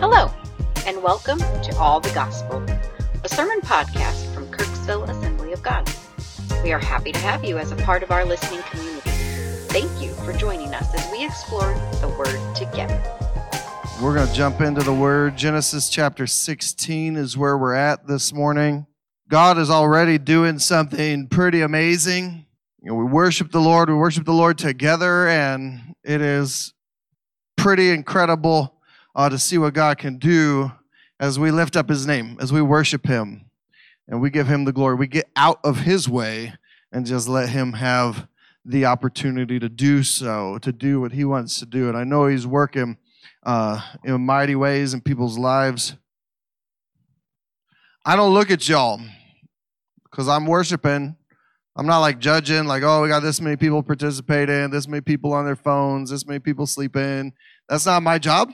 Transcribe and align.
Hello, 0.00 0.30
and 0.86 1.02
welcome 1.02 1.40
to 1.40 1.76
All 1.76 1.98
the 1.98 2.10
Gospel, 2.10 2.64
a 3.24 3.28
sermon 3.28 3.60
podcast 3.60 4.32
from 4.32 4.46
Kirksville 4.46 5.08
Assembly 5.08 5.52
of 5.52 5.60
God. 5.60 5.92
We 6.62 6.72
are 6.72 6.78
happy 6.78 7.10
to 7.10 7.18
have 7.18 7.44
you 7.44 7.58
as 7.58 7.72
a 7.72 7.76
part 7.78 8.04
of 8.04 8.12
our 8.12 8.24
listening 8.24 8.62
community. 8.70 9.10
Thank 9.66 10.00
you 10.00 10.12
for 10.24 10.32
joining 10.34 10.72
us 10.72 10.94
as 10.94 11.10
we 11.10 11.24
explore 11.24 11.74
the 12.00 12.14
Word 12.16 12.54
together. 12.54 13.02
We're 14.00 14.14
going 14.14 14.28
to 14.28 14.32
jump 14.32 14.60
into 14.60 14.82
the 14.82 14.94
Word. 14.94 15.36
Genesis 15.36 15.88
chapter 15.88 16.28
16 16.28 17.16
is 17.16 17.36
where 17.36 17.58
we're 17.58 17.74
at 17.74 18.06
this 18.06 18.32
morning. 18.32 18.86
God 19.28 19.58
is 19.58 19.68
already 19.68 20.16
doing 20.16 20.60
something 20.60 21.26
pretty 21.26 21.60
amazing. 21.60 22.46
You 22.80 22.90
know, 22.90 22.94
we 22.94 23.04
worship 23.04 23.50
the 23.50 23.60
Lord, 23.60 23.88
we 23.88 23.96
worship 23.96 24.26
the 24.26 24.32
Lord 24.32 24.58
together, 24.58 25.26
and 25.26 25.96
it 26.04 26.20
is 26.20 26.72
pretty 27.56 27.90
incredible 27.90 28.77
uh, 29.14 29.28
to 29.28 29.38
see 29.38 29.58
what 29.58 29.74
God 29.74 29.98
can 29.98 30.18
do 30.18 30.72
as 31.20 31.38
we 31.38 31.50
lift 31.50 31.76
up 31.76 31.88
His 31.88 32.06
name, 32.06 32.36
as 32.40 32.52
we 32.52 32.62
worship 32.62 33.06
Him, 33.06 33.50
and 34.06 34.20
we 34.20 34.30
give 34.30 34.46
Him 34.46 34.64
the 34.64 34.72
glory. 34.72 34.96
We 34.96 35.06
get 35.06 35.28
out 35.36 35.60
of 35.64 35.80
His 35.80 36.08
way 36.08 36.54
and 36.92 37.06
just 37.06 37.28
let 37.28 37.48
Him 37.48 37.74
have 37.74 38.28
the 38.64 38.84
opportunity 38.84 39.58
to 39.58 39.68
do 39.68 40.02
so, 40.02 40.58
to 40.58 40.72
do 40.72 41.00
what 41.00 41.12
He 41.12 41.24
wants 41.24 41.58
to 41.58 41.66
do. 41.66 41.88
And 41.88 41.96
I 41.96 42.04
know 42.04 42.26
He's 42.26 42.46
working 42.46 42.98
uh, 43.44 43.80
in 44.04 44.20
mighty 44.20 44.54
ways 44.54 44.94
in 44.94 45.00
people's 45.00 45.38
lives. 45.38 45.94
I 48.04 48.16
don't 48.16 48.32
look 48.32 48.50
at 48.50 48.68
y'all 48.68 49.00
because 50.10 50.28
I'm 50.28 50.46
worshiping. 50.46 51.16
I'm 51.76 51.86
not 51.86 52.00
like 52.00 52.18
judging, 52.18 52.64
like, 52.64 52.82
oh, 52.82 53.02
we 53.02 53.08
got 53.08 53.20
this 53.20 53.40
many 53.40 53.56
people 53.56 53.82
participating, 53.82 54.70
this 54.70 54.88
many 54.88 55.00
people 55.00 55.32
on 55.32 55.44
their 55.44 55.54
phones, 55.54 56.10
this 56.10 56.26
many 56.26 56.40
people 56.40 56.66
sleeping. 56.66 57.32
That's 57.68 57.86
not 57.86 58.02
my 58.02 58.18
job. 58.18 58.52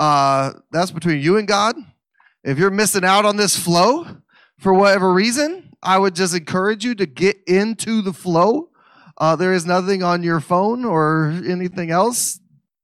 Uh, 0.00 0.54
that's 0.72 0.90
between 0.90 1.20
you 1.20 1.36
and 1.36 1.46
God. 1.46 1.76
If 2.42 2.58
you're 2.58 2.70
missing 2.70 3.04
out 3.04 3.26
on 3.26 3.36
this 3.36 3.54
flow 3.54 4.06
for 4.58 4.72
whatever 4.72 5.12
reason, 5.12 5.74
I 5.82 5.98
would 5.98 6.14
just 6.14 6.34
encourage 6.34 6.86
you 6.86 6.94
to 6.94 7.04
get 7.04 7.36
into 7.46 8.00
the 8.00 8.14
flow. 8.14 8.70
Uh, 9.18 9.36
there 9.36 9.52
is 9.52 9.66
nothing 9.66 10.02
on 10.02 10.22
your 10.22 10.40
phone 10.40 10.86
or 10.86 11.38
anything 11.46 11.90
else 11.90 12.40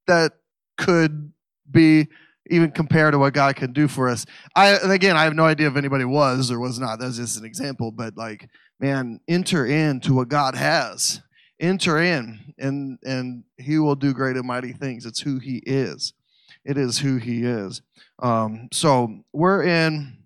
that 0.06 0.32
could 0.76 1.32
be 1.70 2.08
even 2.50 2.70
compared 2.70 3.12
to 3.12 3.19
what 3.19 3.32
God 3.32 3.56
can 3.56 3.72
do 3.72 3.88
for 3.88 4.10
us. 4.10 4.26
I 4.54 4.76
again, 4.82 5.16
I 5.16 5.24
have 5.24 5.34
no 5.34 5.46
idea 5.46 5.69
if 5.69 5.76
anybody 5.76 6.04
was 6.04 6.50
or 6.50 6.60
was 6.60 6.78
not. 6.78 6.98
That's 6.98 7.16
just 7.16 7.38
an 7.38 7.46
example, 7.46 7.92
but 7.92 8.14
like, 8.19 8.46
man, 8.78 9.20
enter 9.26 9.64
into 9.64 10.12
what 10.12 10.28
God 10.28 10.54
has. 10.54 11.22
Enter 11.58 11.96
in, 11.96 12.52
and 12.58 12.98
and 13.04 13.44
He 13.56 13.78
will 13.78 13.96
do 13.96 14.12
great 14.12 14.36
and 14.36 14.46
mighty 14.46 14.74
things. 14.74 15.06
It's 15.06 15.20
who 15.20 15.38
He 15.38 15.62
is. 15.64 16.12
It 16.67 16.77
is 16.77 16.98
who 16.98 17.17
He 17.17 17.45
is. 17.45 17.81
Um, 18.19 18.69
so 18.72 19.20
we're 19.33 19.62
in 19.62 20.17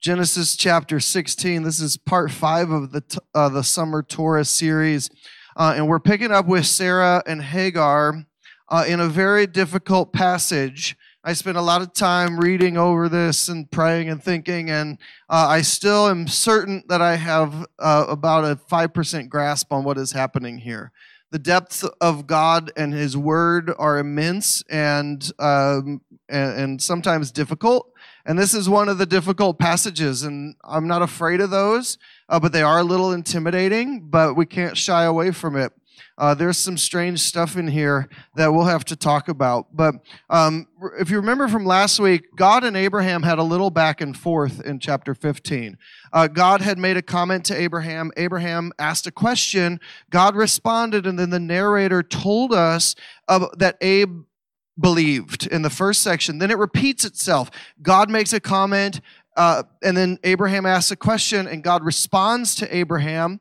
Genesis 0.00 0.54
chapter 0.54 1.00
16. 1.00 1.64
This 1.64 1.80
is 1.80 1.96
part 1.96 2.30
five 2.30 2.70
of 2.70 2.92
the 2.92 3.20
uh, 3.34 3.48
the 3.48 3.64
summer 3.64 4.04
Torah 4.04 4.44
series, 4.44 5.10
uh, 5.56 5.74
and 5.76 5.88
we're 5.88 5.98
picking 5.98 6.30
up 6.30 6.46
with 6.46 6.66
Sarah 6.66 7.20
and 7.26 7.42
Hagar 7.42 8.26
uh, 8.68 8.84
in 8.86 9.00
a 9.00 9.08
very 9.08 9.48
difficult 9.48 10.12
passage. 10.12 10.96
I 11.24 11.32
spent 11.32 11.56
a 11.56 11.62
lot 11.62 11.82
of 11.82 11.92
time 11.92 12.38
reading 12.38 12.76
over 12.76 13.08
this 13.08 13.48
and 13.48 13.68
praying 13.68 14.08
and 14.08 14.22
thinking, 14.22 14.70
and 14.70 14.98
uh, 15.28 15.46
I 15.48 15.62
still 15.62 16.06
am 16.06 16.28
certain 16.28 16.84
that 16.88 17.02
I 17.02 17.16
have 17.16 17.66
uh, 17.80 18.06
about 18.08 18.44
a 18.44 18.54
5% 18.54 19.28
grasp 19.28 19.72
on 19.72 19.82
what 19.82 19.98
is 19.98 20.12
happening 20.12 20.58
here. 20.58 20.92
The 21.36 21.42
depths 21.42 21.84
of 22.00 22.26
God 22.26 22.72
and 22.78 22.94
His 22.94 23.14
Word 23.14 23.70
are 23.78 23.98
immense 23.98 24.62
and, 24.70 25.22
um, 25.38 26.00
and, 26.30 26.58
and 26.58 26.82
sometimes 26.82 27.30
difficult. 27.30 27.92
And 28.24 28.38
this 28.38 28.54
is 28.54 28.70
one 28.70 28.88
of 28.88 28.96
the 28.96 29.04
difficult 29.04 29.58
passages, 29.58 30.22
and 30.22 30.56
I'm 30.64 30.88
not 30.88 31.02
afraid 31.02 31.42
of 31.42 31.50
those, 31.50 31.98
uh, 32.30 32.40
but 32.40 32.54
they 32.54 32.62
are 32.62 32.78
a 32.78 32.84
little 32.84 33.12
intimidating, 33.12 34.08
but 34.08 34.34
we 34.34 34.46
can't 34.46 34.78
shy 34.78 35.04
away 35.04 35.30
from 35.30 35.56
it. 35.56 35.74
Uh, 36.18 36.34
there's 36.34 36.56
some 36.56 36.76
strange 36.78 37.20
stuff 37.20 37.56
in 37.56 37.68
here 37.68 38.08
that 38.34 38.52
we'll 38.52 38.64
have 38.64 38.84
to 38.86 38.96
talk 38.96 39.28
about. 39.28 39.74
But 39.74 39.96
um, 40.30 40.66
if 40.98 41.10
you 41.10 41.16
remember 41.16 41.48
from 41.48 41.64
last 41.64 42.00
week, 42.00 42.24
God 42.36 42.64
and 42.64 42.76
Abraham 42.76 43.22
had 43.22 43.38
a 43.38 43.42
little 43.42 43.70
back 43.70 44.00
and 44.00 44.16
forth 44.16 44.60
in 44.62 44.78
chapter 44.78 45.14
15. 45.14 45.76
Uh, 46.12 46.26
God 46.28 46.60
had 46.60 46.78
made 46.78 46.96
a 46.96 47.02
comment 47.02 47.44
to 47.46 47.54
Abraham. 47.54 48.10
Abraham 48.16 48.72
asked 48.78 49.06
a 49.06 49.12
question. 49.12 49.80
God 50.10 50.36
responded, 50.36 51.06
and 51.06 51.18
then 51.18 51.30
the 51.30 51.40
narrator 51.40 52.02
told 52.02 52.52
us 52.52 52.94
uh, 53.28 53.46
that 53.58 53.76
Abe 53.80 54.24
believed 54.78 55.46
in 55.46 55.62
the 55.62 55.70
first 55.70 56.02
section. 56.02 56.38
Then 56.38 56.50
it 56.50 56.58
repeats 56.58 57.04
itself. 57.04 57.50
God 57.82 58.10
makes 58.10 58.32
a 58.32 58.40
comment, 58.40 59.00
uh, 59.36 59.64
and 59.82 59.96
then 59.96 60.18
Abraham 60.24 60.66
asks 60.66 60.90
a 60.90 60.96
question, 60.96 61.46
and 61.46 61.62
God 61.62 61.84
responds 61.84 62.54
to 62.56 62.76
Abraham. 62.76 63.40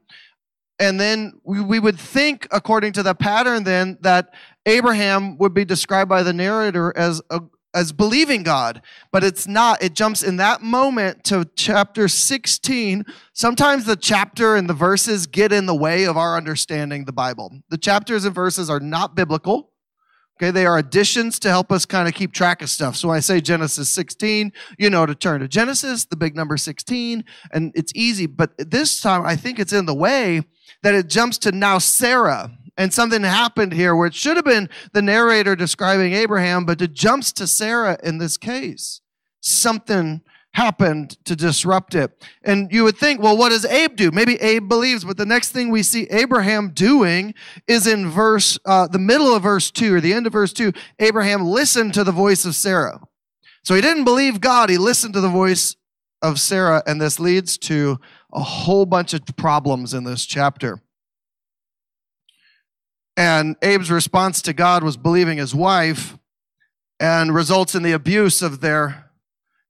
And 0.80 1.00
then 1.00 1.40
we, 1.44 1.62
we 1.62 1.80
would 1.80 2.00
think, 2.00 2.48
according 2.52 2.94
to 2.94 3.04
the 3.04 3.16
pattern, 3.16 3.64
then 3.64 3.98
that 4.02 4.34
Abraham 4.66 5.38
would 5.38 5.54
be 5.54 5.64
described 5.64 6.10
by 6.10 6.24
the 6.24 6.34
narrator 6.34 6.92
as 6.98 7.22
a, 7.30 7.42
as 7.76 7.92
believing 7.92 8.42
God, 8.42 8.82
but 9.12 9.24
it's 9.24 9.46
not. 9.46 9.84
It 9.84 9.94
jumps 9.94 10.24
in 10.24 10.38
that 10.38 10.62
moment 10.62 11.26
to 11.26 11.48
chapter 11.56 12.08
16. 12.08 13.06
Sometimes 13.34 13.86
the 13.86 13.98
chapter 13.98 14.56
and 14.56 14.70
the 14.70 14.74
verses 14.74 15.28
get 15.28 15.52
in 15.52 15.66
the 15.66 15.76
way 15.76 16.06
of 16.06 16.16
our 16.16 16.38
understanding 16.38 17.04
the 17.04 17.12
Bible. 17.12 17.52
The 17.70 17.78
chapters 17.78 18.24
and 18.24 18.34
verses 18.34 18.70
are 18.70 18.80
not 18.80 19.14
biblical. 19.14 19.72
Okay, 20.38 20.52
they 20.52 20.66
are 20.66 20.78
additions 20.78 21.40
to 21.40 21.50
help 21.50 21.72
us 21.72 21.86
kind 21.86 22.10
of 22.10 22.14
keep 22.14 22.34
track 22.34 22.62
of 22.62 22.70
stuff. 22.70 22.98
So 22.98 23.08
when 23.10 23.18
I 23.18 23.22
say 23.22 23.40
Genesis 23.40 23.88
16, 23.90 24.52
you 24.78 24.90
know 24.90 25.06
to 25.06 25.16
turn 25.16 25.40
to 25.42 25.48
Genesis, 25.48 26.06
the 26.06 26.18
big 26.18 26.36
number 26.36 26.58
16, 26.58 27.24
and 27.54 27.72
it's 27.74 27.94
easy. 27.96 28.26
But 28.26 28.52
this 28.58 29.00
time, 29.00 29.26
I 29.26 29.38
think 29.38 29.60
it's 29.60 29.72
in 29.72 29.86
the 29.86 29.94
way 29.94 30.44
that 30.84 30.96
it 30.96 31.08
jumps 31.08 31.38
to 31.40 31.52
now 31.52 31.78
Sarah. 31.78 32.52
And 32.78 32.94
something 32.94 33.24
happened 33.24 33.74
here 33.74 33.96
where 33.96 34.08
it 34.08 34.14
should 34.16 34.36
have 34.36 34.46
been 34.46 34.70
the 34.92 35.02
narrator 35.02 35.56
describing 35.56 36.14
Abraham, 36.14 36.66
but 36.66 36.82
it 36.82 36.94
jumps 36.94 37.32
to 37.34 37.48
Sarah 37.48 37.98
in 38.04 38.18
this 38.18 38.38
case. 38.38 39.02
Something 39.40 40.22
happened 40.54 41.18
to 41.26 41.36
disrupt 41.36 41.96
it. 41.96 42.12
And 42.44 42.72
you 42.72 42.86
would 42.86 42.98
think, 42.98 43.22
well, 43.22 43.38
what 43.38 43.50
does 43.50 43.66
Abe 43.66 43.96
do? 43.96 44.12
Maybe 44.12 44.36
Abe 44.36 44.68
believes, 44.68 45.04
but 45.04 45.18
the 45.18 45.26
next 45.26 45.52
thing 45.52 45.70
we 45.70 45.84
see 45.84 46.08
Abraham 46.10 46.70
doing 46.70 47.34
is 47.68 47.88
in 47.88 48.10
verse, 48.10 48.58
uh, 48.66 48.88
the 48.88 49.00
middle 49.00 49.36
of 49.36 49.44
verse 49.44 49.70
two 49.70 49.96
or 49.96 50.02
the 50.02 50.14
end 50.14 50.28
of 50.28 50.34
verse 50.34 50.54
two. 50.54 50.72
Abraham 51.00 51.46
listened 51.46 51.94
to 51.96 52.04
the 52.06 52.14
voice 52.14 52.46
of 52.46 52.56
Sarah. 52.56 53.02
So 53.64 53.76
he 53.76 53.82
didn't 53.82 54.06
believe 54.06 54.40
God. 54.40 54.70
He 54.70 54.78
listened 54.78 55.14
to 55.16 55.22
the 55.22 55.28
voice 55.28 55.76
of 56.22 56.40
Sarah. 56.40 56.84
And 56.86 57.02
this 57.02 57.20
leads 57.20 57.58
to 57.60 58.00
a 58.36 58.44
whole 58.44 58.86
bunch 58.86 59.14
of 59.14 59.26
problems 59.38 59.94
in 59.94 60.04
this 60.04 60.26
chapter. 60.26 60.82
And 63.18 63.56
Abe's 63.64 63.90
response 63.90 64.42
to 64.44 64.54
God 64.54 64.84
was 64.84 64.98
believing 64.98 65.38
his 65.38 65.56
wife 65.56 66.18
and 67.00 67.34
results 67.34 67.74
in 67.74 67.82
the 67.82 67.94
abuse 67.94 68.42
of 68.42 68.60
their 68.60 69.10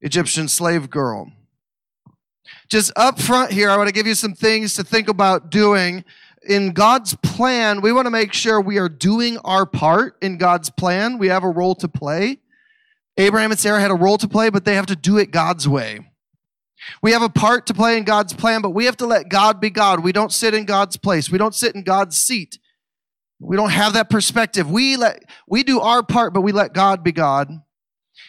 Egyptian 0.00 0.48
slave 0.48 0.90
girl. 0.90 1.30
Just 2.68 2.92
up 2.96 3.20
front 3.20 3.52
here, 3.52 3.70
I 3.70 3.76
want 3.76 3.88
to 3.88 3.94
give 3.94 4.06
you 4.06 4.14
some 4.14 4.34
things 4.34 4.74
to 4.74 4.84
think 4.84 5.08
about 5.08 5.50
doing. 5.50 6.04
In 6.48 6.72
God's 6.72 7.14
plan, 7.14 7.80
we 7.80 7.92
want 7.92 8.06
to 8.06 8.10
make 8.10 8.32
sure 8.32 8.60
we 8.60 8.78
are 8.78 8.88
doing 8.88 9.38
our 9.38 9.64
part 9.64 10.16
in 10.20 10.38
God's 10.38 10.70
plan. 10.70 11.18
We 11.18 11.28
have 11.28 11.44
a 11.44 11.50
role 11.50 11.76
to 11.76 11.88
play. 11.88 12.38
Abraham 13.16 13.52
and 13.52 13.60
Sarah 13.60 13.80
had 13.80 13.90
a 13.90 13.94
role 13.94 14.18
to 14.18 14.28
play, 14.28 14.50
but 14.50 14.64
they 14.64 14.74
have 14.74 14.86
to 14.86 14.96
do 14.96 15.18
it 15.18 15.30
God's 15.30 15.68
way. 15.68 16.00
We 17.02 17.12
have 17.12 17.22
a 17.22 17.28
part 17.28 17.66
to 17.66 17.74
play 17.74 17.96
in 17.96 18.04
God's 18.04 18.32
plan, 18.32 18.60
but 18.60 18.70
we 18.70 18.84
have 18.84 18.96
to 18.98 19.06
let 19.06 19.28
God 19.28 19.60
be 19.60 19.70
God. 19.70 20.04
We 20.04 20.12
don't 20.12 20.32
sit 20.32 20.54
in 20.54 20.64
God's 20.64 20.96
place. 20.96 21.30
We 21.30 21.38
don't 21.38 21.54
sit 21.54 21.74
in 21.74 21.82
God's 21.82 22.16
seat. 22.16 22.58
We 23.38 23.56
don't 23.56 23.70
have 23.70 23.94
that 23.94 24.08
perspective. 24.08 24.70
We 24.70 24.96
let 24.96 25.24
we 25.46 25.62
do 25.62 25.80
our 25.80 26.02
part, 26.02 26.32
but 26.32 26.40
we 26.40 26.52
let 26.52 26.72
God 26.72 27.02
be 27.02 27.12
God. 27.12 27.50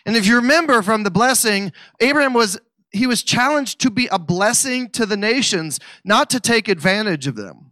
And 0.05 0.15
if 0.15 0.25
you 0.25 0.35
remember 0.35 0.81
from 0.81 1.03
the 1.03 1.11
blessing, 1.11 1.71
Abraham 1.99 2.33
was 2.33 2.59
he 2.91 3.07
was 3.07 3.23
challenged 3.23 3.79
to 3.81 3.89
be 3.89 4.07
a 4.07 4.19
blessing 4.19 4.89
to 4.91 5.05
the 5.05 5.17
nations, 5.17 5.79
not 6.03 6.29
to 6.31 6.39
take 6.39 6.67
advantage 6.67 7.27
of 7.27 7.35
them. 7.35 7.71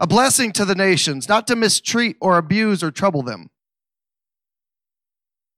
A 0.00 0.06
blessing 0.06 0.52
to 0.52 0.64
the 0.64 0.74
nations, 0.74 1.28
not 1.28 1.46
to 1.46 1.56
mistreat 1.56 2.16
or 2.20 2.36
abuse 2.36 2.82
or 2.82 2.90
trouble 2.90 3.22
them. 3.22 3.50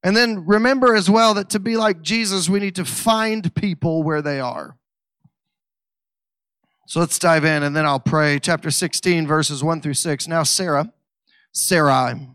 And 0.07 0.17
then 0.17 0.47
remember 0.47 0.95
as 0.95 1.11
well 1.11 1.35
that 1.35 1.51
to 1.51 1.59
be 1.59 1.77
like 1.77 2.01
Jesus, 2.01 2.49
we 2.49 2.61
need 2.61 2.77
to 2.77 2.85
find 2.85 3.53
people 3.55 4.05
where 4.05 4.23
they 4.23 4.39
are. 4.39 4.77
So 6.87 7.01
let's 7.01 7.19
dive 7.19 7.45
in 7.45 7.65
and 7.65 7.75
then 7.75 7.85
I'll 7.85 7.99
pray. 7.99 8.39
Chapter 8.39 8.71
16, 8.71 9.27
verses 9.27 9.65
1 9.65 9.81
through 9.81 9.95
6. 9.95 10.29
Now, 10.29 10.45
Sarah, 10.45 10.93
Sarai, 11.53 12.29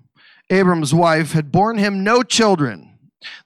Abram's 0.49 0.93
wife, 0.93 1.31
had 1.31 1.51
borne 1.51 1.77
him 1.77 2.03
no 2.03 2.21
children 2.23 2.91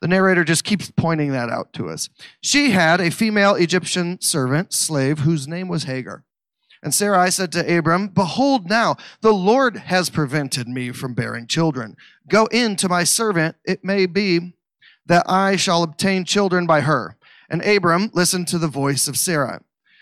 the 0.02 0.08
narrator 0.08 0.44
just 0.44 0.64
keeps 0.64 0.92
pointing 0.92 1.32
that 1.32 1.50
out 1.50 1.74
to 1.74 1.90
us. 1.90 2.10
She 2.42 2.72
had 2.72 3.02
a 3.02 3.12
female 3.12 3.56
Egyptian 3.56 4.20
servant, 4.22 4.74
slave, 4.74 5.20
whose 5.20 5.48
name 5.48 5.68
was 5.68 5.84
Hagar. 5.84 6.24
And 6.86 6.94
Sarai 6.94 7.32
said 7.32 7.52
to 7.54 7.78
Abram, 7.78 8.10
Behold, 8.10 8.70
now 8.70 8.96
the 9.22 9.34
Lord 9.34 9.76
has 9.76 10.12
prevented 10.12 10.68
me 10.68 10.92
from 10.92 11.16
bearing 11.16 11.48
children. 11.48 11.98
Go 12.30 12.46
in 12.52 12.76
to 12.76 12.88
my 12.88 13.04
servant. 13.04 13.56
It 13.66 13.84
may 13.84 14.06
be 14.06 14.54
that 15.08 15.28
I 15.28 15.56
shall 15.56 15.82
obtain 15.82 16.26
children 16.26 16.68
by 16.68 16.82
her. 16.82 17.18
And 17.50 17.66
Abram 17.66 18.12
listened 18.14 18.48
to 18.50 18.60
the 18.60 18.68
voice 18.68 19.08
of 19.08 19.18
Sarai. 19.18 19.58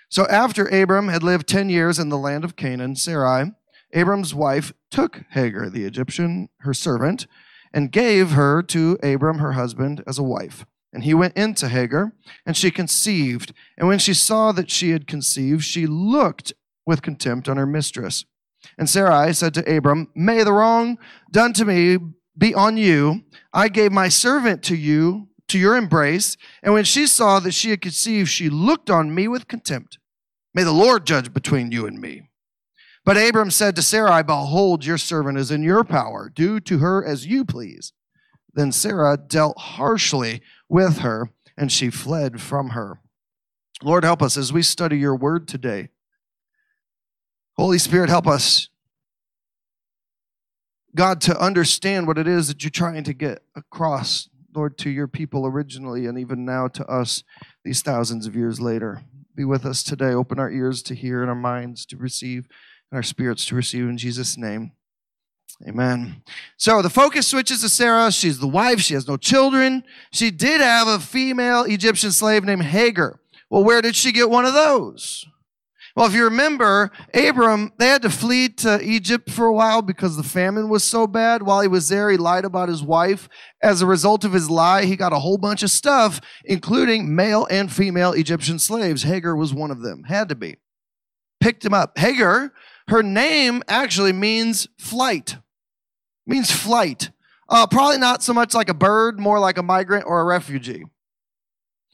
So 0.09 0.27
after 0.27 0.67
Abram 0.67 1.07
had 1.07 1.23
lived 1.23 1.47
10 1.47 1.69
years 1.69 1.99
in 1.99 2.09
the 2.09 2.17
land 2.17 2.43
of 2.43 2.57
Canaan, 2.57 2.97
Sarai, 2.97 3.53
Abram's 3.93 4.35
wife, 4.35 4.73
took 4.91 5.21
Hagar, 5.29 5.69
the 5.69 5.85
Egyptian, 5.85 6.49
her 6.59 6.73
servant, 6.73 7.27
and 7.73 7.93
gave 7.93 8.31
her 8.31 8.61
to 8.61 8.99
Abram, 9.01 9.37
her 9.37 9.53
husband, 9.53 10.03
as 10.05 10.19
a 10.19 10.23
wife. 10.23 10.65
And 10.91 11.05
he 11.05 11.13
went 11.13 11.37
into 11.37 11.69
Hagar, 11.69 12.11
and 12.45 12.57
she 12.57 12.71
conceived. 12.71 13.53
And 13.77 13.87
when 13.87 13.99
she 13.99 14.13
saw 14.13 14.51
that 14.51 14.69
she 14.69 14.89
had 14.89 15.07
conceived, 15.07 15.63
she 15.63 15.87
looked 15.87 16.51
with 16.85 17.01
contempt 17.01 17.47
on 17.47 17.57
her 17.57 17.65
mistress. 17.65 18.25
And 18.77 18.89
Sarai 18.89 19.33
said 19.33 19.53
to 19.55 19.77
Abram, 19.77 20.09
May 20.15 20.43
the 20.43 20.53
wrong 20.53 20.97
done 21.31 21.53
to 21.53 21.65
me 21.65 21.97
be 22.37 22.53
on 22.53 22.77
you. 22.77 23.23
I 23.53 23.67
gave 23.67 23.91
my 23.91 24.09
servant 24.09 24.63
to 24.63 24.75
you, 24.75 25.27
to 25.49 25.59
your 25.59 25.75
embrace. 25.75 26.37
And 26.61 26.73
when 26.73 26.85
she 26.85 27.07
saw 27.07 27.39
that 27.39 27.53
she 27.53 27.69
had 27.69 27.81
conceived, 27.81 28.29
she 28.29 28.49
looked 28.49 28.89
on 28.89 29.13
me 29.13 29.27
with 29.27 29.47
contempt. 29.47 29.99
May 30.53 30.63
the 30.63 30.71
Lord 30.71 31.05
judge 31.05 31.33
between 31.33 31.71
you 31.71 31.85
and 31.85 31.99
me. 31.99 32.29
But 33.05 33.17
Abram 33.17 33.51
said 33.51 33.75
to 33.75 33.81
Sarai, 33.81 34.23
Behold, 34.23 34.85
your 34.85 34.97
servant 34.97 35.37
is 35.37 35.51
in 35.51 35.61
your 35.61 35.83
power. 35.83 36.31
Do 36.33 36.59
to 36.61 36.77
her 36.77 37.05
as 37.05 37.25
you 37.25 37.43
please. 37.43 37.91
Then 38.53 38.71
Sarah 38.71 39.17
dealt 39.17 39.57
harshly 39.57 40.41
with 40.69 40.99
her, 40.99 41.31
and 41.57 41.71
she 41.71 41.89
fled 41.89 42.39
from 42.39 42.69
her. 42.69 42.99
Lord, 43.81 44.03
help 44.03 44.21
us 44.21 44.37
as 44.37 44.53
we 44.53 44.61
study 44.61 44.97
your 44.97 45.15
word 45.15 45.47
today. 45.47 45.89
Holy 47.55 47.77
Spirit, 47.77 48.09
help 48.09 48.27
us, 48.27 48.69
God, 50.95 51.21
to 51.21 51.39
understand 51.39 52.07
what 52.07 52.17
it 52.17 52.27
is 52.27 52.47
that 52.47 52.63
you're 52.63 52.71
trying 52.71 53.03
to 53.03 53.13
get 53.13 53.43
across, 53.55 54.27
Lord, 54.55 54.77
to 54.79 54.89
your 54.89 55.07
people 55.07 55.45
originally 55.45 56.05
and 56.07 56.17
even 56.17 56.45
now 56.45 56.67
to 56.69 56.85
us 56.87 57.23
these 57.63 57.81
thousands 57.81 58.25
of 58.25 58.35
years 58.35 58.59
later. 58.59 59.03
Be 59.35 59.45
with 59.45 59.65
us 59.65 59.83
today. 59.83 60.13
Open 60.13 60.39
our 60.39 60.49
ears 60.51 60.81
to 60.83 60.95
hear 60.95 61.21
and 61.21 61.29
our 61.29 61.35
minds 61.35 61.85
to 61.87 61.97
receive 61.97 62.47
and 62.91 62.97
our 62.97 63.03
spirits 63.03 63.45
to 63.47 63.55
receive 63.55 63.83
in 63.83 63.97
Jesus' 63.97 64.37
name. 64.37 64.71
Amen. 65.67 66.23
So 66.57 66.81
the 66.81 66.89
focus 66.89 67.27
switches 67.27 67.61
to 67.61 67.69
Sarah. 67.69 68.11
She's 68.11 68.39
the 68.39 68.47
wife. 68.47 68.81
She 68.81 68.95
has 68.95 69.07
no 69.07 69.17
children. 69.17 69.83
She 70.11 70.31
did 70.31 70.61
have 70.61 70.87
a 70.87 70.99
female 70.99 71.63
Egyptian 71.63 72.11
slave 72.11 72.43
named 72.43 72.63
Hagar. 72.63 73.19
Well, 73.49 73.63
where 73.63 73.81
did 73.81 73.95
she 73.95 74.11
get 74.11 74.29
one 74.29 74.45
of 74.45 74.53
those? 74.53 75.25
Well, 75.95 76.07
if 76.07 76.15
you 76.15 76.23
remember, 76.23 76.91
Abram, 77.13 77.71
they 77.77 77.87
had 77.87 78.01
to 78.01 78.09
flee 78.09 78.49
to 78.49 78.81
Egypt 78.81 79.29
for 79.29 79.45
a 79.45 79.53
while 79.53 79.83
because 79.83 80.17
the 80.17 80.23
famine 80.23 80.67
was 80.67 80.83
so 80.83 81.05
bad. 81.05 81.43
While 81.43 81.61
he 81.61 81.67
was 81.67 81.87
there, 81.87 82.09
he 82.09 82.17
lied 82.17 82.45
about 82.45 82.67
his 82.67 82.81
wife. 82.81 83.29
As 83.61 83.81
a 83.81 83.85
result 83.85 84.25
of 84.25 84.33
his 84.33 84.49
lie, 84.49 84.85
he 84.85 84.95
got 84.95 85.13
a 85.13 85.19
whole 85.19 85.37
bunch 85.37 85.61
of 85.61 85.69
stuff, 85.69 86.19
including 86.45 87.15
male 87.15 87.45
and 87.51 87.71
female 87.71 88.11
Egyptian 88.13 88.57
slaves. 88.57 89.03
Hagar 89.03 89.35
was 89.35 89.53
one 89.53 89.69
of 89.69 89.81
them, 89.81 90.05
had 90.05 90.29
to 90.29 90.35
be. 90.35 90.57
Picked 91.39 91.63
him 91.63 91.75
up. 91.75 91.95
Hagar, 91.99 92.53
her 92.87 93.03
name 93.03 93.61
actually 93.67 94.13
means 94.13 94.67
flight, 94.79 95.37
means 96.25 96.49
flight. 96.49 97.11
Uh, 97.47 97.67
probably 97.67 97.99
not 97.99 98.23
so 98.23 98.33
much 98.33 98.55
like 98.55 98.69
a 98.69 98.73
bird, 98.73 99.19
more 99.19 99.39
like 99.39 99.59
a 99.59 99.63
migrant 99.63 100.05
or 100.07 100.21
a 100.21 100.25
refugee. 100.25 100.85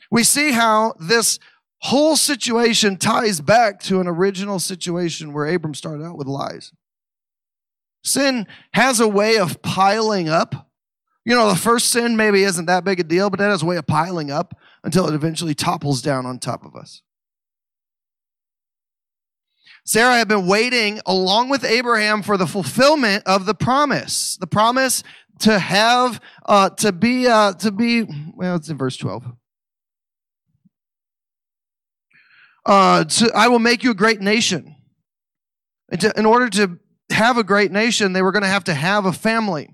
We 0.09 0.23
see 0.23 0.51
how 0.51 0.93
this 0.99 1.37
whole 1.81 2.15
situation 2.15 2.97
ties 2.97 3.41
back 3.41 3.79
to 3.81 3.99
an 3.99 4.07
original 4.07 4.59
situation 4.59 5.33
where 5.33 5.45
Abram 5.45 5.73
started 5.73 6.03
out 6.03 6.17
with 6.17 6.27
lies. 6.27 6.73
Sin 8.03 8.47
has 8.73 8.99
a 8.99 9.07
way 9.07 9.37
of 9.37 9.61
piling 9.61 10.29
up. 10.29 10.69
You 11.25 11.35
know, 11.35 11.49
the 11.49 11.55
first 11.55 11.89
sin 11.89 12.15
maybe 12.15 12.43
isn't 12.43 12.65
that 12.65 12.83
big 12.83 12.99
a 12.99 13.03
deal, 13.03 13.29
but 13.29 13.39
that 13.39 13.49
has 13.49 13.61
a 13.61 13.65
way 13.65 13.77
of 13.77 13.85
piling 13.85 14.31
up 14.31 14.57
until 14.83 15.07
it 15.07 15.13
eventually 15.13 15.53
topples 15.53 16.01
down 16.01 16.25
on 16.25 16.39
top 16.39 16.65
of 16.65 16.75
us. 16.75 17.01
Sarah 19.85 20.17
had 20.17 20.27
been 20.27 20.47
waiting 20.47 21.01
along 21.05 21.49
with 21.49 21.63
Abraham 21.63 22.21
for 22.21 22.37
the 22.37 22.47
fulfillment 22.47 23.23
of 23.25 23.45
the 23.45 23.55
promise. 23.55 24.37
The 24.37 24.47
promise 24.47 25.03
to 25.39 25.57
have, 25.57 26.21
uh, 26.45 26.69
to 26.71 26.91
be, 26.91 27.27
uh, 27.27 27.53
to 27.53 27.71
be, 27.71 28.05
well, 28.35 28.55
it's 28.55 28.69
in 28.69 28.77
verse 28.77 28.97
12. 28.97 29.23
Uh, 32.65 33.03
to, 33.05 33.31
I 33.33 33.47
will 33.47 33.59
make 33.59 33.83
you 33.83 33.91
a 33.91 33.95
great 33.95 34.21
nation. 34.21 34.75
To, 35.99 36.13
in 36.17 36.25
order 36.25 36.49
to 36.49 36.79
have 37.11 37.37
a 37.37 37.43
great 37.43 37.71
nation, 37.71 38.13
they 38.13 38.21
were 38.21 38.31
going 38.31 38.43
to 38.43 38.49
have 38.49 38.65
to 38.65 38.73
have 38.73 39.05
a 39.05 39.13
family. 39.13 39.69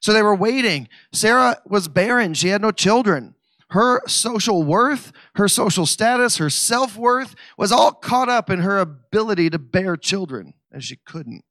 So 0.00 0.12
they 0.12 0.22
were 0.22 0.34
waiting. 0.34 0.88
Sarah 1.12 1.60
was 1.66 1.88
barren. 1.88 2.34
She 2.34 2.48
had 2.48 2.62
no 2.62 2.70
children. 2.70 3.34
Her 3.70 4.00
social 4.06 4.62
worth, 4.62 5.12
her 5.34 5.48
social 5.48 5.84
status, 5.84 6.38
her 6.38 6.48
self 6.48 6.96
worth 6.96 7.34
was 7.58 7.70
all 7.70 7.92
caught 7.92 8.28
up 8.28 8.48
in 8.48 8.60
her 8.60 8.78
ability 8.78 9.50
to 9.50 9.58
bear 9.58 9.96
children, 9.96 10.54
and 10.72 10.82
she 10.82 10.96
couldn't. 10.96 11.44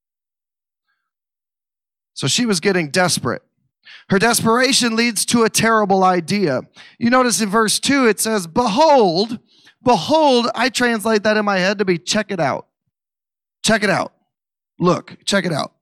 So 2.14 2.28
she 2.28 2.48
was 2.48 2.60
getting 2.60 2.90
desperate. 2.90 3.44
Her 4.10 4.18
desperation 4.18 4.96
leads 4.96 5.26
to 5.28 5.44
a 5.44 5.50
terrible 5.50 6.04
idea. 6.04 6.62
You 6.98 7.10
notice 7.10 7.42
in 7.42 7.50
verse 7.50 7.80
2 7.80 8.08
it 8.08 8.20
says, 8.20 8.48
Behold, 8.48 9.40
Behold, 9.88 10.50
I 10.54 10.68
translate 10.68 11.24
that 11.24 11.38
in 11.38 11.46
my 11.46 11.60
head 11.60 11.78
to 11.78 11.86
be 11.86 11.98
check 11.98 12.30
it 12.30 12.42
out. 12.42 12.68
Check 13.64 13.84
it 13.84 13.90
out. 13.90 14.12
Look, 14.78 15.20
check 15.24 15.46
it 15.46 15.54
out. 15.54 15.76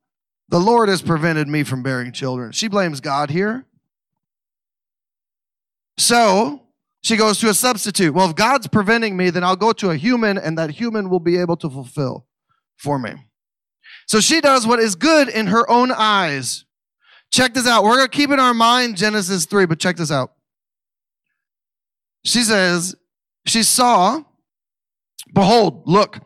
The 0.49 0.59
Lord 0.59 0.89
has 0.89 1.01
prevented 1.01 1.47
me 1.47 1.63
from 1.63 1.81
bearing 1.81 2.11
children. 2.11 2.51
She 2.51 2.67
blames 2.67 3.01
God 3.01 3.31
here. 3.31 3.65
So 5.97 6.61
she 7.01 7.15
goes 7.15 7.39
to 7.39 7.49
a 7.49 7.55
substitute. 7.55 8.13
Well, 8.13 8.29
if 8.29 8.35
God's 8.35 8.67
preventing 8.67 9.17
me, 9.17 9.31
then 9.31 9.43
I'll 9.43 9.55
go 9.55 9.73
to 9.73 9.89
a 9.89 9.95
human, 9.95 10.37
and 10.37 10.55
that 10.55 10.69
human 10.69 11.09
will 11.09 11.19
be 11.19 11.37
able 11.37 11.57
to 11.57 11.67
fulfill 11.67 12.27
for 12.77 12.99
me. 12.99 13.13
So 14.05 14.19
she 14.19 14.39
does 14.39 14.67
what 14.67 14.77
is 14.77 14.93
good 14.93 15.29
in 15.29 15.47
her 15.47 15.67
own 15.67 15.91
eyes. 15.91 16.65
Check 17.31 17.55
this 17.55 17.65
out. 17.65 17.83
We're 17.83 17.97
going 17.97 18.07
to 18.07 18.15
keep 18.15 18.29
in 18.29 18.39
our 18.39 18.53
mind 18.53 18.97
Genesis 18.97 19.47
3, 19.47 19.65
but 19.65 19.79
check 19.79 19.95
this 19.95 20.11
out. 20.11 20.33
She 22.23 22.43
says, 22.43 22.95
she 23.45 23.63
saw, 23.63 24.23
behold, 25.33 25.83
look, 25.85 26.19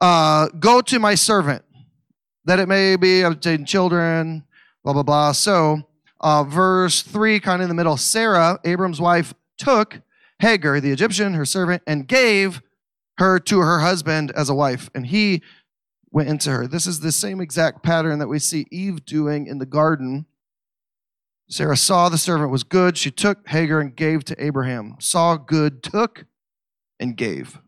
uh, 0.00 0.48
go 0.58 0.80
to 0.82 0.98
my 0.98 1.14
servant, 1.14 1.64
that 2.44 2.58
it 2.58 2.68
may 2.68 2.96
be 2.96 3.22
obtain 3.22 3.64
children, 3.64 4.44
blah, 4.82 4.92
blah, 4.92 5.02
blah. 5.02 5.32
So, 5.32 5.82
uh, 6.20 6.44
verse 6.44 7.02
3, 7.02 7.40
kind 7.40 7.60
of 7.60 7.64
in 7.64 7.68
the 7.68 7.74
middle, 7.74 7.96
Sarah, 7.96 8.58
Abram's 8.64 9.00
wife, 9.00 9.34
took 9.58 10.00
Hagar, 10.40 10.80
the 10.80 10.90
Egyptian, 10.90 11.34
her 11.34 11.44
servant, 11.44 11.82
and 11.86 12.06
gave 12.06 12.60
her 13.18 13.38
to 13.38 13.60
her 13.60 13.80
husband 13.80 14.32
as 14.32 14.48
a 14.48 14.54
wife, 14.54 14.90
and 14.94 15.06
he 15.06 15.42
went 16.10 16.28
into 16.28 16.50
her. 16.50 16.66
This 16.66 16.86
is 16.86 17.00
the 17.00 17.12
same 17.12 17.40
exact 17.40 17.82
pattern 17.82 18.18
that 18.18 18.28
we 18.28 18.38
see 18.38 18.66
Eve 18.70 19.04
doing 19.04 19.46
in 19.46 19.58
the 19.58 19.66
garden 19.66 20.26
Sarah 21.48 21.76
saw 21.76 22.08
the 22.08 22.18
servant 22.18 22.50
was 22.50 22.64
good. 22.64 22.96
She 22.96 23.10
took 23.10 23.46
Hagar 23.48 23.80
and 23.80 23.94
gave 23.94 24.24
to 24.24 24.44
Abraham. 24.44 24.96
Saw 24.98 25.36
good, 25.36 25.82
took, 25.82 26.24
and 27.00 27.16
gave. 27.16 27.58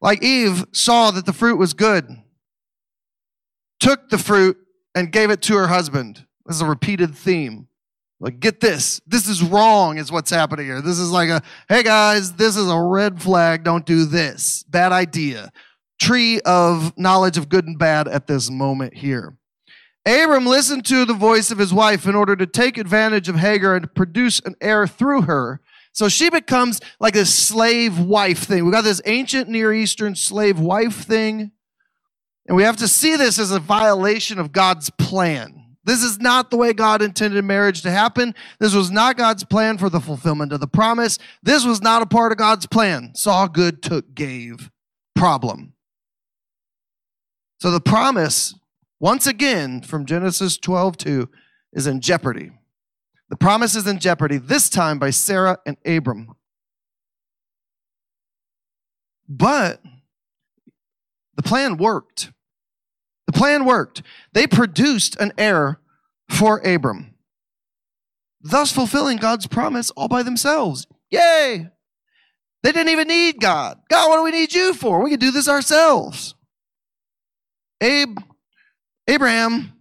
Like 0.00 0.22
Eve 0.22 0.64
saw 0.72 1.10
that 1.10 1.26
the 1.26 1.32
fruit 1.32 1.56
was 1.56 1.72
good, 1.74 2.08
took 3.80 4.10
the 4.10 4.18
fruit 4.18 4.56
and 4.94 5.12
gave 5.12 5.30
it 5.30 5.42
to 5.42 5.56
her 5.56 5.68
husband. 5.68 6.26
This 6.46 6.56
is 6.56 6.62
a 6.62 6.66
repeated 6.66 7.14
theme. 7.14 7.68
Like, 8.20 8.40
get 8.40 8.60
this. 8.60 9.00
This 9.06 9.28
is 9.28 9.42
wrong, 9.42 9.98
is 9.98 10.12
what's 10.12 10.30
happening 10.30 10.66
here. 10.66 10.80
This 10.80 10.98
is 10.98 11.10
like 11.10 11.28
a, 11.28 11.42
hey 11.68 11.82
guys, 11.82 12.32
this 12.34 12.56
is 12.56 12.70
a 12.70 12.80
red 12.80 13.20
flag. 13.20 13.64
Don't 13.64 13.84
do 13.84 14.04
this. 14.04 14.62
Bad 14.64 14.92
idea. 14.92 15.50
Tree 16.00 16.40
of 16.40 16.96
knowledge 16.96 17.36
of 17.36 17.48
good 17.48 17.66
and 17.66 17.78
bad 17.78 18.08
at 18.08 18.26
this 18.26 18.50
moment 18.50 18.94
here. 18.94 19.36
Abram 20.06 20.46
listened 20.46 20.84
to 20.86 21.04
the 21.04 21.14
voice 21.14 21.50
of 21.50 21.58
his 21.58 21.72
wife 21.72 22.06
in 22.06 22.14
order 22.14 22.36
to 22.36 22.46
take 22.46 22.76
advantage 22.76 23.28
of 23.28 23.36
Hagar 23.36 23.74
and 23.74 23.94
produce 23.94 24.40
an 24.40 24.54
heir 24.60 24.86
through 24.86 25.22
her. 25.22 25.60
So 25.94 26.08
she 26.08 26.28
becomes 26.28 26.80
like 26.98 27.14
this 27.14 27.32
slave 27.32 28.00
wife 28.00 28.40
thing. 28.40 28.64
We 28.66 28.72
got 28.72 28.82
this 28.82 29.00
ancient 29.06 29.48
Near 29.48 29.72
Eastern 29.72 30.16
slave 30.16 30.58
wife 30.58 31.04
thing. 31.04 31.52
And 32.46 32.56
we 32.56 32.64
have 32.64 32.76
to 32.78 32.88
see 32.88 33.16
this 33.16 33.38
as 33.38 33.52
a 33.52 33.60
violation 33.60 34.40
of 34.40 34.52
God's 34.52 34.90
plan. 34.90 35.76
This 35.84 36.02
is 36.02 36.18
not 36.18 36.50
the 36.50 36.56
way 36.56 36.72
God 36.72 37.00
intended 37.00 37.44
marriage 37.44 37.82
to 37.82 37.90
happen. 37.90 38.34
This 38.58 38.74
was 38.74 38.90
not 38.90 39.16
God's 39.16 39.44
plan 39.44 39.78
for 39.78 39.88
the 39.88 40.00
fulfillment 40.00 40.52
of 40.52 40.60
the 40.60 40.66
promise. 40.66 41.18
This 41.42 41.64
was 41.64 41.80
not 41.80 42.02
a 42.02 42.06
part 42.06 42.32
of 42.32 42.38
God's 42.38 42.66
plan. 42.66 43.14
Saw 43.14 43.46
good, 43.46 43.80
took, 43.80 44.14
gave. 44.14 44.70
Problem. 45.14 45.74
So 47.60 47.70
the 47.70 47.80
promise, 47.80 48.54
once 48.98 49.26
again, 49.26 49.80
from 49.80 50.06
Genesis 50.06 50.56
12 50.56 50.96
2, 50.96 51.30
is 51.74 51.86
in 51.86 52.00
jeopardy. 52.00 52.50
The 53.34 53.38
promise 53.38 53.74
is 53.74 53.88
in 53.88 53.98
jeopardy, 53.98 54.38
this 54.38 54.68
time 54.68 55.00
by 55.00 55.10
Sarah 55.10 55.58
and 55.66 55.76
Abram. 55.84 56.36
But 59.28 59.82
the 61.34 61.42
plan 61.42 61.76
worked. 61.76 62.30
The 63.26 63.32
plan 63.32 63.64
worked. 63.64 64.02
They 64.34 64.46
produced 64.46 65.16
an 65.18 65.32
heir 65.36 65.80
for 66.30 66.58
Abram. 66.64 67.16
thus 68.40 68.70
fulfilling 68.70 69.16
God's 69.16 69.48
promise 69.48 69.90
all 69.90 70.06
by 70.06 70.22
themselves. 70.22 70.86
Yay! 71.10 71.66
They 72.62 72.70
didn't 72.70 72.90
even 72.90 73.08
need 73.08 73.40
God. 73.40 73.80
God, 73.88 74.10
what 74.10 74.18
do 74.18 74.22
we 74.22 74.30
need 74.30 74.54
you 74.54 74.74
for? 74.74 75.02
We 75.02 75.10
can 75.10 75.18
do 75.18 75.32
this 75.32 75.48
ourselves. 75.48 76.36
Abe, 77.80 78.16
Abraham, 79.08 79.72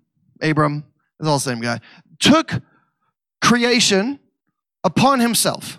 Abram, 0.41 0.85
it's 1.19 1.29
all 1.29 1.35
the 1.35 1.41
same 1.41 1.61
guy, 1.61 1.81
took 2.19 2.63
creation 3.43 4.19
upon 4.85 5.19
himself 5.19 5.77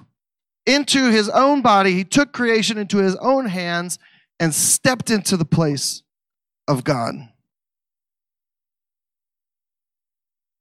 into 0.67 1.11
his 1.11 1.29
own 1.31 1.63
body. 1.63 1.95
He 1.95 2.05
took 2.05 2.33
creation 2.33 2.77
into 2.77 2.99
his 2.99 3.17
own 3.17 3.47
hands 3.47 3.99
and 4.39 4.55
stepped 4.55 5.11
into 5.11 5.37
the 5.37 5.47
place 5.47 6.03
of 6.69 6.85
God. 6.85 7.15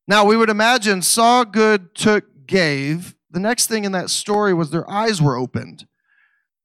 Now, 0.08 0.26
we 0.26 0.38
would 0.38 0.50
imagine 0.50 1.02
saw 1.02 1.44
good, 1.44 1.94
took, 1.94 2.48
gave. 2.48 3.16
The 3.30 3.40
next 3.40 3.68
thing 3.68 3.84
in 3.84 3.92
that 3.92 4.10
story 4.10 4.54
was 4.54 4.70
their 4.70 4.90
eyes 4.90 5.22
were 5.22 5.38
opened 5.38 5.86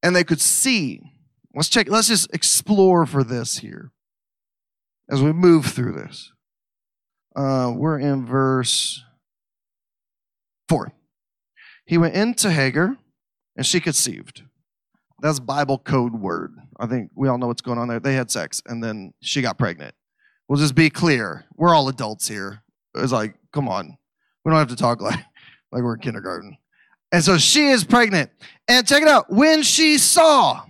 and 0.02 0.14
they 0.14 0.24
could 0.24 0.40
see. 0.40 1.00
Let's 1.54 1.68
check, 1.68 1.88
let's 1.88 2.08
just 2.08 2.32
explore 2.32 3.06
for 3.06 3.24
this 3.24 3.58
here 3.58 3.90
as 5.10 5.20
we 5.20 5.32
move 5.32 5.66
through 5.66 5.92
this. 5.92 6.32
Uh, 7.34 7.72
we're 7.74 7.98
in 7.98 8.24
verse 8.26 9.02
4. 10.68 10.92
He 11.86 11.98
went 11.98 12.14
into 12.14 12.50
Hagar 12.50 12.96
and 13.56 13.66
she 13.66 13.80
conceived. 13.80 14.42
That's 15.20 15.40
Bible 15.40 15.78
code 15.78 16.14
word. 16.14 16.54
I 16.78 16.86
think 16.86 17.10
we 17.14 17.28
all 17.28 17.38
know 17.38 17.48
what's 17.48 17.62
going 17.62 17.78
on 17.78 17.88
there. 17.88 17.98
They 17.98 18.14
had 18.14 18.30
sex 18.30 18.62
and 18.66 18.82
then 18.82 19.14
she 19.20 19.42
got 19.42 19.58
pregnant. 19.58 19.94
We'll 20.48 20.58
just 20.58 20.74
be 20.74 20.90
clear. 20.90 21.44
We're 21.56 21.74
all 21.74 21.88
adults 21.88 22.28
here. 22.28 22.62
It's 22.94 23.12
like, 23.12 23.34
come 23.52 23.68
on. 23.68 23.96
We 24.44 24.50
don't 24.50 24.58
have 24.58 24.68
to 24.68 24.76
talk 24.76 25.00
like, 25.00 25.18
like 25.72 25.82
we're 25.82 25.94
in 25.94 26.00
kindergarten. 26.00 26.56
And 27.10 27.24
so 27.24 27.38
she 27.38 27.68
is 27.68 27.84
pregnant. 27.84 28.30
And 28.68 28.86
check 28.86 29.02
it 29.02 29.08
out. 29.08 29.30
When 29.30 29.62
she 29.62 29.98
saw, 29.98 30.62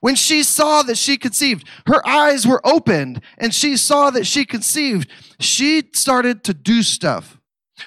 when 0.00 0.14
she 0.14 0.42
saw 0.42 0.82
that 0.82 0.96
she 0.96 1.16
conceived, 1.16 1.66
her 1.86 2.06
eyes 2.06 2.46
were 2.46 2.60
opened 2.66 3.22
and 3.38 3.54
she 3.54 3.76
saw 3.76 4.10
that 4.10 4.26
she 4.26 4.44
conceived. 4.44 5.08
She 5.38 5.82
started 5.94 6.44
to 6.44 6.54
do 6.54 6.82
stuff. 6.82 7.39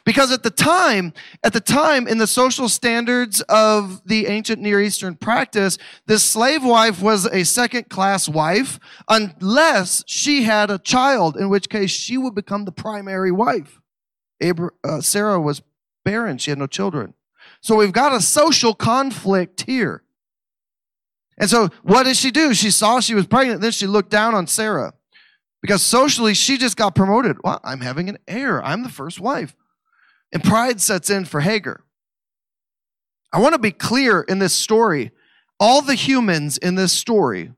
Because 0.06 0.32
at 0.32 0.44
the 0.44 0.50
time, 0.50 1.14
at 1.44 1.54
the 1.54 1.60
time 1.60 2.08
in 2.08 2.18
the 2.18 2.28
social 2.28 2.70
standards 2.70 3.42
of 3.42 4.02
the 4.06 4.28
ancient 4.28 4.62
Near 4.62 4.82
Eastern 4.82 5.16
practice, 5.16 5.78
this 6.06 6.24
slave 6.24 6.64
wife 6.64 7.02
was 7.02 7.26
a 7.26 7.44
second 7.44 7.90
class 7.90 8.28
wife 8.28 8.80
unless 9.10 10.04
she 10.08 10.44
had 10.44 10.72
a 10.72 10.80
child, 10.80 11.38
in 11.38 11.50
which 11.50 11.70
case 11.70 11.92
she 11.92 12.18
would 12.18 12.36
become 12.36 12.66
the 12.66 12.72
primary 12.72 13.32
wife. 13.32 13.80
Abra- 14.42 14.72
uh, 14.84 15.02
Sarah 15.02 15.40
was 15.40 15.62
barren. 16.04 16.38
She 16.38 16.52
had 16.52 16.60
no 16.60 16.68
children. 16.68 17.14
So 17.62 17.76
we've 17.76 17.94
got 17.94 18.14
a 18.14 18.22
social 18.22 18.74
conflict 18.74 19.64
here. 19.64 20.04
And 21.38 21.50
so 21.50 21.70
what 21.82 22.04
did 22.04 22.18
she 22.18 22.32
do? 22.32 22.54
She 22.54 22.72
saw 22.72 23.00
she 23.00 23.16
was 23.16 23.26
pregnant, 23.26 23.62
then 23.62 23.72
she 23.72 23.88
looked 23.88 24.12
down 24.12 24.36
on 24.36 24.48
Sarah. 24.48 24.94
Because 25.62 25.82
socially, 25.82 26.34
she 26.34 26.58
just 26.58 26.76
got 26.76 26.94
promoted. 26.94 27.38
Well, 27.42 27.62
I'm 27.64 27.80
having 27.80 28.10
an 28.10 28.18
heir. 28.28 28.62
I'm 28.64 28.84
the 28.84 28.90
first 28.90 29.22
wife. 29.22 29.56
And 30.34 30.44
pride 30.44 30.82
sets 30.82 31.10
in 31.10 31.26
for 31.26 31.42
Hagar. 31.42 31.86
I 33.32 33.40
want 33.40 33.54
to 33.54 33.60
be 33.60 33.72
clear 33.72 34.22
in 34.22 34.40
this 34.40 34.54
story. 34.54 35.12
All 35.60 35.82
the 35.82 35.96
humans 35.96 36.58
in 36.58 36.76
this 36.76 36.92
story 36.92 37.54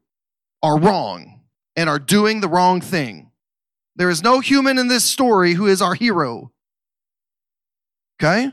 are 0.61 0.77
wrong 0.77 1.41
and 1.75 1.89
are 1.89 1.99
doing 1.99 2.41
the 2.41 2.47
wrong 2.47 2.81
thing. 2.81 3.31
There 3.95 4.09
is 4.09 4.21
no 4.21 4.41
human 4.41 4.77
in 4.77 4.89
this 4.89 5.05
story 5.05 5.53
who 5.53 5.67
is 5.67 5.81
our 5.81 5.95
hero. 5.95 6.51
Okay? 8.21 8.51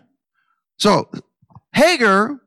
So 0.78 1.10
Hagar, 1.74 2.40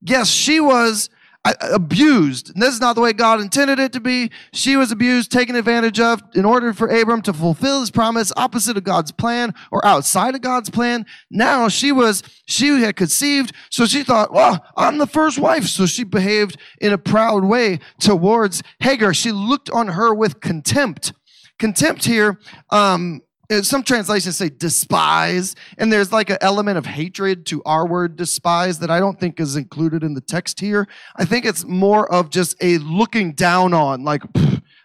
yes, 0.00 0.28
she 0.28 0.58
was 0.58 1.10
abused. 1.44 2.52
And 2.52 2.62
this 2.62 2.74
is 2.74 2.80
not 2.80 2.94
the 2.94 3.00
way 3.00 3.12
God 3.12 3.40
intended 3.40 3.78
it 3.78 3.92
to 3.94 4.00
be. 4.00 4.30
She 4.52 4.76
was 4.76 4.92
abused, 4.92 5.32
taken 5.32 5.56
advantage 5.56 5.98
of 5.98 6.22
in 6.34 6.44
order 6.44 6.72
for 6.74 6.88
Abram 6.88 7.22
to 7.22 7.32
fulfill 7.32 7.80
his 7.80 7.90
promise 7.90 8.32
opposite 8.36 8.76
of 8.76 8.84
God's 8.84 9.12
plan 9.12 9.54
or 9.72 9.84
outside 9.84 10.34
of 10.34 10.42
God's 10.42 10.68
plan. 10.70 11.06
Now 11.30 11.68
she 11.68 11.92
was, 11.92 12.22
she 12.46 12.68
had 12.82 12.96
conceived. 12.96 13.54
So 13.70 13.86
she 13.86 14.02
thought, 14.02 14.32
well, 14.32 14.64
I'm 14.76 14.98
the 14.98 15.06
first 15.06 15.38
wife. 15.38 15.64
So 15.64 15.86
she 15.86 16.04
behaved 16.04 16.58
in 16.80 16.92
a 16.92 16.98
proud 16.98 17.44
way 17.44 17.80
towards 17.98 18.62
Hagar. 18.80 19.14
She 19.14 19.32
looked 19.32 19.70
on 19.70 19.88
her 19.88 20.14
with 20.14 20.40
contempt. 20.40 21.14
Contempt 21.58 22.04
here, 22.04 22.38
um, 22.70 23.20
Uh, 23.50 23.62
some 23.62 23.82
translations 23.82 24.36
say 24.36 24.48
despise, 24.48 25.56
and 25.76 25.92
there's 25.92 26.12
like 26.12 26.30
an 26.30 26.38
element 26.40 26.78
of 26.78 26.86
hatred 26.86 27.44
to 27.46 27.62
our 27.64 27.86
word 27.86 28.14
despise 28.16 28.78
that 28.78 28.90
I 28.90 29.00
don't 29.00 29.18
think 29.18 29.40
is 29.40 29.56
included 29.56 30.04
in 30.04 30.14
the 30.14 30.20
text 30.20 30.60
here. 30.60 30.86
I 31.16 31.24
think 31.24 31.44
it's 31.44 31.64
more 31.64 32.10
of 32.12 32.30
just 32.30 32.54
a 32.62 32.78
looking 32.78 33.32
down 33.32 33.74
on, 33.74 34.04
like, 34.04 34.22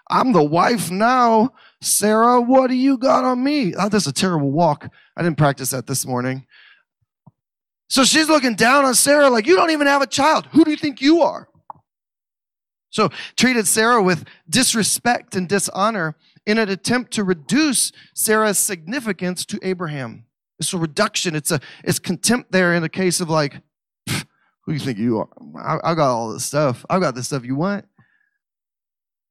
I'm 0.09 0.33
the 0.33 0.43
wife 0.43 0.89
now. 0.89 1.53
Sarah, 1.81 2.41
what 2.41 2.67
do 2.67 2.75
you 2.75 2.97
got 2.97 3.23
on 3.23 3.43
me? 3.43 3.75
Oh, 3.75 3.89
that's 3.89 4.07
a 4.07 4.13
terrible 4.13 4.51
walk. 4.51 4.89
I 5.15 5.21
didn't 5.21 5.37
practice 5.37 5.69
that 5.69 5.85
this 5.85 6.05
morning. 6.05 6.47
So 7.87 8.03
she's 8.03 8.29
looking 8.29 8.55
down 8.55 8.85
on 8.85 8.95
Sarah 8.95 9.29
like, 9.29 9.45
you 9.45 9.55
don't 9.55 9.69
even 9.69 9.85
have 9.85 10.01
a 10.01 10.07
child. 10.07 10.47
Who 10.53 10.63
do 10.63 10.71
you 10.71 10.77
think 10.77 11.01
you 11.01 11.21
are? 11.21 11.47
So 12.89 13.09
treated 13.35 13.67
Sarah 13.67 14.01
with 14.01 14.25
disrespect 14.49 15.35
and 15.35 15.47
dishonor 15.47 16.15
in 16.45 16.57
an 16.57 16.69
attempt 16.69 17.11
to 17.13 17.23
reduce 17.23 17.91
Sarah's 18.13 18.59
significance 18.59 19.45
to 19.45 19.59
Abraham. 19.61 20.25
It's 20.59 20.73
a 20.73 20.77
reduction. 20.77 21.35
It's 21.35 21.51
a 21.51 21.59
it's 21.83 21.99
contempt 21.99 22.51
there 22.51 22.73
in 22.73 22.81
the 22.81 22.89
case 22.89 23.19
of 23.19 23.29
like, 23.29 23.61
who 24.07 24.73
you 24.73 24.79
think 24.79 24.97
you 24.97 25.19
are? 25.19 25.29
I, 25.57 25.91
I 25.91 25.95
got 25.95 26.09
all 26.09 26.33
this 26.33 26.45
stuff. 26.45 26.85
I've 26.89 27.01
got 27.01 27.15
this 27.15 27.27
stuff 27.27 27.45
you 27.45 27.55
want. 27.55 27.85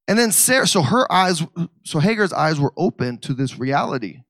And 0.06 0.18
then 0.18 0.32
Sarah, 0.32 0.66
so 0.66 0.82
her 0.82 1.10
eyes, 1.10 1.42
so 1.82 1.98
Hagar's 1.98 2.32
eyes 2.32 2.60
were 2.60 2.72
open 2.76 3.18
to 3.18 3.32
this 3.32 3.58
reality. 3.58 4.20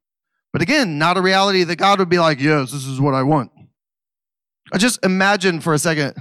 But 0.52 0.62
again, 0.62 0.98
not 0.98 1.16
a 1.16 1.20
reality 1.22 1.64
that 1.64 1.76
God 1.76 1.98
would 1.98 2.08
be 2.08 2.20
like, 2.20 2.40
yes, 2.40 2.70
this 2.70 2.86
is 2.86 3.00
what 3.00 3.12
I 3.12 3.24
want. 3.24 3.50
I 4.72 4.78
just 4.78 5.04
imagine 5.04 5.60
for 5.60 5.74
a 5.74 5.78
second, 5.78 6.14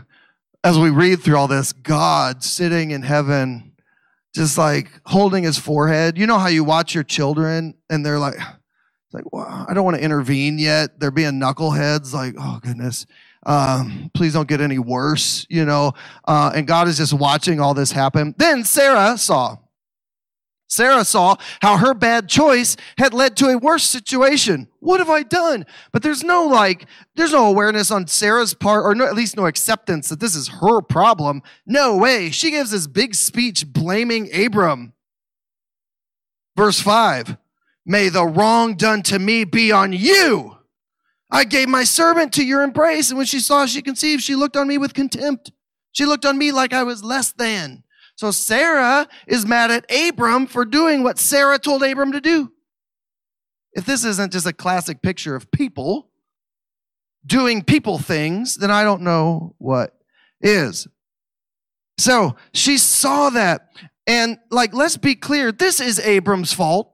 as 0.63 0.79
we 0.79 0.89
read 0.89 1.21
through 1.21 1.37
all 1.37 1.47
this, 1.47 1.71
God 1.71 2.43
sitting 2.43 2.91
in 2.91 3.03
heaven 3.03 3.72
just 4.33 4.57
like 4.57 4.89
holding 5.05 5.43
his 5.43 5.57
forehead. 5.57 6.17
You 6.17 6.27
know 6.27 6.37
how 6.39 6.47
you 6.47 6.63
watch 6.63 6.93
your 6.93 7.03
children 7.03 7.75
and 7.89 8.05
they're 8.05 8.19
like, 8.19 8.35
like, 9.13 9.31
well, 9.31 9.65
I 9.67 9.73
don't 9.73 9.85
want 9.85 9.97
to 9.97 10.03
intervene 10.03 10.57
yet. 10.57 10.99
They're 10.99 11.11
being 11.11 11.33
knuckleheads, 11.33 12.13
like, 12.13 12.35
oh 12.39 12.59
goodness, 12.63 13.05
um, 13.45 14.09
please 14.13 14.33
don't 14.33 14.47
get 14.47 14.61
any 14.61 14.79
worse, 14.79 15.45
you 15.49 15.65
know. 15.65 15.93
Uh, 16.25 16.51
and 16.55 16.65
God 16.65 16.87
is 16.87 16.97
just 16.97 17.13
watching 17.13 17.59
all 17.59 17.73
this 17.73 17.91
happen. 17.91 18.33
Then 18.37 18.63
Sarah 18.63 19.17
saw. 19.17 19.57
Sarah 20.73 21.05
saw 21.05 21.35
how 21.61 21.77
her 21.77 21.93
bad 21.93 22.27
choice 22.27 22.75
had 22.97 23.13
led 23.13 23.37
to 23.37 23.47
a 23.47 23.57
worse 23.57 23.83
situation. 23.83 24.67
What 24.79 24.99
have 24.99 25.09
I 25.09 25.23
done? 25.23 25.65
But 25.91 26.03
there's 26.03 26.23
no 26.23 26.45
like, 26.45 26.87
there's 27.15 27.31
no 27.31 27.47
awareness 27.47 27.91
on 27.91 28.07
Sarah's 28.07 28.53
part, 28.53 28.83
or 28.85 28.95
no, 28.95 29.05
at 29.05 29.15
least 29.15 29.37
no 29.37 29.45
acceptance 29.45 30.09
that 30.09 30.19
this 30.19 30.35
is 30.35 30.47
her 30.61 30.81
problem. 30.81 31.41
No 31.65 31.95
way. 31.97 32.31
She 32.31 32.51
gives 32.51 32.71
this 32.71 32.87
big 32.87 33.15
speech 33.15 33.71
blaming 33.71 34.33
Abram. 34.33 34.93
Verse 36.55 36.79
5 36.79 37.37
May 37.85 38.09
the 38.09 38.25
wrong 38.25 38.75
done 38.75 39.01
to 39.03 39.19
me 39.19 39.43
be 39.43 39.71
on 39.71 39.93
you. 39.93 40.57
I 41.29 41.43
gave 41.43 41.67
my 41.67 41.83
servant 41.83 42.31
to 42.33 42.45
your 42.45 42.63
embrace, 42.63 43.09
and 43.09 43.17
when 43.17 43.25
she 43.25 43.39
saw 43.39 43.65
she 43.65 43.81
conceived, 43.81 44.23
she 44.23 44.35
looked 44.35 44.55
on 44.55 44.67
me 44.67 44.77
with 44.77 44.93
contempt. 44.93 45.51
She 45.91 46.05
looked 46.05 46.25
on 46.25 46.37
me 46.37 46.51
like 46.51 46.73
I 46.73 46.83
was 46.83 47.03
less 47.03 47.31
than. 47.31 47.82
So 48.15 48.31
Sarah 48.31 49.07
is 49.27 49.45
mad 49.45 49.71
at 49.71 49.85
Abram 49.91 50.47
for 50.47 50.65
doing 50.65 51.03
what 51.03 51.17
Sarah 51.17 51.59
told 51.59 51.83
Abram 51.83 52.11
to 52.11 52.21
do. 52.21 52.51
If 53.73 53.85
this 53.85 54.05
isn't 54.05 54.31
just 54.31 54.45
a 54.45 54.53
classic 54.53 55.01
picture 55.01 55.35
of 55.35 55.51
people 55.51 56.09
doing 57.25 57.63
people 57.63 57.97
things, 57.97 58.55
then 58.57 58.69
I 58.69 58.83
don't 58.83 59.01
know 59.01 59.55
what 59.57 59.97
is. 60.41 60.87
So 61.97 62.35
she 62.53 62.77
saw 62.77 63.29
that. 63.31 63.69
And 64.05 64.37
like, 64.51 64.73
let's 64.73 64.97
be 64.97 65.15
clear, 65.15 65.51
this 65.51 65.79
is 65.79 65.99
Abram's 65.99 66.53
fault. 66.53 66.91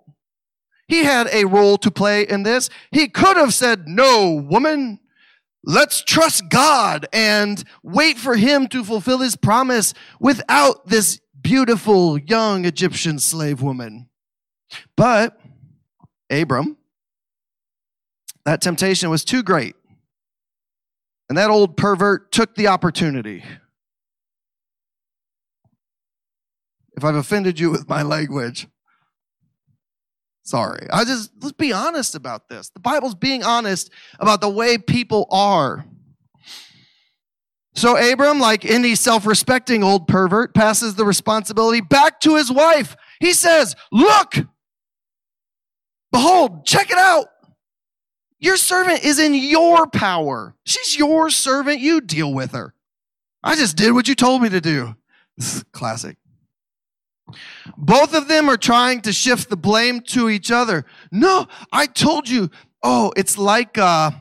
He 0.88 1.03
had 1.03 1.27
a 1.31 1.45
role 1.45 1.77
to 1.79 1.91
play 1.91 2.23
in 2.23 2.43
this. 2.43 2.69
He 2.91 3.07
could 3.07 3.38
have 3.38 3.53
said, 3.53 3.88
No, 3.88 4.31
woman, 4.33 4.99
Let's 5.63 6.01
trust 6.01 6.49
God 6.49 7.07
and 7.11 7.63
wait 7.83 8.17
for 8.17 8.35
him 8.35 8.67
to 8.69 8.83
fulfill 8.83 9.19
his 9.19 9.35
promise 9.35 9.93
without 10.19 10.87
this 10.87 11.19
beautiful 11.41 12.17
young 12.17 12.65
Egyptian 12.65 13.19
slave 13.19 13.61
woman. 13.61 14.09
But 14.95 15.39
Abram, 16.29 16.77
that 18.45 18.61
temptation 18.61 19.09
was 19.09 19.25
too 19.25 19.43
great. 19.43 19.75
And 21.27 21.37
that 21.37 21.49
old 21.49 21.77
pervert 21.77 22.31
took 22.31 22.55
the 22.55 22.67
opportunity. 22.67 23.43
If 26.93 27.03
I've 27.03 27.15
offended 27.15 27.59
you 27.59 27.69
with 27.69 27.87
my 27.87 28.01
language, 28.01 28.67
Sorry. 30.43 30.88
I 30.91 31.03
just, 31.03 31.31
let's 31.41 31.53
be 31.53 31.74
honest 31.74 32.15
about 32.15 32.50
this. 32.50 32.69
The 32.69 32.79
Bible's 32.79 33.15
being 33.15 33.43
honest 33.43 33.91
about 34.19 34.41
the 34.41 34.50
way 34.50 34.77
people 34.77 35.27
are. 35.29 35.86
So 37.75 37.96
Abram, 37.96 38.39
like 38.39 38.65
any 38.65 38.96
self 38.96 39.25
respecting 39.25 39.84
old 39.84 40.08
pervert, 40.08 40.53
passes 40.53 40.96
the 40.96 41.05
responsibility 41.05 41.81
back 41.81 42.19
to 42.22 42.36
his 42.36 42.51
wife. 42.51 42.96
He 43.19 43.31
says, 43.31 43.75
Look, 43.91 44.36
behold, 46.12 46.65
check 46.65 46.91
it 46.91 46.98
out. 46.98 47.27
Your 48.39 48.58
servant 48.58 49.03
is 49.03 49.19
in 49.19 49.34
your 49.34 49.88
power. 49.88 50.55
She's 50.65 50.98
your 50.98 51.29
servant. 51.29 51.79
You 51.79 52.01
deal 52.01 52.34
with 52.34 52.51
her. 52.51 52.74
I 53.43 53.55
just 53.55 53.77
did 53.77 53.93
what 53.93 54.08
you 54.08 54.15
told 54.15 54.41
me 54.41 54.50
to 54.50 54.62
do. 54.62 54.96
This 55.38 55.55
is 55.58 55.63
classic. 55.72 56.17
Both 57.77 58.13
of 58.13 58.27
them 58.27 58.50
are 58.50 58.57
trying 58.57 59.01
to 59.01 59.13
shift 59.13 59.50
the 59.50 59.57
blame 59.57 60.01
to 60.01 60.29
each 60.29 60.51
other. 60.51 60.86
No, 61.12 61.48
I 61.71 61.86
told 61.86 62.29
you. 62.29 62.50
Oh, 62.81 63.12
it's 63.17 63.38
like 63.38 63.77
uh, 63.77 64.12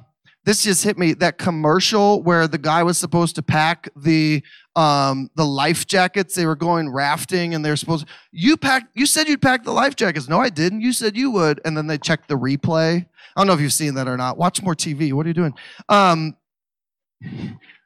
this 0.45 0.65
just 0.65 0.83
hit 0.83 0.99
me. 0.99 1.13
That 1.13 1.39
commercial 1.39 2.23
where 2.23 2.49
the 2.49 2.59
guy 2.59 2.83
was 2.83 2.99
supposed 2.99 3.35
to 3.37 3.43
pack 3.43 3.89
the 3.95 4.43
um, 4.77 5.31
the 5.35 5.45
life 5.45 5.87
jackets. 5.87 6.35
They 6.35 6.47
were 6.47 6.57
going 6.57 6.91
rafting, 6.91 7.55
and 7.55 7.65
they're 7.65 7.77
supposed. 7.77 8.07
You 8.33 8.57
packed. 8.57 8.87
You 8.95 9.07
said 9.07 9.29
you'd 9.29 9.43
pack 9.43 9.65
the 9.65 9.73
life 9.73 9.95
jackets. 9.97 10.29
No, 10.29 10.41
I 10.41 10.49
didn't. 10.49 10.81
You 10.81 10.93
said 10.93 11.17
you 11.17 11.31
would, 11.33 11.61
and 11.65 11.77
then 11.77 11.87
they 11.87 11.99
checked 11.99 12.29
the 12.29 12.37
replay. 12.37 13.05
I 13.05 13.41
don't 13.41 13.47
know 13.47 13.53
if 13.53 13.61
you've 13.61 13.73
seen 13.73 13.95
that 13.95 14.09
or 14.09 14.17
not. 14.17 14.39
Watch 14.39 14.63
more 14.63 14.75
TV. 14.75 15.13
What 15.13 15.27
are 15.27 15.29
you 15.29 15.35
doing? 15.35 15.55
Um, 15.89 16.37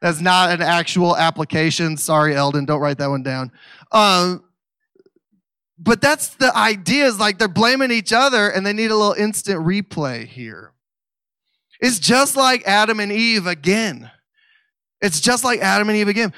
that's 0.00 0.20
not 0.20 0.50
an 0.50 0.62
actual 0.62 1.16
application. 1.16 1.96
Sorry, 1.96 2.34
Eldon. 2.34 2.64
Don't 2.64 2.80
write 2.80 2.98
that 2.98 3.10
one 3.10 3.22
down. 3.22 3.50
Um, 3.90 4.44
but 5.82 6.00
that's 6.00 6.28
the 6.28 6.56
idea 6.56 7.06
is 7.06 7.18
like 7.18 7.38
they're 7.38 7.48
blaming 7.48 7.90
each 7.90 8.12
other 8.12 8.48
and 8.48 8.64
they 8.64 8.72
need 8.72 8.90
a 8.90 8.96
little 8.96 9.14
instant 9.14 9.60
replay 9.66 10.26
here. 10.26 10.72
It's 11.80 11.98
just 11.98 12.36
like 12.36 12.62
Adam 12.66 13.00
and 13.00 13.10
Eve 13.10 13.46
again. 13.46 14.10
It's 15.00 15.20
just 15.20 15.42
like 15.42 15.60
Adam 15.60 15.88
and 15.88 15.98
Eve 15.98 16.06
again. 16.06 16.32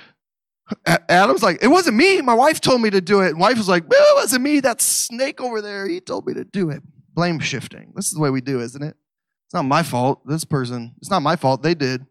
Adam's 0.86 1.42
like, 1.42 1.62
it 1.62 1.68
wasn't 1.68 1.96
me. 1.96 2.22
My 2.22 2.32
wife 2.32 2.58
told 2.58 2.80
me 2.80 2.88
to 2.88 3.02
do 3.02 3.20
it. 3.20 3.28
And 3.28 3.38
wife 3.38 3.58
was 3.58 3.68
like, 3.68 3.84
well, 3.86 4.02
it 4.12 4.14
wasn't 4.14 4.42
me. 4.42 4.60
That 4.60 4.80
snake 4.80 5.42
over 5.42 5.60
there, 5.60 5.86
he 5.86 6.00
told 6.00 6.26
me 6.26 6.32
to 6.32 6.44
do 6.44 6.70
it. 6.70 6.82
Blame 7.12 7.38
shifting. 7.38 7.92
This 7.94 8.06
is 8.06 8.14
the 8.14 8.20
way 8.20 8.30
we 8.30 8.40
do, 8.40 8.60
isn't 8.60 8.82
it? 8.82 8.96
It's 9.46 9.52
not 9.52 9.64
my 9.64 9.82
fault. 9.82 10.26
This 10.26 10.46
person, 10.46 10.94
it's 10.96 11.10
not 11.10 11.20
my 11.20 11.36
fault. 11.36 11.62
They 11.62 11.74
did. 11.74 12.06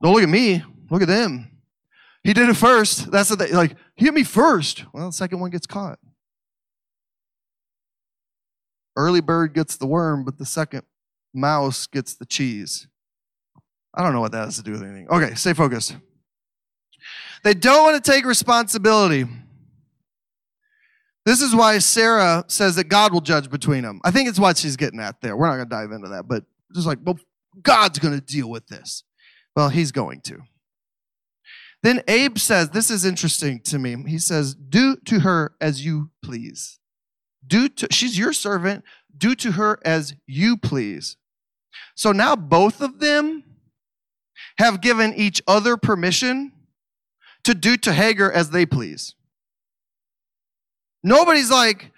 Don't 0.00 0.14
look 0.14 0.22
at 0.22 0.28
me. 0.28 0.62
Look 0.88 1.02
at 1.02 1.08
them. 1.08 1.50
He 2.22 2.32
did 2.32 2.48
it 2.48 2.56
first. 2.56 3.10
That's 3.10 3.30
the 3.30 3.36
thing. 3.36 3.52
Like, 3.52 3.74
he 3.96 4.04
hit 4.04 4.14
me 4.14 4.22
first. 4.22 4.84
Well, 4.92 5.06
the 5.06 5.12
second 5.12 5.40
one 5.40 5.50
gets 5.50 5.66
caught. 5.66 5.98
Early 8.96 9.20
bird 9.20 9.54
gets 9.54 9.76
the 9.76 9.86
worm, 9.86 10.24
but 10.24 10.38
the 10.38 10.46
second 10.46 10.82
mouse 11.34 11.86
gets 11.86 12.14
the 12.14 12.26
cheese. 12.26 12.88
I 13.94 14.02
don't 14.02 14.12
know 14.12 14.20
what 14.20 14.32
that 14.32 14.44
has 14.44 14.56
to 14.56 14.62
do 14.62 14.72
with 14.72 14.82
anything. 14.82 15.08
Okay, 15.08 15.34
stay 15.34 15.52
focused. 15.52 15.96
They 17.44 17.54
don't 17.54 17.84
want 17.84 18.02
to 18.02 18.10
take 18.10 18.24
responsibility. 18.24 19.26
This 21.24 21.42
is 21.42 21.54
why 21.54 21.78
Sarah 21.78 22.44
says 22.48 22.76
that 22.76 22.84
God 22.84 23.12
will 23.12 23.20
judge 23.20 23.50
between 23.50 23.82
them. 23.82 24.00
I 24.04 24.10
think 24.10 24.28
it's 24.28 24.38
what 24.38 24.56
she's 24.56 24.76
getting 24.76 25.00
at 25.00 25.20
there. 25.20 25.36
We're 25.36 25.48
not 25.48 25.56
going 25.56 25.68
to 25.68 25.74
dive 25.74 25.92
into 25.92 26.08
that, 26.08 26.28
but 26.28 26.44
just 26.74 26.86
like, 26.86 26.98
well, 27.02 27.18
God's 27.62 27.98
going 27.98 28.14
to 28.14 28.20
deal 28.20 28.48
with 28.48 28.66
this. 28.68 29.02
Well, 29.54 29.68
he's 29.70 29.92
going 29.92 30.20
to. 30.22 30.40
Then 31.82 32.02
Abe 32.08 32.38
says, 32.38 32.70
This 32.70 32.90
is 32.90 33.04
interesting 33.04 33.60
to 33.60 33.78
me. 33.78 33.96
He 34.06 34.18
says, 34.18 34.54
Do 34.54 34.96
to 35.06 35.20
her 35.20 35.54
as 35.60 35.84
you 35.84 36.10
please. 36.22 36.78
Do 37.46 37.68
to, 37.68 37.88
she's 37.90 38.18
your 38.18 38.32
servant. 38.32 38.84
Do 39.16 39.34
to 39.36 39.52
her 39.52 39.78
as 39.84 40.14
you 40.26 40.56
please. 40.56 41.16
So 41.94 42.12
now 42.12 42.36
both 42.36 42.80
of 42.80 42.98
them 43.00 43.44
have 44.58 44.80
given 44.80 45.14
each 45.14 45.42
other 45.46 45.76
permission 45.76 46.52
to 47.44 47.54
do 47.54 47.76
to 47.78 47.92
Hagar 47.92 48.30
as 48.30 48.50
they 48.50 48.66
please. 48.66 49.14
Nobody's 51.02 51.50
like, 51.50 51.92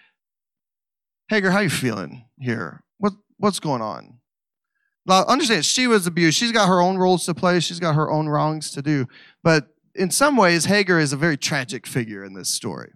Hagar, 1.28 1.50
how 1.50 1.60
you 1.60 1.70
feeling 1.70 2.26
here? 2.38 2.82
What, 2.98 3.14
what's 3.38 3.60
going 3.60 3.82
on? 3.82 4.18
Now, 5.06 5.24
understand, 5.24 5.64
she 5.64 5.86
was 5.86 6.06
abused. 6.06 6.36
She's 6.36 6.52
got 6.52 6.68
her 6.68 6.80
own 6.80 6.98
roles 6.98 7.24
to 7.24 7.34
play. 7.34 7.60
She's 7.60 7.80
got 7.80 7.94
her 7.94 8.10
own 8.10 8.28
wrongs 8.28 8.70
to 8.72 8.82
do. 8.82 9.06
But 9.42 9.68
in 9.94 10.10
some 10.10 10.36
ways, 10.36 10.66
Hagar 10.66 10.98
is 10.98 11.14
a 11.14 11.16
very 11.16 11.38
tragic 11.38 11.86
figure 11.86 12.22
in 12.22 12.34
this 12.34 12.50
story. 12.50 12.92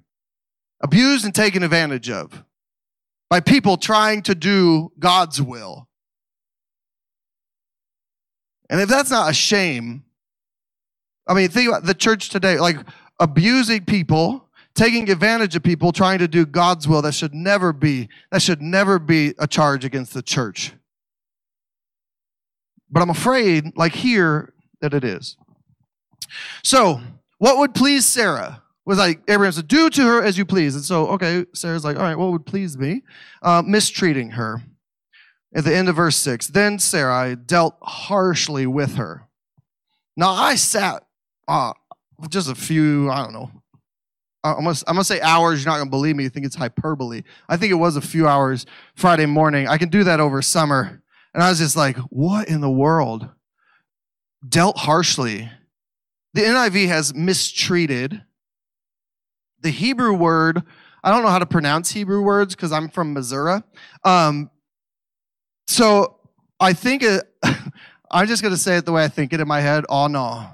Abused 0.83 1.25
and 1.25 1.35
taken 1.35 1.63
advantage 1.63 2.11
of 2.11 2.45
by 3.31 3.41
people 3.41 3.77
trying 3.77 4.23
to 4.23 4.35
do 4.35 4.93
God's 4.99 5.41
will. 5.41 5.89
And 8.69 8.81
if 8.81 8.89
that's 8.89 9.11
not 9.11 9.31
a 9.31 9.35
shame, 9.35 10.05
I 11.29 11.35
mean, 11.35 11.49
think 11.49 11.69
about 11.69 11.85
the 11.85 11.95
church 11.95 12.31
today, 12.31 12.59
like 12.59 12.77
abusing 13.21 13.85
people, 13.85 14.49
taking 14.75 15.11
advantage 15.11 15.55
of 15.55 15.63
people, 15.63 15.93
trying 15.93 16.19
to 16.19 16.29
do 16.29 16.45
God's 16.45 16.89
will. 16.89 17.03
That 17.03 17.15
should 17.15 17.35
never 17.35 17.73
be, 17.73 18.09
that 18.31 18.43
should 18.43 18.61
never 18.61 18.99
be 18.99 19.35
a 19.39 19.47
charge 19.47 19.85
against 19.85 20.15
the 20.15 20.23
church. 20.23 20.73
But 22.91 23.03
I'm 23.03 23.11
afraid, 23.11 23.77
like 23.77 23.95
here, 23.95 24.53
that 24.81 24.93
it 24.95 25.05
is. 25.05 25.37
So, 26.65 27.01
what 27.39 27.59
would 27.59 27.75
please 27.75 28.07
Sarah? 28.07 28.62
Was 28.85 28.99
like 28.99 29.21
Abraham 29.29 29.53
said, 29.53 29.69
"Do 29.69 29.91
to 29.91 30.03
her 30.03 30.23
as 30.23 30.37
you 30.37 30.45
please." 30.45 30.75
And 30.75 30.85
so, 30.85 31.09
okay, 31.09 31.47
Sarah's 31.55 31.85
like, 31.85 31.97
"All 31.97 32.03
right, 32.03 32.19
what 32.19 32.33
would 32.33 32.47
please 32.47 32.77
me?" 32.77 33.03
Uh, 33.43 33.63
mistreating 33.65 34.31
her. 34.31 34.63
At 35.55 35.65
the 35.65 35.77
end 35.77 35.91
of 35.91 35.97
verse 35.97 36.17
six, 36.17 36.47
then 36.47 36.79
Sarai 36.79 37.37
dealt 37.37 37.77
harshly 37.83 38.67
with 38.67 38.95
her. 38.95 39.29
Now 40.17 40.31
I 40.31 40.55
sat 40.55 41.05
uh, 41.47 41.73
just 42.29 42.49
a 42.49 42.55
few, 42.55 43.11
I 43.11 43.23
don't 43.23 43.33
know. 43.33 43.51
I'm 44.45 44.65
gonna, 44.65 44.77
I'm 44.87 44.95
gonna 44.95 45.05
say 45.05 45.21
hours. 45.21 45.63
You're 45.63 45.73
not 45.73 45.79
gonna 45.79 45.91
believe 45.91 46.17
me. 46.17 46.25
You 46.25 46.31
think 46.31 46.47
it's 46.47 46.57
hyperbole. 46.57 47.23
I 47.49 47.57
think 47.57 47.71
it 47.71 47.77
was 47.77 47.97
a 47.97 48.01
few 48.01 48.27
hours 48.27 48.67
Friday 48.97 49.27
morning. 49.27 49.69
I 49.69 49.79
can 49.79 49.89
do 49.89 50.05
that 50.05 50.21
over 50.21 50.43
summer. 50.43 51.03
And 51.35 51.43
I 51.43 51.49
was 51.49 51.59
just 51.59 51.77
like, 51.77 51.97
what 52.11 52.49
in 52.49 52.61
the 52.61 52.71
world? 52.71 53.29
Dealt 54.47 54.79
harshly. 54.79 55.51
The 56.35 56.43
NIV 56.43 56.89
has 56.89 57.15
mistreated 57.15 58.23
the 59.63 59.71
Hebrew 59.71 60.13
word, 60.13 60.63
I 61.05 61.11
don't 61.11 61.23
know 61.23 61.31
how 61.31 61.39
to 61.39 61.47
pronounce 61.47 61.91
Hebrew 61.91 62.23
words 62.23 62.55
because 62.55 62.73
I'm 62.73 62.89
from 62.89 63.13
Missouri. 63.13 63.63
Um, 64.05 64.51
so 65.67 66.19
I 66.61 66.73
think 66.73 67.03
it, 67.03 67.23
I'm 68.11 68.27
just 68.27 68.43
going 68.43 68.55
to 68.55 68.61
say 68.61 68.77
it 68.77 68.85
the 68.85 68.93
way 68.93 69.05
I 69.05 69.09
think 69.09 69.33
it 69.33 69.41
in 69.41 69.49
my 69.49 69.61
head. 69.61 69.85
Oh, 69.89 70.07
no. 70.07 70.47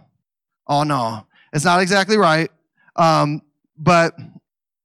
Oh, 0.67 0.85
no. 0.85 1.27
It's 1.53 1.65
not 1.65 1.81
exactly 1.81 2.17
right. 2.17 2.51
Um, 2.97 3.43
but 3.77 4.15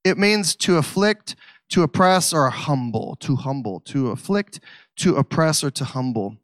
it 0.03 0.17
means 0.17 0.55
to 0.57 0.77
afflict, 0.77 1.35
to 1.69 1.83
oppress, 1.83 2.33
or 2.33 2.49
humble. 2.49 3.15
To 3.21 3.35
humble. 3.35 3.79
To 3.81 4.09
afflict, 4.09 4.59
to 4.97 5.15
oppress, 5.15 5.63
or 5.63 5.71
to 5.71 5.85
humble. 5.85 6.37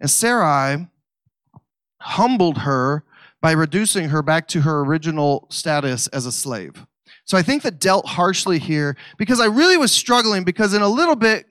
And 0.00 0.10
Sarai 0.10 0.88
humbled 2.00 2.58
her 2.58 3.04
by 3.40 3.52
reducing 3.52 4.08
her 4.10 4.22
back 4.22 4.46
to 4.48 4.62
her 4.62 4.80
original 4.80 5.46
status 5.50 6.06
as 6.08 6.26
a 6.26 6.32
slave. 6.32 6.86
So 7.24 7.38
I 7.38 7.42
think 7.42 7.62
that 7.62 7.78
dealt 7.78 8.06
harshly 8.06 8.58
here 8.58 8.96
because 9.16 9.40
I 9.40 9.46
really 9.46 9.76
was 9.76 9.92
struggling 9.92 10.44
because 10.44 10.74
in 10.74 10.82
a 10.82 10.88
little 10.88 11.16
bit, 11.16 11.46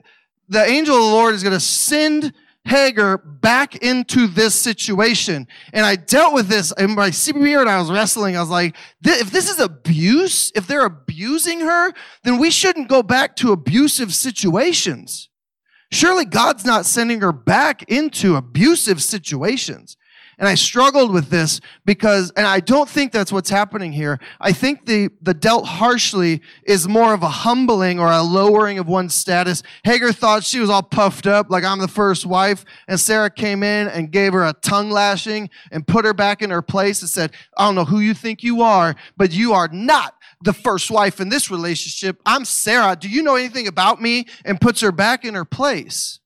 the 0.50 0.64
angel 0.64 0.96
of 0.96 1.04
the 1.04 1.10
Lord 1.10 1.34
is 1.34 1.44
going 1.44 1.54
to 1.54 1.60
send 1.60 2.34
Hagar 2.66 3.18
back 3.18 3.78
into 3.78 4.28
this 4.28 4.54
situation. 4.54 5.48
And 5.74 5.86
I 5.86 5.96
dealt 5.96 6.34
with 6.34 6.48
this 6.48 6.72
in 6.78 6.94
my 6.94 7.10
spirit. 7.10 7.68
I 7.68 7.80
was 7.80 7.90
wrestling. 7.90 8.38
I 8.38 8.42
was 8.42 8.50
like, 8.50 8.76
if 9.04 9.32
this 9.32 9.50
is 9.50 9.60
abuse, 9.60 10.52
if 10.56 10.68
they're 10.68 10.86
abusing 10.86 11.62
her, 11.62 11.94
then 12.24 12.38
we 12.38 12.52
shouldn't 12.52 12.90
go 12.90 13.02
back 13.02 13.36
to 13.38 13.52
abusive 13.52 14.14
situations. 14.14 15.30
Surely 15.92 16.24
God's 16.24 16.64
not 16.64 16.86
sending 16.86 17.22
her 17.22 17.34
back 17.34 17.84
into 17.84 18.36
abusive 18.36 19.02
situations. 19.02 19.98
And 20.42 20.50
I 20.50 20.56
struggled 20.56 21.14
with 21.14 21.30
this 21.30 21.62
because, 21.86 22.32
and 22.32 22.48
I 22.48 22.62
don't 22.62 22.90
think 22.90 23.12
that's 23.12 23.32
what's 23.32 23.52
happening 23.52 23.92
here. 23.92 24.20
I 24.40 24.54
think 24.54 24.88
the, 24.88 25.10
the 25.22 25.36
dealt 25.36 25.68
harshly 25.68 26.42
is 26.64 26.88
more 26.88 27.14
of 27.14 27.22
a 27.22 27.30
humbling 27.30 28.00
or 28.00 28.12
a 28.12 28.24
lowering 28.24 28.80
of 28.80 28.88
one's 28.88 29.14
status. 29.14 29.62
Hagar 29.84 30.12
thought 30.12 30.44
she 30.44 30.60
was 30.60 30.68
all 30.68 30.82
puffed 30.82 31.28
up, 31.28 31.52
like 31.52 31.64
I'm 31.64 31.78
the 31.78 31.88
first 31.88 32.26
wife. 32.26 32.66
And 32.88 33.00
Sarah 33.00 33.30
came 33.30 33.62
in 33.62 33.88
and 33.90 34.12
gave 34.12 34.34
her 34.34 34.44
a 34.44 34.54
tongue 34.54 34.90
lashing 34.90 35.52
and 35.72 35.86
put 35.86 36.06
her 36.06 36.14
back 36.14 36.42
in 36.42 36.50
her 36.50 36.64
place 36.64 37.02
and 37.02 37.10
said, 37.10 37.34
I 37.56 37.68
don't 37.68 37.76
know 37.76 37.86
who 37.86 38.00
you 38.00 38.16
think 38.16 38.42
you 38.42 38.64
are, 38.64 38.96
but 39.16 39.32
you 39.32 39.54
are 39.54 39.68
not 39.68 40.16
the 40.42 40.54
first 40.54 40.90
wife 40.90 41.20
in 41.20 41.30
this 41.30 41.52
relationship. 41.52 42.20
I'm 42.26 42.46
Sarah. 42.46 42.98
Do 43.00 43.08
you 43.08 43.22
know 43.22 43.36
anything 43.36 43.68
about 43.68 44.02
me? 44.02 44.26
And 44.44 44.60
puts 44.60 44.82
her 44.82 44.92
back 44.92 45.24
in 45.24 45.36
her 45.36 45.46
place. 45.46 46.20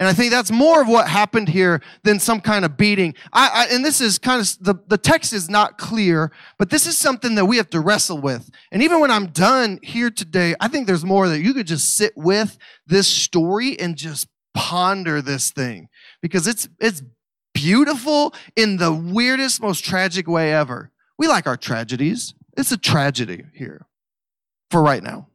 And 0.00 0.08
I 0.08 0.14
think 0.14 0.30
that's 0.30 0.50
more 0.50 0.80
of 0.80 0.88
what 0.88 1.08
happened 1.08 1.50
here 1.50 1.82
than 2.04 2.18
some 2.18 2.40
kind 2.40 2.64
of 2.64 2.78
beating. 2.78 3.14
I, 3.34 3.50
I, 3.70 3.74
and 3.74 3.84
this 3.84 4.00
is 4.00 4.18
kind 4.18 4.40
of, 4.40 4.56
the, 4.58 4.74
the 4.88 4.96
text 4.96 5.34
is 5.34 5.50
not 5.50 5.76
clear, 5.76 6.32
but 6.58 6.70
this 6.70 6.86
is 6.86 6.96
something 6.96 7.34
that 7.34 7.44
we 7.44 7.58
have 7.58 7.68
to 7.70 7.80
wrestle 7.80 8.18
with. 8.18 8.50
And 8.72 8.82
even 8.82 9.00
when 9.00 9.10
I'm 9.10 9.26
done 9.26 9.78
here 9.82 10.10
today, 10.10 10.54
I 10.58 10.68
think 10.68 10.86
there's 10.86 11.04
more 11.04 11.28
that 11.28 11.40
you 11.40 11.52
could 11.52 11.66
just 11.66 11.98
sit 11.98 12.14
with 12.16 12.56
this 12.86 13.06
story 13.06 13.78
and 13.78 13.94
just 13.94 14.26
ponder 14.54 15.20
this 15.20 15.50
thing 15.50 15.88
because 16.22 16.46
it's, 16.46 16.66
it's 16.80 17.02
beautiful 17.52 18.34
in 18.56 18.78
the 18.78 18.92
weirdest, 18.92 19.60
most 19.60 19.84
tragic 19.84 20.26
way 20.26 20.54
ever. 20.54 20.90
We 21.18 21.28
like 21.28 21.46
our 21.46 21.58
tragedies. 21.58 22.32
It's 22.56 22.72
a 22.72 22.78
tragedy 22.78 23.44
here 23.52 23.86
for 24.70 24.82
right 24.82 25.02
now. 25.02 25.29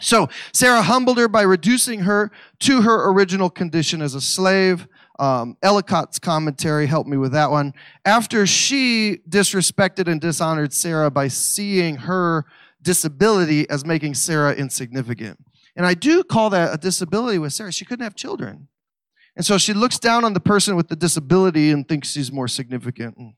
So 0.00 0.28
Sarah 0.52 0.82
humbled 0.82 1.18
her 1.18 1.28
by 1.28 1.42
reducing 1.42 2.00
her 2.00 2.30
to 2.60 2.82
her 2.82 3.10
original 3.10 3.50
condition 3.50 4.00
as 4.00 4.14
a 4.14 4.20
slave. 4.20 4.86
Um, 5.18 5.56
Ellicott's 5.62 6.18
commentary 6.20 6.86
helped 6.86 7.08
me 7.08 7.16
with 7.16 7.32
that 7.32 7.50
one. 7.50 7.74
After 8.04 8.46
she 8.46 9.18
disrespected 9.28 10.06
and 10.06 10.20
dishonored 10.20 10.72
Sarah 10.72 11.10
by 11.10 11.26
seeing 11.28 11.96
her 11.96 12.44
disability 12.80 13.68
as 13.68 13.84
making 13.84 14.14
Sarah 14.14 14.54
insignificant. 14.54 15.38
And 15.74 15.84
I 15.84 15.94
do 15.94 16.22
call 16.22 16.50
that 16.50 16.72
a 16.72 16.78
disability 16.78 17.38
with 17.38 17.52
Sarah. 17.52 17.72
She 17.72 17.84
couldn't 17.84 18.04
have 18.04 18.14
children. 18.14 18.68
And 19.36 19.44
so 19.44 19.58
she 19.58 19.72
looks 19.72 19.98
down 19.98 20.24
on 20.24 20.32
the 20.32 20.40
person 20.40 20.74
with 20.74 20.88
the 20.88 20.96
disability 20.96 21.70
and 21.70 21.86
thinks 21.86 22.10
she's 22.10 22.32
more 22.32 22.48
significant. 22.48 23.16
And 23.16 23.34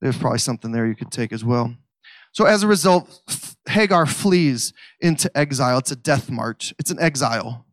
there's 0.00 0.18
probably 0.18 0.40
something 0.40 0.72
there 0.72 0.86
you 0.86 0.96
could 0.96 1.12
take 1.12 1.32
as 1.32 1.44
well. 1.44 1.74
So 2.36 2.44
as 2.44 2.62
a 2.62 2.66
result, 2.66 3.22
Hagar 3.66 4.04
flees 4.04 4.74
into 5.00 5.34
exile. 5.34 5.78
It's 5.78 5.90
a 5.90 5.96
death 5.96 6.30
march, 6.30 6.74
it's 6.78 6.90
an 6.90 7.00
exile. 7.00 7.64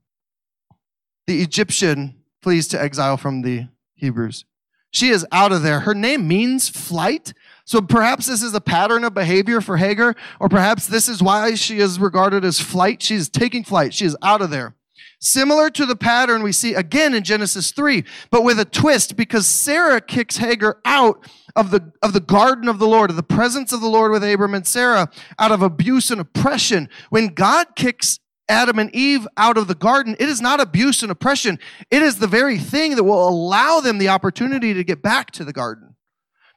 The 1.28 1.42
Egyptian 1.42 2.24
flees 2.42 2.70
to 2.70 2.82
exile 2.82 3.18
from 3.18 3.42
the 3.42 3.68
Hebrews. 3.96 4.46
She 4.90 5.10
is 5.10 5.26
out 5.34 5.52
of 5.52 5.64
there. 5.64 5.82
Her 5.82 5.94
name 5.94 6.30
means 6.30 6.70
flight. 6.70 7.34
So 7.66 7.82
perhaps 7.82 8.28
this 8.28 8.42
is 8.42 8.54
a 8.54 8.62
pattern 8.62 9.04
of 9.04 9.14
behavior 9.14 9.60
for 9.60 9.76
Hagar, 9.76 10.16
or 10.40 10.48
perhaps 10.48 10.88
this 10.88 11.10
is 11.10 11.22
why 11.22 11.56
she 11.56 11.80
is 11.80 12.00
regarded 12.00 12.46
as 12.46 12.62
flight. 12.62 13.04
She 13.04 13.16
is 13.16 13.28
taking 13.28 13.66
flight. 13.66 13.94
She 13.94 14.06
is 14.06 14.16
out 14.22 14.42
of 14.42 14.50
there. 14.50 14.76
Similar 15.24 15.70
to 15.70 15.86
the 15.86 15.96
pattern 15.96 16.44
we 16.44 16.52
see 16.52 16.74
again 16.74 17.14
in 17.14 17.24
Genesis 17.24 17.72
3, 17.72 18.04
but 18.30 18.44
with 18.44 18.60
a 18.60 18.66
twist 18.66 19.16
because 19.16 19.48
Sarah 19.48 20.02
kicks 20.02 20.36
Hagar 20.36 20.82
out 20.84 21.26
of 21.56 21.72
the, 21.72 21.94
of 22.02 22.12
the 22.12 22.20
garden 22.20 22.68
of 22.68 22.78
the 22.78 22.90
Lord, 22.90 23.10
of 23.10 23.16
the 23.16 23.24
presence 23.24 23.72
of 23.72 23.80
the 23.80 23.88
Lord 23.88 24.12
with 24.12 24.22
Abram 24.22 24.54
and 24.54 24.68
Sarah, 24.68 25.10
out 25.40 25.54
of 25.54 25.62
abuse 25.62 26.12
and 26.12 26.20
oppression. 26.20 26.90
When 27.10 27.28
God 27.28 27.68
kicks 27.78 28.20
Adam 28.50 28.78
and 28.80 28.94
Eve 28.94 29.26
out 29.38 29.58
of 29.58 29.70
the 29.70 29.76
garden, 29.76 30.18
it 30.20 30.28
is 30.28 30.42
not 30.42 30.60
abuse 30.60 31.02
and 31.02 31.10
oppression. 31.10 31.58
It 31.90 32.04
is 32.04 32.20
the 32.20 32.28
very 32.28 32.58
thing 32.58 32.98
that 32.98 33.06
will 33.06 33.26
allow 33.26 33.80
them 33.80 34.00
the 34.00 34.10
opportunity 34.10 34.74
to 34.74 34.84
get 34.84 35.02
back 35.02 35.32
to 35.32 35.46
the 35.46 35.54
garden. 35.54 35.96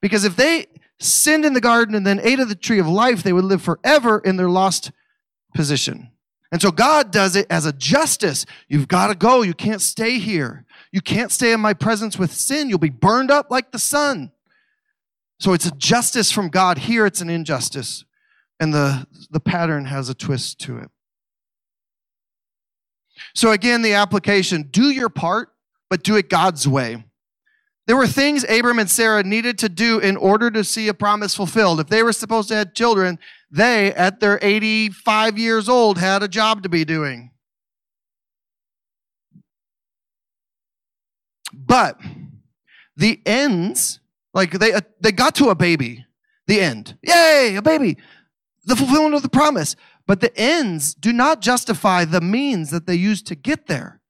Because 0.02 0.24
if 0.24 0.35
they 0.35 0.66
sinned 0.98 1.44
in 1.44 1.52
the 1.52 1.61
garden 1.61 1.94
and 1.94 2.05
then 2.05 2.18
ate 2.20 2.40
of 2.40 2.48
the 2.48 2.57
tree 2.57 2.81
of 2.81 2.88
life, 2.88 3.22
they 3.22 3.33
would 3.33 3.44
live 3.44 3.62
forever 3.62 4.18
in 4.18 4.37
their 4.37 4.50
lost 4.50 4.90
position. 5.55 6.11
And 6.56 6.62
so 6.62 6.70
God 6.70 7.10
does 7.10 7.36
it 7.36 7.46
as 7.50 7.66
a 7.66 7.72
justice. 7.74 8.46
You've 8.66 8.88
got 8.88 9.08
to 9.08 9.14
go. 9.14 9.42
You 9.42 9.52
can't 9.52 9.82
stay 9.82 10.18
here. 10.18 10.64
You 10.90 11.02
can't 11.02 11.30
stay 11.30 11.52
in 11.52 11.60
my 11.60 11.74
presence 11.74 12.18
with 12.18 12.32
sin. 12.32 12.70
You'll 12.70 12.78
be 12.78 12.88
burned 12.88 13.30
up 13.30 13.50
like 13.50 13.72
the 13.72 13.78
sun. 13.78 14.32
So 15.38 15.52
it's 15.52 15.66
a 15.66 15.70
justice 15.72 16.32
from 16.32 16.48
God. 16.48 16.78
Here 16.78 17.04
it's 17.04 17.20
an 17.20 17.28
injustice. 17.28 18.06
And 18.58 18.72
the, 18.72 19.06
the 19.30 19.38
pattern 19.38 19.84
has 19.84 20.08
a 20.08 20.14
twist 20.14 20.58
to 20.60 20.78
it. 20.78 20.88
So 23.34 23.50
again, 23.52 23.82
the 23.82 23.92
application 23.92 24.62
do 24.62 24.88
your 24.88 25.10
part, 25.10 25.50
but 25.90 26.02
do 26.02 26.16
it 26.16 26.30
God's 26.30 26.66
way. 26.66 27.04
There 27.87 27.96
were 27.96 28.09
things 28.09 28.44
Abram 28.49 28.81
and 28.81 28.90
Sarah 28.90 29.22
needed 29.22 29.59
to 29.59 29.68
do 29.68 30.01
in 30.01 30.16
order 30.16 30.51
to 30.51 30.64
see 30.64 30.88
a 30.88 30.94
promise 30.94 31.35
fulfilled. 31.37 31.79
If 31.79 31.87
they 31.87 32.03
were 32.03 32.12
supposed 32.12 32.49
to 32.49 32.57
have 32.57 32.75
children, 32.75 33.18
they, 33.51 33.92
at 33.94 34.18
their 34.18 34.40
85 34.42 35.38
years 35.38 35.68
old, 35.68 35.99
had 35.99 36.22
a 36.22 36.29
job 36.29 36.64
to 36.64 36.68
be 36.68 36.85
doing. 36.85 37.31
But 41.53 42.01
the 42.96 43.20
ends 43.25 44.01
like 44.35 44.51
they, 44.51 44.72
uh, 44.72 44.81
they 45.01 45.12
got 45.12 45.35
to 45.37 45.49
a 45.49 45.55
baby, 45.55 46.05
the 46.46 46.61
end. 46.61 46.99
Yay, 47.03 47.55
a 47.57 47.62
baby. 47.62 47.96
The 48.64 48.77
fulfillment 48.77 49.14
of 49.14 49.22
the 49.22 49.29
promise. 49.29 49.77
But 50.07 50.20
the 50.20 50.37
ends 50.37 50.92
do 50.92 51.12
not 51.12 51.40
justify 51.40 52.05
the 52.05 52.20
means 52.20 52.70
that 52.70 52.87
they 52.87 52.96
used 52.96 53.27
to 53.29 53.35
get 53.35 53.66
there. 53.66 54.01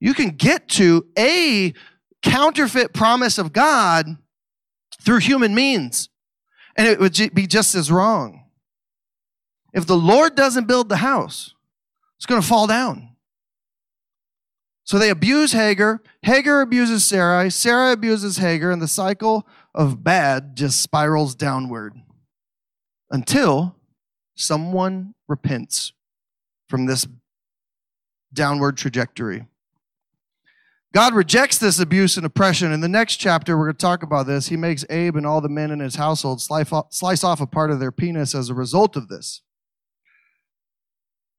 You 0.00 0.14
can 0.14 0.30
get 0.30 0.68
to 0.70 1.06
a 1.16 1.74
counterfeit 2.22 2.92
promise 2.92 3.38
of 3.38 3.52
God 3.52 4.16
through 5.02 5.18
human 5.18 5.54
means, 5.54 6.08
and 6.76 6.86
it 6.86 6.98
would 7.00 7.34
be 7.34 7.46
just 7.46 7.74
as 7.74 7.90
wrong. 7.90 8.44
If 9.72 9.86
the 9.86 9.96
Lord 9.96 10.34
doesn't 10.34 10.66
build 10.66 10.88
the 10.88 10.96
house, 10.96 11.54
it's 12.16 12.26
going 12.26 12.40
to 12.40 12.46
fall 12.46 12.66
down. 12.66 13.16
So 14.84 14.98
they 14.98 15.10
abuse 15.10 15.52
Hagar. 15.52 16.00
Hagar 16.22 16.62
abuses 16.62 17.04
Sarai. 17.04 17.50
Sarah 17.50 17.92
abuses 17.92 18.38
Hagar, 18.38 18.70
and 18.70 18.80
the 18.80 18.88
cycle 18.88 19.46
of 19.74 20.02
bad 20.02 20.56
just 20.56 20.80
spirals 20.80 21.34
downward 21.34 21.94
until 23.10 23.76
someone 24.34 25.14
repents 25.28 25.92
from 26.70 26.86
this 26.86 27.06
downward 28.32 28.76
trajectory. 28.76 29.46
God 30.94 31.14
rejects 31.14 31.58
this 31.58 31.78
abuse 31.78 32.16
and 32.16 32.24
oppression. 32.24 32.72
In 32.72 32.80
the 32.80 32.88
next 32.88 33.16
chapter, 33.16 33.58
we're 33.58 33.66
going 33.66 33.76
to 33.76 33.78
talk 33.78 34.02
about 34.02 34.26
this. 34.26 34.48
He 34.48 34.56
makes 34.56 34.86
Abe 34.88 35.16
and 35.16 35.26
all 35.26 35.40
the 35.40 35.48
men 35.48 35.70
in 35.70 35.80
his 35.80 35.96
household 35.96 36.40
slice 36.40 37.24
off 37.24 37.40
a 37.40 37.46
part 37.46 37.70
of 37.70 37.78
their 37.78 37.92
penis 37.92 38.34
as 38.34 38.48
a 38.48 38.54
result 38.54 38.96
of 38.96 39.08
this. 39.08 39.42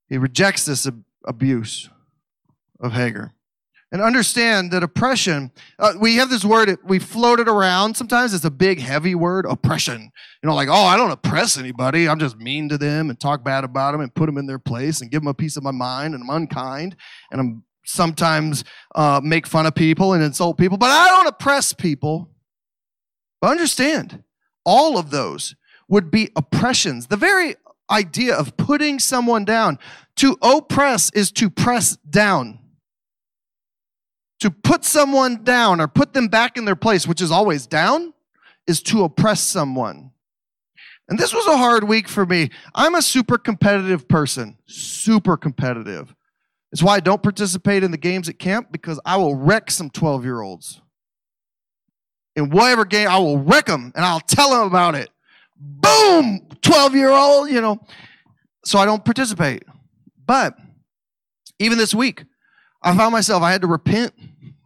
He 0.07 0.17
rejects 0.17 0.65
this 0.65 0.87
abuse 1.25 1.89
of 2.79 2.93
Hagar 2.93 3.33
and 3.91 4.01
understand 4.01 4.71
that 4.71 4.83
oppression 4.83 5.51
uh, 5.79 5.93
we 5.99 6.15
have 6.15 6.29
this 6.29 6.45
word 6.45 6.77
we 6.83 6.99
float 6.99 7.39
it 7.39 7.47
around 7.47 7.95
sometimes 7.95 8.33
it's 8.33 8.45
a 8.45 8.51
big 8.51 8.79
heavy 8.79 9.15
word 9.15 9.45
oppression 9.45 10.11
you 10.43 10.47
know 10.47 10.55
like 10.55 10.69
oh 10.69 10.85
i 10.85 10.95
don't 10.95 11.11
oppress 11.11 11.57
anybody 11.57 12.07
i'm 12.07 12.19
just 12.19 12.37
mean 12.37 12.69
to 12.69 12.77
them 12.77 13.09
and 13.09 13.19
talk 13.19 13.43
bad 13.43 13.63
about 13.63 13.91
them 13.91 14.01
and 14.01 14.13
put 14.13 14.27
them 14.27 14.37
in 14.37 14.45
their 14.45 14.59
place 14.59 15.01
and 15.01 15.11
give 15.11 15.21
them 15.21 15.27
a 15.27 15.33
piece 15.33 15.57
of 15.57 15.63
my 15.63 15.71
mind 15.71 16.13
and 16.13 16.23
i'm 16.23 16.29
unkind 16.29 16.95
and 17.31 17.41
i'm 17.41 17.63
sometimes 17.85 18.63
uh, 18.95 19.19
make 19.23 19.47
fun 19.47 19.65
of 19.65 19.75
people 19.75 20.13
and 20.13 20.23
insult 20.23 20.57
people 20.57 20.77
but 20.77 20.89
i 20.89 21.07
don't 21.07 21.27
oppress 21.27 21.73
people 21.73 22.29
but 23.41 23.51
understand 23.51 24.23
all 24.65 24.97
of 24.97 25.09
those 25.11 25.55
would 25.87 26.11
be 26.11 26.29
oppressions 26.35 27.07
the 27.07 27.17
very 27.17 27.55
idea 27.91 28.35
of 28.35 28.55
putting 28.57 28.99
someone 28.99 29.43
down 29.43 29.79
to 30.15 30.37
oppress 30.41 31.09
is 31.13 31.31
to 31.31 31.49
press 31.49 31.97
down 32.09 32.59
to 34.39 34.49
put 34.49 34.85
someone 34.85 35.43
down 35.43 35.81
or 35.81 35.87
put 35.87 36.13
them 36.13 36.27
back 36.27 36.57
in 36.57 36.65
their 36.65 36.75
place, 36.75 37.07
which 37.07 37.21
is 37.21 37.31
always 37.31 37.67
down, 37.67 38.13
is 38.67 38.81
to 38.83 39.03
oppress 39.03 39.41
someone. 39.41 40.11
And 41.09 41.17
this 41.17 41.33
was 41.33 41.45
a 41.47 41.57
hard 41.57 41.85
week 41.85 42.07
for 42.07 42.25
me. 42.25 42.49
I'm 42.75 42.95
a 42.95 43.01
super 43.01 43.37
competitive 43.37 44.07
person, 44.07 44.57
super 44.67 45.37
competitive. 45.37 46.13
It's 46.71 46.83
why 46.83 46.95
I 46.95 46.99
don't 46.99 47.23
participate 47.23 47.83
in 47.83 47.91
the 47.91 47.97
games 47.97 48.29
at 48.29 48.37
camp 48.39 48.71
because 48.71 48.99
I 49.05 49.17
will 49.17 49.35
wreck 49.35 49.71
some 49.71 49.89
12 49.89 50.23
year 50.23 50.41
olds. 50.41 50.81
In 52.35 52.49
whatever 52.51 52.85
game, 52.85 53.07
I 53.09 53.17
will 53.17 53.39
wreck 53.39 53.65
them 53.65 53.91
and 53.95 54.05
I'll 54.05 54.19
tell 54.19 54.51
them 54.51 54.67
about 54.67 54.95
it. 54.95 55.09
Boom, 55.57 56.47
12 56.61 56.95
year 56.95 57.09
old, 57.09 57.49
you 57.49 57.59
know. 57.59 57.79
So 58.65 58.77
I 58.79 58.85
don't 58.85 59.03
participate. 59.03 59.63
But 60.25 60.55
even 61.57 61.77
this 61.77 61.93
week, 61.93 62.25
I 62.83 62.95
found 62.95 63.11
myself, 63.11 63.43
I 63.43 63.51
had 63.51 63.61
to 63.61 63.67
repent 63.67 64.13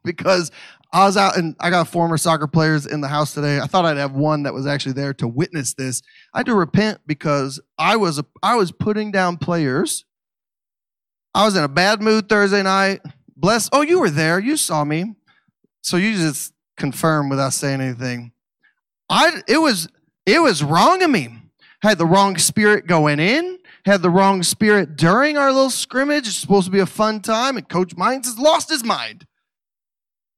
because 0.03 0.51
I 0.91 1.05
was 1.05 1.17
out 1.17 1.37
and 1.37 1.55
I 1.59 1.71
got 1.71 1.87
former 1.87 2.17
soccer 2.17 2.45
players 2.45 2.85
in 2.85 3.01
the 3.01 3.07
house 3.07 3.33
today. 3.33 3.59
I 3.59 3.65
thought 3.65 3.85
I'd 3.85 3.97
have 3.97 4.11
one 4.11 4.43
that 4.43 4.53
was 4.53 4.67
actually 4.67 4.93
there 4.93 5.13
to 5.15 5.27
witness 5.27 5.73
this. 5.73 6.03
I 6.33 6.39
had 6.39 6.45
to 6.45 6.53
repent 6.53 6.99
because 7.07 7.59
I 7.79 7.95
was 7.95 8.21
I 8.43 8.55
was 8.55 8.71
putting 8.71 9.11
down 9.11 9.37
players. 9.37 10.05
I 11.33 11.45
was 11.45 11.55
in 11.55 11.63
a 11.63 11.69
bad 11.69 12.01
mood 12.01 12.29
Thursday 12.29 12.63
night. 12.63 13.01
Bless. 13.35 13.69
Oh, 13.71 13.81
you 13.81 13.99
were 13.99 14.09
there. 14.09 14.39
You 14.39 14.57
saw 14.57 14.83
me. 14.83 15.15
So 15.81 15.97
you 15.97 16.15
just 16.15 16.53
confirm 16.77 17.29
without 17.29 17.53
saying 17.53 17.81
anything. 17.81 18.31
I 19.09 19.41
it 19.47 19.57
was 19.57 19.87
it 20.25 20.41
was 20.41 20.63
wrong 20.63 21.03
of 21.03 21.09
me. 21.09 21.39
Had 21.81 21.97
the 21.97 22.05
wrong 22.05 22.37
spirit 22.37 22.87
going 22.87 23.19
in 23.19 23.59
had 23.85 24.01
the 24.01 24.09
wrong 24.09 24.43
spirit 24.43 24.95
during 24.95 25.37
our 25.37 25.51
little 25.51 25.69
scrimmage. 25.69 26.27
It's 26.27 26.37
supposed 26.37 26.65
to 26.65 26.71
be 26.71 26.79
a 26.79 26.85
fun 26.85 27.19
time, 27.19 27.57
and 27.57 27.67
Coach 27.67 27.95
Meintz 27.95 28.25
has 28.25 28.39
lost 28.39 28.69
his 28.69 28.83
mind, 28.83 29.25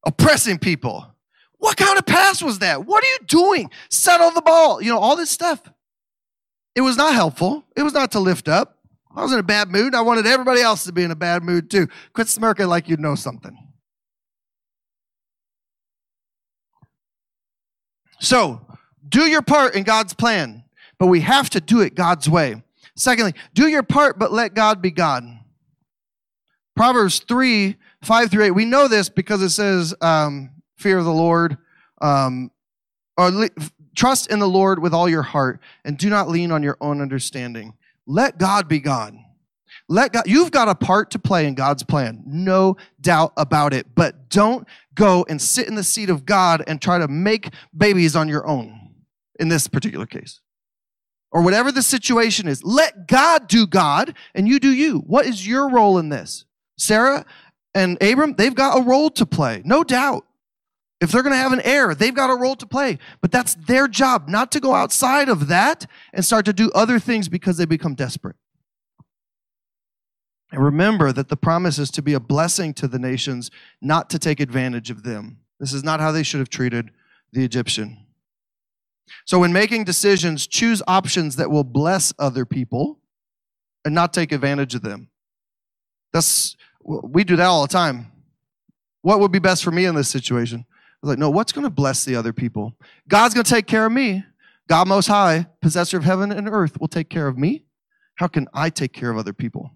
oppressing 0.05 0.57
people. 0.57 1.11
What 1.57 1.77
kind 1.77 1.97
of 1.97 2.05
pass 2.05 2.41
was 2.41 2.59
that? 2.59 2.85
What 2.85 3.03
are 3.03 3.07
you 3.07 3.19
doing? 3.27 3.71
Settle 3.89 4.31
the 4.31 4.41
ball. 4.41 4.81
You 4.81 4.91
know, 4.91 4.99
all 4.99 5.15
this 5.15 5.29
stuff. 5.29 5.61
It 6.75 6.81
was 6.81 6.97
not 6.97 7.13
helpful. 7.13 7.63
It 7.75 7.83
was 7.83 7.93
not 7.93 8.11
to 8.11 8.19
lift 8.19 8.47
up. 8.47 8.74
I 9.15 9.23
was 9.23 9.31
in 9.31 9.39
a 9.39 9.43
bad 9.43 9.69
mood. 9.69 9.95
I 9.95 10.01
wanted 10.01 10.27
everybody 10.27 10.61
else 10.61 10.83
to 10.85 10.91
be 10.91 11.03
in 11.03 11.11
a 11.11 11.15
bad 11.15 11.43
mood 11.43 11.69
too. 11.69 11.87
Quit 12.13 12.27
smirking 12.27 12.67
like 12.67 12.89
you 12.89 12.97
know 12.97 13.15
something. 13.15 13.57
So, 18.19 18.61
do 19.07 19.21
your 19.27 19.41
part 19.41 19.75
in 19.75 19.83
God's 19.83 20.13
plan, 20.13 20.63
but 20.97 21.07
we 21.07 21.21
have 21.21 21.49
to 21.51 21.61
do 21.61 21.81
it 21.81 21.95
God's 21.95 22.29
way. 22.29 22.63
Secondly, 22.95 23.33
do 23.53 23.67
your 23.67 23.83
part, 23.83 24.17
but 24.17 24.31
let 24.31 24.53
God 24.53 24.81
be 24.81 24.91
God. 24.91 25.23
Proverbs 26.75 27.19
3 27.19 27.75
5 28.03 28.31
through 28.31 28.45
8. 28.45 28.51
We 28.51 28.65
know 28.65 28.87
this 28.87 29.09
because 29.09 29.41
it 29.41 29.49
says, 29.49 29.95
um, 30.01 30.51
Fear 30.77 30.99
of 30.99 31.05
the 31.05 31.13
Lord, 31.13 31.57
um, 32.01 32.51
or 33.17 33.49
trust 33.95 34.29
in 34.29 34.39
the 34.39 34.47
Lord 34.47 34.79
with 34.79 34.93
all 34.93 35.07
your 35.07 35.21
heart, 35.21 35.59
and 35.85 35.97
do 35.97 36.09
not 36.09 36.29
lean 36.29 36.51
on 36.51 36.61
your 36.61 36.77
own 36.81 37.01
understanding. 37.01 37.73
Let 38.07 38.37
God 38.37 38.67
be 38.67 38.79
God. 38.79 39.15
Let 39.87 40.13
God, 40.13 40.23
you've 40.25 40.51
got 40.51 40.67
a 40.67 40.75
part 40.75 41.11
to 41.11 41.19
play 41.19 41.45
in 41.45 41.53
God's 41.53 41.83
plan, 41.83 42.23
no 42.25 42.75
doubt 42.99 43.33
about 43.37 43.73
it. 43.73 43.87
But 43.93 44.29
don't 44.29 44.67
go 44.95 45.25
and 45.29 45.39
sit 45.39 45.67
in 45.67 45.75
the 45.75 45.83
seat 45.83 46.09
of 46.09 46.25
God 46.25 46.63
and 46.65 46.81
try 46.81 46.97
to 46.97 47.07
make 47.07 47.53
babies 47.75 48.15
on 48.15 48.27
your 48.27 48.47
own 48.47 48.95
in 49.39 49.49
this 49.49 49.67
particular 49.67 50.05
case. 50.05 50.41
Or 51.31 51.41
whatever 51.41 51.71
the 51.71 51.83
situation 51.83 52.47
is, 52.47 52.63
let 52.63 53.07
God 53.07 53.47
do 53.47 53.67
God 53.67 54.15
and 54.33 54.47
you 54.47 54.59
do 54.59 54.71
you. 54.71 54.99
What 54.99 55.25
is 55.25 55.45
your 55.45 55.69
role 55.69 55.97
in 55.97 56.09
this? 56.09 56.45
Sarah 56.77 57.25
and 57.73 58.01
Abram, 58.01 58.35
they've 58.37 58.55
got 58.55 58.79
a 58.79 58.83
role 58.83 59.09
to 59.11 59.25
play, 59.25 59.61
no 59.65 59.83
doubt. 59.83 60.24
If 61.05 61.11
they're 61.11 61.21
going 61.21 61.33
to 61.33 61.37
have 61.37 61.53
an 61.53 61.61
heir, 61.63 61.93
they've 61.93 62.15
got 62.15 62.31
a 62.31 62.35
role 62.35 62.55
to 62.55 62.65
play. 62.65 62.97
But 63.21 63.31
that's 63.31 63.53
their 63.53 63.87
job, 63.87 64.27
not 64.27 64.51
to 64.53 64.59
go 64.59 64.73
outside 64.73 65.29
of 65.29 65.49
that 65.49 65.85
and 66.11 66.25
start 66.25 66.45
to 66.45 66.53
do 66.53 66.71
other 66.73 66.97
things 66.97 67.29
because 67.29 67.57
they 67.57 67.65
become 67.65 67.93
desperate. 67.93 68.35
And 70.51 70.63
remember 70.63 71.11
that 71.11 71.29
the 71.29 71.37
promise 71.37 71.77
is 71.77 71.91
to 71.91 72.01
be 72.01 72.13
a 72.13 72.19
blessing 72.19 72.73
to 72.73 72.87
the 72.87 72.97
nations, 72.97 73.51
not 73.83 74.09
to 74.09 74.17
take 74.17 74.39
advantage 74.39 74.89
of 74.89 75.03
them. 75.03 75.41
This 75.59 75.73
is 75.73 75.83
not 75.83 75.99
how 75.99 76.11
they 76.11 76.23
should 76.23 76.39
have 76.39 76.49
treated 76.49 76.89
the 77.31 77.45
Egyptian. 77.45 78.07
So, 79.25 79.37
when 79.37 79.53
making 79.53 79.83
decisions, 79.83 80.47
choose 80.47 80.81
options 80.87 81.35
that 81.35 81.51
will 81.51 81.63
bless 81.63 82.15
other 82.17 82.45
people 82.45 82.97
and 83.85 83.93
not 83.93 84.11
take 84.11 84.31
advantage 84.31 84.73
of 84.73 84.81
them. 84.81 85.11
That's 86.13 86.57
we 86.83 87.23
do 87.23 87.35
that 87.35 87.45
all 87.45 87.61
the 87.61 87.67
time. 87.67 88.11
What 89.03 89.19
would 89.19 89.31
be 89.31 89.37
best 89.37 89.63
for 89.63 89.69
me 89.69 89.85
in 89.85 89.93
this 89.93 90.09
situation? 90.09 90.65
Was 91.05 91.11
like, 91.11 91.19
no, 91.19 91.29
what's 91.29 91.51
going 91.51 91.65
to 91.65 91.69
bless 91.69 92.03
the 92.03 92.15
other 92.15 92.33
people? 92.33 92.75
God's 93.07 93.35
going 93.35 93.43
to 93.43 93.51
take 93.51 93.67
care 93.67 93.85
of 93.85 93.91
me. 93.91 94.23
God 94.67 94.87
Most 94.87 95.05
High, 95.05 95.45
possessor 95.61 95.97
of 95.97 96.03
heaven 96.03 96.31
and 96.31 96.49
earth, 96.49 96.81
will 96.81 96.87
take 96.87 97.11
care 97.11 97.27
of 97.27 97.37
me. 97.37 97.63
How 98.15 98.25
can 98.25 98.47
I 98.55 98.71
take 98.71 98.91
care 98.91 99.11
of 99.11 99.17
other 99.19 99.31
people? 99.31 99.69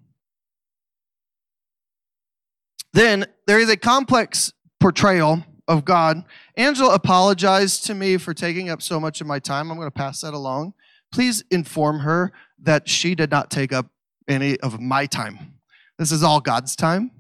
Then 2.94 3.28
there 3.46 3.60
is 3.60 3.70
a 3.70 3.78
complex 3.78 4.54
portrayal 4.80 5.46
of 5.68 5.86
God. 5.86 6.24
Angela 6.58 6.96
apologized 6.96 7.86
to 7.86 7.94
me 7.94 8.18
for 8.18 8.34
taking 8.34 8.72
up 8.72 8.82
so 8.82 9.00
much 9.00 9.22
of 9.22 9.28
my 9.28 9.38
time. 9.38 9.70
I'm 9.70 9.78
going 9.78 9.86
to 9.86 9.92
pass 9.92 10.22
that 10.22 10.34
along. 10.34 10.74
Please 11.12 11.44
inform 11.52 12.00
her 12.00 12.32
that 12.64 12.90
she 12.90 13.14
did 13.14 13.30
not 13.30 13.52
take 13.52 13.72
up 13.72 13.86
any 14.28 14.60
of 14.62 14.82
my 14.82 15.06
time. 15.06 15.60
This 16.00 16.12
is 16.12 16.24
all 16.24 16.40
God's 16.40 16.76
time. 16.76 17.12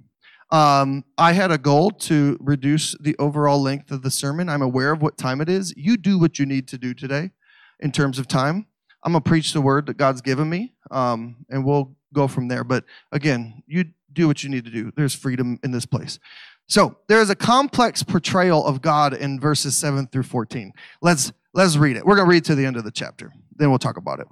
Um, 0.51 1.05
I 1.17 1.33
had 1.33 1.51
a 1.51 1.57
goal 1.57 1.91
to 1.91 2.37
reduce 2.39 2.95
the 2.99 3.15
overall 3.19 3.61
length 3.61 3.91
of 3.91 4.01
the 4.01 4.09
sermon. 4.09 4.49
I'm 4.49 4.61
aware 4.61 4.91
of 4.91 5.01
what 5.01 5.17
time 5.17 5.41
it 5.41 5.49
is. 5.49 5.73
You 5.77 5.95
do 5.95 6.17
what 6.17 6.39
you 6.39 6.45
need 6.45 6.67
to 6.69 6.77
do 6.77 6.93
today 6.93 7.31
in 7.79 7.91
terms 7.91 8.17
of 8.17 8.27
time. 8.27 8.65
I'm 9.03 9.13
going 9.13 9.23
to 9.23 9.29
preach 9.29 9.53
the 9.53 9.61
word 9.61 9.85
that 9.85 9.97
God's 9.97 10.21
given 10.21 10.49
me, 10.49 10.73
um, 10.91 11.45
and 11.49 11.63
we'll 11.63 11.95
go 12.13 12.27
from 12.27 12.47
there. 12.47 12.63
But 12.63 12.83
again, 13.11 13.63
you 13.67 13.85
do 14.11 14.27
what 14.27 14.43
you 14.43 14.49
need 14.49 14.65
to 14.65 14.71
do. 14.71 14.91
There's 14.95 15.15
freedom 15.15 15.59
in 15.63 15.71
this 15.71 15.85
place. 15.85 16.19
So 16.67 16.97
there 17.07 17.21
is 17.21 17.29
a 17.29 17.35
complex 17.35 18.03
portrayal 18.03 18.65
of 18.65 18.81
God 18.81 19.13
in 19.13 19.39
verses 19.39 19.75
7 19.77 20.07
through 20.07 20.23
14. 20.23 20.73
Let's 21.01 21.31
let's 21.53 21.77
read 21.77 21.97
it. 21.97 22.05
We're 22.05 22.15
going 22.15 22.27
to 22.27 22.29
read 22.29 22.45
to 22.45 22.55
the 22.55 22.65
end 22.65 22.77
of 22.77 22.83
the 22.83 22.91
chapter. 22.91 23.33
Then 23.55 23.69
we'll 23.69 23.79
talk 23.79 23.97
about 23.97 24.19
it. 24.19 24.27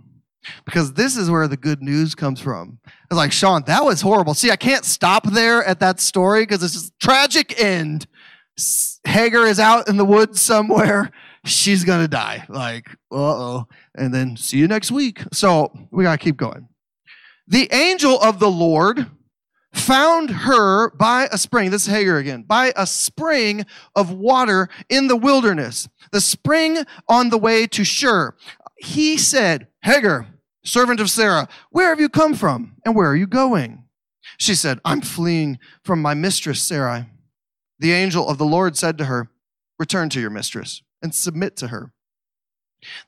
Because 0.66 0.94
this 0.94 1.18
is 1.18 1.30
where 1.30 1.48
the 1.48 1.58
good 1.58 1.82
news 1.82 2.16
comes 2.16 2.40
from. 2.40 2.80
It's 2.86 3.16
like, 3.16 3.32
Shawn, 3.32 3.64
that 3.68 3.84
was 3.84 4.02
horrible. 4.02 4.34
See, 4.34 4.52
I 4.52 4.56
can't 4.56 4.86
stop 4.86 5.26
there 5.26 5.64
at 5.64 5.80
that 5.80 6.00
story 6.00 6.44
because 6.44 6.64
it's 6.64 6.88
a 6.88 6.92
tragic 7.00 7.62
end. 7.62 8.08
Hagar 9.06 9.46
is 9.46 9.60
out 9.60 9.88
in 9.88 9.98
the 9.98 10.06
woods 10.06 10.42
somewhere. 10.42 11.12
She's 11.46 11.84
going 11.84 12.02
to 12.02 12.08
die. 12.08 12.46
Like, 12.50 12.90
uh 13.12 13.16
oh. 13.16 13.68
And 13.96 14.14
then 14.14 14.36
see 14.36 14.58
you 14.58 14.68
next 14.68 14.92
week. 14.92 15.24
So 15.32 15.72
we 15.92 16.04
got 16.04 16.20
to 16.20 16.24
keep 16.24 16.38
going. 16.38 16.68
The 17.48 17.72
angel 17.72 18.20
of 18.20 18.40
the 18.40 18.52
Lord 18.52 19.08
found 19.74 20.30
her 20.30 20.92
by 20.92 21.30
a 21.32 21.38
spring. 21.38 21.70
This 21.70 21.88
is 21.88 21.94
Hagar 21.94 22.18
again. 22.18 22.44
By 22.44 22.74
a 22.76 22.86
spring 22.86 23.66
of 23.96 24.12
water 24.12 24.70
in 24.90 25.08
the 25.08 25.16
wilderness, 25.16 25.88
the 26.12 26.22
spring 26.22 26.80
on 27.08 27.30
the 27.30 27.38
way 27.38 27.68
to 27.68 27.84
Shur. 27.84 28.36
He 28.78 29.18
said, 29.18 29.68
Hagar, 29.84 30.28
servant 30.68 31.00
of 31.00 31.10
Sarah, 31.10 31.48
where 31.72 31.90
have 31.90 32.00
you 32.00 32.10
come 32.10 32.34
from 32.34 32.76
and 32.86 32.96
where 32.96 33.10
are 33.10 33.16
you 33.16 33.28
going? 33.28 33.86
She 34.38 34.56
said, 34.56 34.80
I'm 34.84 35.02
fleeing 35.02 35.60
from 35.84 36.02
my 36.02 36.14
mistress, 36.14 36.62
Sarai. 36.62 37.06
The 37.80 37.94
angel 37.94 38.28
of 38.28 38.38
the 38.38 38.46
Lord 38.46 38.76
said 38.78 38.98
to 38.98 39.06
her, 39.06 39.30
Return 39.80 40.10
to 40.10 40.20
your 40.20 40.32
mistress 40.32 40.82
and 41.02 41.14
submit 41.14 41.56
to 41.58 41.68
her. 41.68 41.94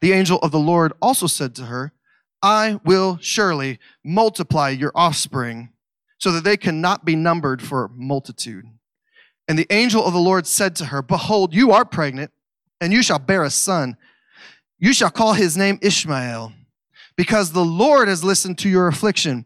The 0.02 0.14
angel 0.14 0.40
of 0.40 0.52
the 0.52 0.60
Lord 0.60 0.94
also 1.02 1.28
said 1.28 1.56
to 1.56 1.66
her, 1.66 1.94
I 2.42 2.80
will 2.86 3.18
surely 3.22 3.80
multiply 4.04 4.70
your 4.70 4.92
offspring 4.96 5.70
so 6.20 6.32
that 6.32 6.44
they 6.44 6.58
cannot 6.58 7.06
be 7.06 7.16
numbered 7.16 7.62
for 7.62 7.90
multitude. 7.96 8.66
And 9.48 9.58
the 9.58 9.68
angel 9.72 10.06
of 10.06 10.14
the 10.14 10.20
Lord 10.20 10.46
said 10.46 10.76
to 10.78 10.86
her, 10.86 11.02
Behold, 11.02 11.54
you 11.54 11.72
are 11.72 11.86
pregnant, 11.86 12.32
and 12.80 12.94
you 12.94 13.02
shall 13.02 13.20
bear 13.20 13.44
a 13.44 13.50
son. 13.50 13.98
You 14.78 14.94
shall 14.94 15.10
call 15.10 15.34
his 15.34 15.58
name 15.58 15.80
Ishmael, 15.82 16.54
because 17.20 17.52
the 17.52 17.66
Lord 17.66 18.08
has 18.08 18.24
listened 18.24 18.58
to 18.60 18.70
your 18.70 18.88
affliction. 18.88 19.46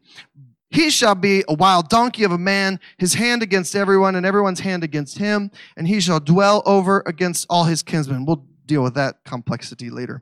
He 0.70 0.92
shall 0.92 1.16
be 1.16 1.44
a 1.48 1.56
wild 1.56 1.90
donkey 1.90 2.24
of 2.24 2.32
a 2.32 2.38
man, 2.38 2.80
his 3.00 3.16
hand 3.16 3.42
against 3.42 3.76
everyone, 3.76 4.14
and 4.14 4.28
everyone's 4.28 4.60
hand 4.60 4.84
against 4.84 5.18
him, 5.18 5.50
and 5.76 5.88
he 5.88 6.00
shall 6.00 6.20
dwell 6.20 6.62
over 6.68 7.02
against 7.08 7.48
all 7.50 7.64
his 7.64 7.82
kinsmen. 7.82 8.28
We'll 8.28 8.46
deal 8.68 8.84
with 8.84 8.94
that 8.94 9.24
complexity 9.26 9.90
later 9.90 10.22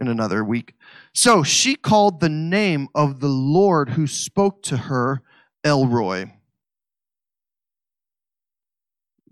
in 0.00 0.08
another 0.08 0.42
week. 0.42 0.74
So 1.12 1.44
she 1.44 1.76
called 1.76 2.18
the 2.18 2.28
name 2.28 2.88
of 2.92 3.20
the 3.20 3.28
Lord 3.28 3.90
who 3.90 4.08
spoke 4.08 4.60
to 4.64 4.76
her 4.76 5.22
El 5.62 5.86
Roi. 5.86 6.32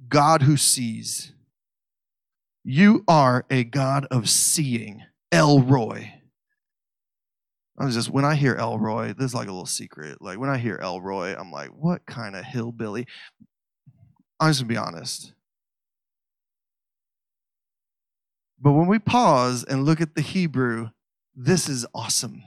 God 0.09 0.43
who 0.43 0.57
sees. 0.57 1.33
You 2.63 3.03
are 3.09 3.45
a 3.51 3.65
God 3.65 4.07
of 4.13 4.31
seeing, 4.31 5.03
El 5.33 5.61
Roi. 5.61 6.22
I 7.79 7.85
was 7.85 7.95
just 7.95 8.11
when 8.11 8.25
I 8.25 8.35
hear 8.35 8.55
El 8.55 8.79
Roi, 8.79 9.15
this 9.15 9.27
is 9.27 9.35
like 9.35 9.49
a 9.49 9.53
little 9.53 9.67
secret. 9.67 10.21
Like 10.21 10.39
when 10.39 10.51
I 10.51 10.59
hear 10.59 10.79
El 10.83 11.01
Roi, 11.01 11.35
I'm 11.35 11.51
like, 11.51 11.71
what 11.71 12.05
kind 12.07 12.37
of 12.37 12.45
hillbilly? 12.45 13.07
I'm 14.39 14.51
just 14.51 14.61
gonna 14.61 14.69
be 14.69 14.77
honest. 14.77 15.33
But 18.61 18.73
when 18.73 18.87
we 18.87 18.99
pause 18.99 19.65
and 19.65 19.85
look 19.85 20.01
at 20.01 20.15
the 20.15 20.21
Hebrew, 20.21 20.91
this 21.35 21.69
is 21.69 21.87
awesome. 21.95 22.43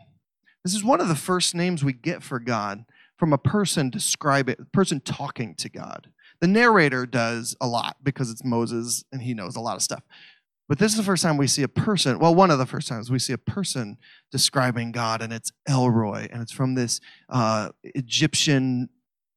This 0.64 0.74
is 0.74 0.84
one 0.84 1.02
of 1.02 1.08
the 1.08 1.16
first 1.16 1.54
names 1.54 1.84
we 1.84 1.94
get 1.94 2.24
for 2.24 2.40
God 2.40 2.86
from 3.18 3.34
a 3.34 3.38
person 3.38 3.90
describe 3.90 4.50
it, 4.50 4.60
a 4.60 4.66
person 4.66 5.00
talking 5.00 5.56
to 5.56 5.70
God. 5.70 6.10
The 6.42 6.48
narrator 6.48 7.06
does 7.06 7.56
a 7.62 7.68
lot 7.68 7.98
because 8.04 8.30
it's 8.30 8.44
Moses 8.44 9.04
and 9.12 9.22
he 9.22 9.34
knows 9.34 9.56
a 9.56 9.62
lot 9.62 9.76
of 9.76 9.82
stuff. 9.82 10.04
But 10.68 10.80
this 10.80 10.92
is 10.92 10.98
the 10.98 11.04
first 11.04 11.22
time 11.22 11.38
we 11.38 11.48
see 11.48 11.62
a 11.62 11.68
person, 11.68 12.18
well, 12.18 12.34
one 12.34 12.50
of 12.50 12.58
the 12.58 12.66
first 12.66 12.88
times 12.88 13.12
we 13.12 13.20
see 13.20 13.34
a 13.34 13.38
person 13.38 13.98
describing 14.32 14.92
God, 14.92 15.22
and 15.22 15.32
it's 15.32 15.52
El 15.68 15.90
Roi, 15.92 16.28
and 16.32 16.42
it's 16.42 16.52
from 16.52 16.74
this 16.74 17.00
uh, 17.30 17.70
Egyptian 17.84 18.90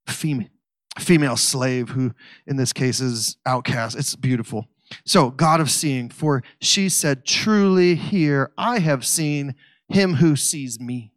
female 0.08 1.36
slave 1.36 1.90
who, 1.90 2.12
in 2.46 2.56
this 2.56 2.72
case, 2.72 3.00
is 3.00 3.36
outcast. 3.44 3.96
It's 3.96 4.16
beautiful. 4.16 4.68
So, 5.04 5.30
God 5.30 5.60
of 5.60 5.70
seeing, 5.70 6.08
for 6.08 6.42
she 6.62 6.88
said, 6.88 7.26
Truly 7.26 7.94
here 7.94 8.52
I 8.56 8.78
have 8.78 9.04
seen 9.04 9.54
him 9.88 10.14
who 10.14 10.34
sees 10.34 10.80
me. 10.80 11.12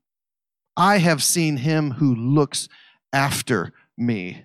I 0.76 0.97
have 0.97 1.24
seen 1.24 1.58
him 1.58 1.91
who 1.91 2.13
looks 2.13 2.67
after 3.13 3.71
me. 3.97 4.43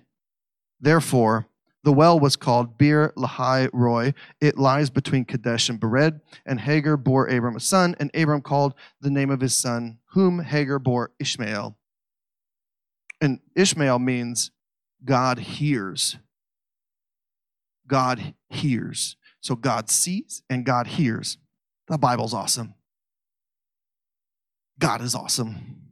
Therefore, 0.79 1.47
the 1.87 1.93
well 1.93 2.19
was 2.19 2.35
called 2.35 2.77
Beer 2.77 3.13
Lahai 3.15 3.69
Roi. 3.71 4.13
It 4.41 4.57
lies 4.57 4.89
between 4.89 5.23
Kadesh 5.23 5.69
and 5.69 5.79
Bered. 5.79 6.19
And 6.45 6.59
Hagar 6.59 6.97
bore 6.97 7.27
Abram 7.27 7.55
a 7.55 7.61
son, 7.61 7.95
and 7.97 8.11
Abram 8.13 8.41
called 8.41 8.73
the 8.99 9.09
name 9.09 9.29
of 9.29 9.39
his 9.39 9.55
son, 9.55 9.99
whom 10.07 10.39
Hagar 10.39 10.79
bore 10.79 11.11
Ishmael. 11.17 11.77
And 13.21 13.39
Ishmael 13.55 13.99
means 13.99 14.51
God 15.05 15.39
hears. 15.39 16.17
God 17.87 18.33
hears. 18.49 19.15
So 19.39 19.55
God 19.55 19.89
sees 19.89 20.43
and 20.49 20.65
God 20.65 20.87
hears. 20.87 21.37
The 21.87 21.97
Bible's 21.97 22.33
awesome. 22.33 22.73
God 24.77 24.99
is 24.99 25.15
awesome. 25.15 25.83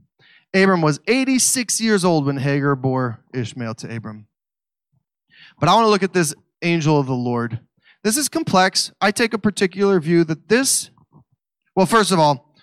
Abram 0.53 0.81
was 0.81 0.99
86 1.07 1.79
years 1.79 2.03
old 2.03 2.25
when 2.25 2.35
Hagar 2.35 2.75
bore 2.75 3.21
Ishmael 3.33 3.75
to 3.75 3.95
Abram. 3.95 4.27
But 5.59 5.69
I 5.69 5.75
want 5.75 5.85
to 5.85 5.89
look 5.89 6.03
at 6.03 6.13
this 6.13 6.33
angel 6.61 6.99
of 6.99 7.05
the 7.05 7.13
Lord. 7.13 7.59
this 8.03 8.17
is 8.17 8.29
complex. 8.29 8.91
I 9.01 9.11
take 9.11 9.33
a 9.33 9.39
particular 9.39 9.99
view 9.99 10.23
that 10.25 10.47
this, 10.47 10.91
well, 11.75 11.85
first 11.85 12.11
of 12.11 12.19
all, 12.19 12.53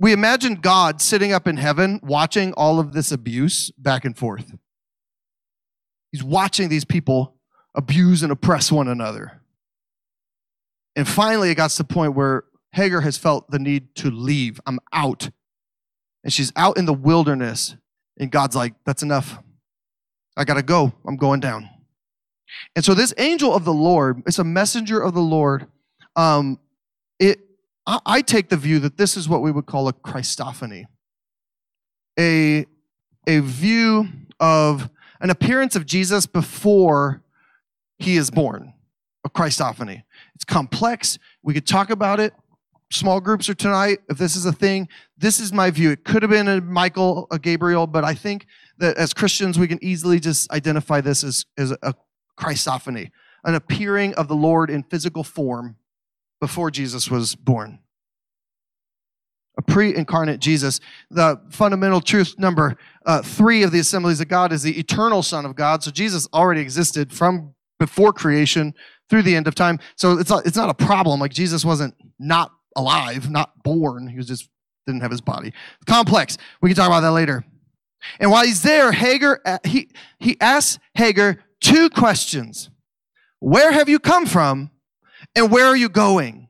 we 0.00 0.12
imagine 0.12 0.54
God 0.54 1.02
sitting 1.02 1.32
up 1.32 1.46
in 1.46 1.58
heaven 1.58 2.00
watching 2.02 2.52
all 2.54 2.80
of 2.80 2.92
this 2.92 3.12
abuse 3.12 3.70
back 3.72 4.04
and 4.04 4.16
forth. 4.16 4.54
He's 6.10 6.24
watching 6.24 6.70
these 6.70 6.86
people 6.86 7.36
abuse 7.74 8.22
and 8.22 8.32
oppress 8.32 8.72
one 8.72 8.88
another. 8.88 9.42
And 10.96 11.06
finally, 11.06 11.50
it 11.50 11.54
got 11.54 11.70
to 11.70 11.78
the 11.78 11.84
point 11.84 12.14
where 12.14 12.44
Hagar 12.72 13.02
has 13.02 13.18
felt 13.18 13.50
the 13.50 13.58
need 13.58 13.94
to 13.96 14.10
leave. 14.10 14.60
I'm 14.66 14.80
out. 14.92 15.30
And 16.24 16.32
she's 16.32 16.52
out 16.56 16.76
in 16.76 16.86
the 16.86 16.94
wilderness. 16.94 17.76
And 18.18 18.30
God's 18.30 18.56
like, 18.56 18.74
that's 18.84 19.02
enough. 19.02 19.38
I 20.40 20.44
got 20.44 20.54
to 20.54 20.62
go. 20.62 20.94
I'm 21.06 21.16
going 21.16 21.38
down. 21.38 21.68
And 22.74 22.82
so 22.82 22.94
this 22.94 23.12
angel 23.18 23.54
of 23.54 23.66
the 23.66 23.74
Lord, 23.74 24.22
it's 24.26 24.38
a 24.38 24.44
messenger 24.44 24.98
of 24.98 25.12
the 25.12 25.20
Lord. 25.20 25.66
Um, 26.16 26.58
it, 27.18 27.40
I, 27.86 28.00
I 28.06 28.22
take 28.22 28.48
the 28.48 28.56
view 28.56 28.78
that 28.78 28.96
this 28.96 29.18
is 29.18 29.28
what 29.28 29.42
we 29.42 29.52
would 29.52 29.66
call 29.66 29.86
a 29.86 29.92
Christophany, 29.92 30.86
a, 32.18 32.64
a 33.26 33.40
view 33.40 34.08
of 34.40 34.88
an 35.20 35.28
appearance 35.28 35.76
of 35.76 35.84
Jesus 35.84 36.24
before 36.24 37.22
he 37.98 38.16
is 38.16 38.30
born, 38.30 38.72
a 39.26 39.28
Christophany. 39.28 40.04
It's 40.34 40.46
complex. 40.46 41.18
We 41.42 41.52
could 41.52 41.66
talk 41.66 41.90
about 41.90 42.18
it. 42.18 42.32
Small 42.90 43.20
groups 43.20 43.50
are 43.50 43.54
tonight. 43.54 43.98
If 44.08 44.16
this 44.16 44.34
is 44.36 44.46
a 44.46 44.52
thing, 44.52 44.88
this 45.18 45.38
is 45.38 45.52
my 45.52 45.70
view. 45.70 45.90
It 45.90 46.02
could 46.02 46.22
have 46.22 46.30
been 46.30 46.48
a 46.48 46.62
Michael, 46.62 47.26
a 47.30 47.38
Gabriel, 47.38 47.86
but 47.86 48.04
I 48.04 48.14
think 48.14 48.46
that 48.80 48.96
as 48.96 49.14
Christians, 49.14 49.58
we 49.58 49.68
can 49.68 49.82
easily 49.82 50.18
just 50.18 50.50
identify 50.50 51.00
this 51.00 51.22
as, 51.22 51.46
as 51.56 51.72
a 51.82 51.94
Christophany, 52.38 53.10
an 53.44 53.54
appearing 53.54 54.14
of 54.14 54.28
the 54.28 54.34
Lord 54.34 54.70
in 54.70 54.82
physical 54.82 55.22
form 55.22 55.76
before 56.40 56.70
Jesus 56.70 57.10
was 57.10 57.34
born. 57.34 57.78
A 59.58 59.62
pre 59.62 59.94
incarnate 59.94 60.40
Jesus. 60.40 60.80
The 61.10 61.40
fundamental 61.50 62.00
truth 62.00 62.38
number 62.38 62.76
uh, 63.04 63.22
three 63.22 63.62
of 63.62 63.72
the 63.72 63.80
assemblies 63.80 64.20
of 64.20 64.28
God 64.28 64.52
is 64.52 64.62
the 64.62 64.78
eternal 64.78 65.22
Son 65.22 65.44
of 65.44 65.54
God. 65.54 65.82
So 65.82 65.90
Jesus 65.90 66.28
already 66.32 66.60
existed 66.60 67.12
from 67.12 67.54
before 67.78 68.12
creation 68.12 68.74
through 69.10 69.22
the 69.22 69.36
end 69.36 69.48
of 69.48 69.54
time. 69.54 69.78
So 69.96 70.18
it's 70.18 70.30
it's 70.30 70.56
not 70.56 70.70
a 70.70 70.74
problem. 70.74 71.20
Like 71.20 71.32
Jesus 71.32 71.64
wasn't 71.64 71.94
not 72.18 72.52
alive, 72.76 73.30
not 73.30 73.62
born. 73.62 74.06
He 74.06 74.16
was 74.16 74.26
just 74.26 74.48
didn't 74.86 75.02
have 75.02 75.10
his 75.10 75.20
body. 75.20 75.52
Complex. 75.86 76.38
We 76.62 76.70
can 76.70 76.76
talk 76.76 76.86
about 76.86 77.00
that 77.00 77.12
later. 77.12 77.44
And 78.18 78.30
while 78.30 78.44
he's 78.44 78.62
there, 78.62 78.92
Hagar 78.92 79.40
uh, 79.44 79.58
he 79.64 79.90
he 80.18 80.36
asks 80.40 80.78
Hagar 80.94 81.38
two 81.60 81.90
questions. 81.90 82.70
Where 83.38 83.72
have 83.72 83.88
you 83.88 83.98
come 83.98 84.26
from 84.26 84.70
and 85.34 85.50
where 85.50 85.66
are 85.66 85.76
you 85.76 85.88
going? 85.88 86.48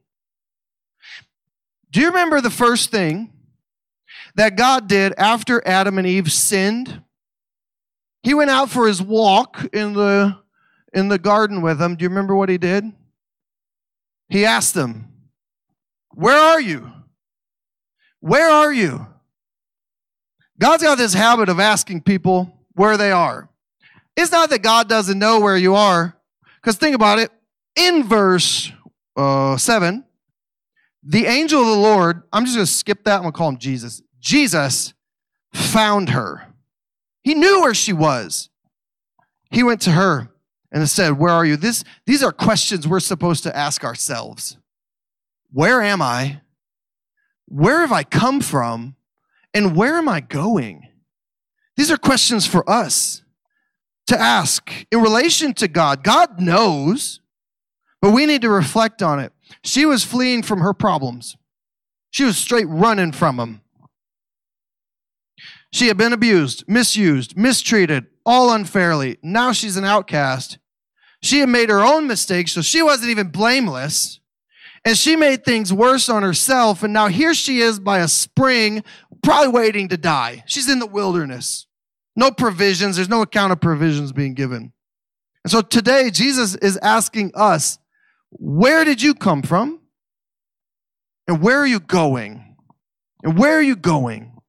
Do 1.90 2.00
you 2.00 2.06
remember 2.06 2.40
the 2.40 2.50
first 2.50 2.90
thing 2.90 3.32
that 4.36 4.56
God 4.56 4.88
did 4.88 5.12
after 5.18 5.66
Adam 5.66 5.98
and 5.98 6.06
Eve 6.06 6.30
sinned? 6.30 7.02
He 8.22 8.34
went 8.34 8.50
out 8.50 8.70
for 8.70 8.86
his 8.86 9.02
walk 9.02 9.66
in 9.72 9.94
the 9.94 10.38
in 10.92 11.08
the 11.08 11.18
garden 11.18 11.62
with 11.62 11.78
them. 11.78 11.96
Do 11.96 12.02
you 12.04 12.08
remember 12.08 12.34
what 12.34 12.48
he 12.48 12.58
did? 12.58 12.84
He 14.28 14.44
asked 14.44 14.74
them, 14.74 15.08
Where 16.14 16.38
are 16.38 16.60
you? 16.60 16.92
Where 18.20 18.50
are 18.50 18.72
you? 18.72 19.06
God's 20.60 20.82
got 20.82 20.98
this 20.98 21.14
habit 21.14 21.48
of 21.48 21.58
asking 21.58 22.02
people 22.02 22.54
where 22.74 22.98
they 22.98 23.10
are. 23.10 23.48
It's 24.16 24.30
not 24.30 24.50
that 24.50 24.62
God 24.62 24.88
doesn't 24.88 25.18
know 25.18 25.40
where 25.40 25.56
you 25.56 25.74
are, 25.74 26.14
because 26.56 26.76
think 26.76 26.94
about 26.94 27.18
it. 27.18 27.32
In 27.76 28.04
verse 28.04 28.70
uh, 29.16 29.56
7, 29.56 30.04
the 31.02 31.24
angel 31.24 31.62
of 31.62 31.66
the 31.66 31.76
Lord, 31.76 32.22
I'm 32.30 32.44
just 32.44 32.56
going 32.56 32.66
to 32.66 32.70
skip 32.70 33.04
that. 33.04 33.16
I'm 33.16 33.22
going 33.22 33.32
to 33.32 33.38
call 33.38 33.48
him 33.48 33.56
Jesus. 33.56 34.02
Jesus 34.20 34.92
found 35.54 36.10
her. 36.10 36.46
He 37.22 37.34
knew 37.34 37.62
where 37.62 37.74
she 37.74 37.94
was. 37.94 38.50
He 39.50 39.62
went 39.62 39.80
to 39.82 39.92
her 39.92 40.28
and 40.70 40.88
said, 40.88 41.18
Where 41.18 41.32
are 41.32 41.44
you? 41.44 41.56
This, 41.56 41.84
these 42.04 42.22
are 42.22 42.32
questions 42.32 42.86
we're 42.86 43.00
supposed 43.00 43.42
to 43.44 43.56
ask 43.56 43.82
ourselves. 43.82 44.58
Where 45.52 45.80
am 45.80 46.02
I? 46.02 46.42
Where 47.46 47.80
have 47.80 47.92
I 47.92 48.04
come 48.04 48.40
from? 48.40 48.96
And 49.52 49.76
where 49.76 49.96
am 49.96 50.08
I 50.08 50.20
going? 50.20 50.88
These 51.76 51.90
are 51.90 51.96
questions 51.96 52.46
for 52.46 52.68
us 52.68 53.22
to 54.06 54.20
ask 54.20 54.70
in 54.90 55.00
relation 55.00 55.54
to 55.54 55.68
God. 55.68 56.04
God 56.04 56.40
knows, 56.40 57.20
but 58.02 58.12
we 58.12 58.26
need 58.26 58.42
to 58.42 58.50
reflect 58.50 59.02
on 59.02 59.18
it. 59.18 59.32
She 59.62 59.86
was 59.86 60.04
fleeing 60.04 60.42
from 60.42 60.60
her 60.60 60.74
problems, 60.74 61.36
she 62.10 62.24
was 62.24 62.36
straight 62.36 62.68
running 62.68 63.12
from 63.12 63.36
them. 63.36 63.62
She 65.72 65.86
had 65.86 65.96
been 65.96 66.12
abused, 66.12 66.64
misused, 66.66 67.36
mistreated, 67.36 68.06
all 68.26 68.52
unfairly. 68.52 69.18
Now 69.22 69.52
she's 69.52 69.76
an 69.76 69.84
outcast. 69.84 70.58
She 71.22 71.40
had 71.40 71.48
made 71.48 71.68
her 71.68 71.80
own 71.80 72.06
mistakes, 72.06 72.52
so 72.52 72.62
she 72.62 72.82
wasn't 72.82 73.10
even 73.10 73.28
blameless. 73.28 74.19
And 74.84 74.96
she 74.96 75.14
made 75.16 75.44
things 75.44 75.72
worse 75.72 76.08
on 76.08 76.22
herself. 76.22 76.82
And 76.82 76.92
now 76.92 77.08
here 77.08 77.34
she 77.34 77.60
is 77.60 77.78
by 77.78 77.98
a 77.98 78.08
spring, 78.08 78.82
probably 79.22 79.48
waiting 79.48 79.88
to 79.88 79.96
die. 79.96 80.42
She's 80.46 80.70
in 80.70 80.78
the 80.78 80.86
wilderness. 80.86 81.66
No 82.16 82.30
provisions. 82.30 82.96
There's 82.96 83.08
no 83.08 83.22
account 83.22 83.52
of 83.52 83.60
provisions 83.60 84.12
being 84.12 84.34
given. 84.34 84.72
And 85.44 85.50
so 85.50 85.60
today, 85.60 86.10
Jesus 86.10 86.54
is 86.56 86.78
asking 86.78 87.32
us, 87.34 87.78
where 88.30 88.84
did 88.84 89.02
you 89.02 89.14
come 89.14 89.42
from? 89.42 89.80
And 91.26 91.42
where 91.42 91.58
are 91.58 91.66
you 91.66 91.80
going? 91.80 92.56
And 93.22 93.38
where 93.38 93.56
are 93.56 93.62
you 93.62 93.76
going? 93.76 94.39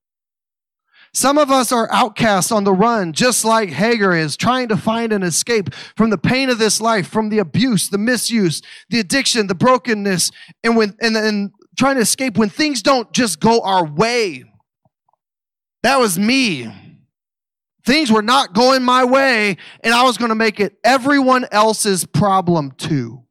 Some 1.14 1.38
of 1.38 1.52
us 1.52 1.74
are 1.74 1.92
outcasts 1.92 2.52
on 2.52 2.64
the 2.64 2.74
run, 2.74 3.12
just 3.12 3.44
like 3.44 3.70
Hagar 3.70 4.16
is, 4.16 4.38
trying 4.38 4.70
to 4.70 4.78
find 4.78 5.12
an 5.12 5.24
escape 5.24 5.74
from 5.98 6.10
the 6.10 6.18
pain 6.18 6.50
of 6.50 6.58
this 6.58 6.80
life, 6.80 7.08
from 7.08 7.30
the 7.30 7.40
abuse, 7.40 7.90
the 7.90 7.98
misuse, 7.98 8.62
the 8.90 9.00
addiction, 9.00 9.48
the 9.48 9.56
brokenness, 9.56 10.32
and 10.64 10.78
when 10.78 10.96
and, 11.02 11.18
and 11.18 11.52
trying 11.78 11.96
to 11.96 12.02
escape 12.02 12.38
when 12.38 12.50
things 12.50 12.82
don't 12.82 13.12
just 13.12 13.42
go 13.42 13.60
our 13.62 13.86
way. 13.86 14.46
That 15.84 16.00
was 16.00 16.18
me. 16.18 16.72
Things 17.86 18.12
were 18.12 18.22
not 18.22 18.54
going 18.54 18.84
my 18.84 19.04
way, 19.04 19.58
and 19.84 19.94
I 19.94 20.04
was 20.04 20.18
going 20.18 20.30
to 20.30 20.36
make 20.36 20.60
it 20.60 20.78
everyone 20.84 21.46
else's 21.52 22.06
problem 22.06 22.72
too. 22.72 23.24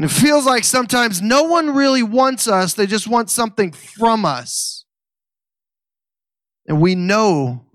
And 0.00 0.10
it 0.10 0.14
feels 0.14 0.46
like 0.46 0.64
sometimes 0.64 1.20
no 1.20 1.42
one 1.42 1.74
really 1.74 2.02
wants 2.02 2.48
us, 2.48 2.72
they 2.72 2.86
just 2.86 3.06
want 3.06 3.28
something 3.28 3.70
from 3.70 4.24
us. 4.24 4.86
And 6.66 6.80
we 6.80 6.94
know 6.94 7.66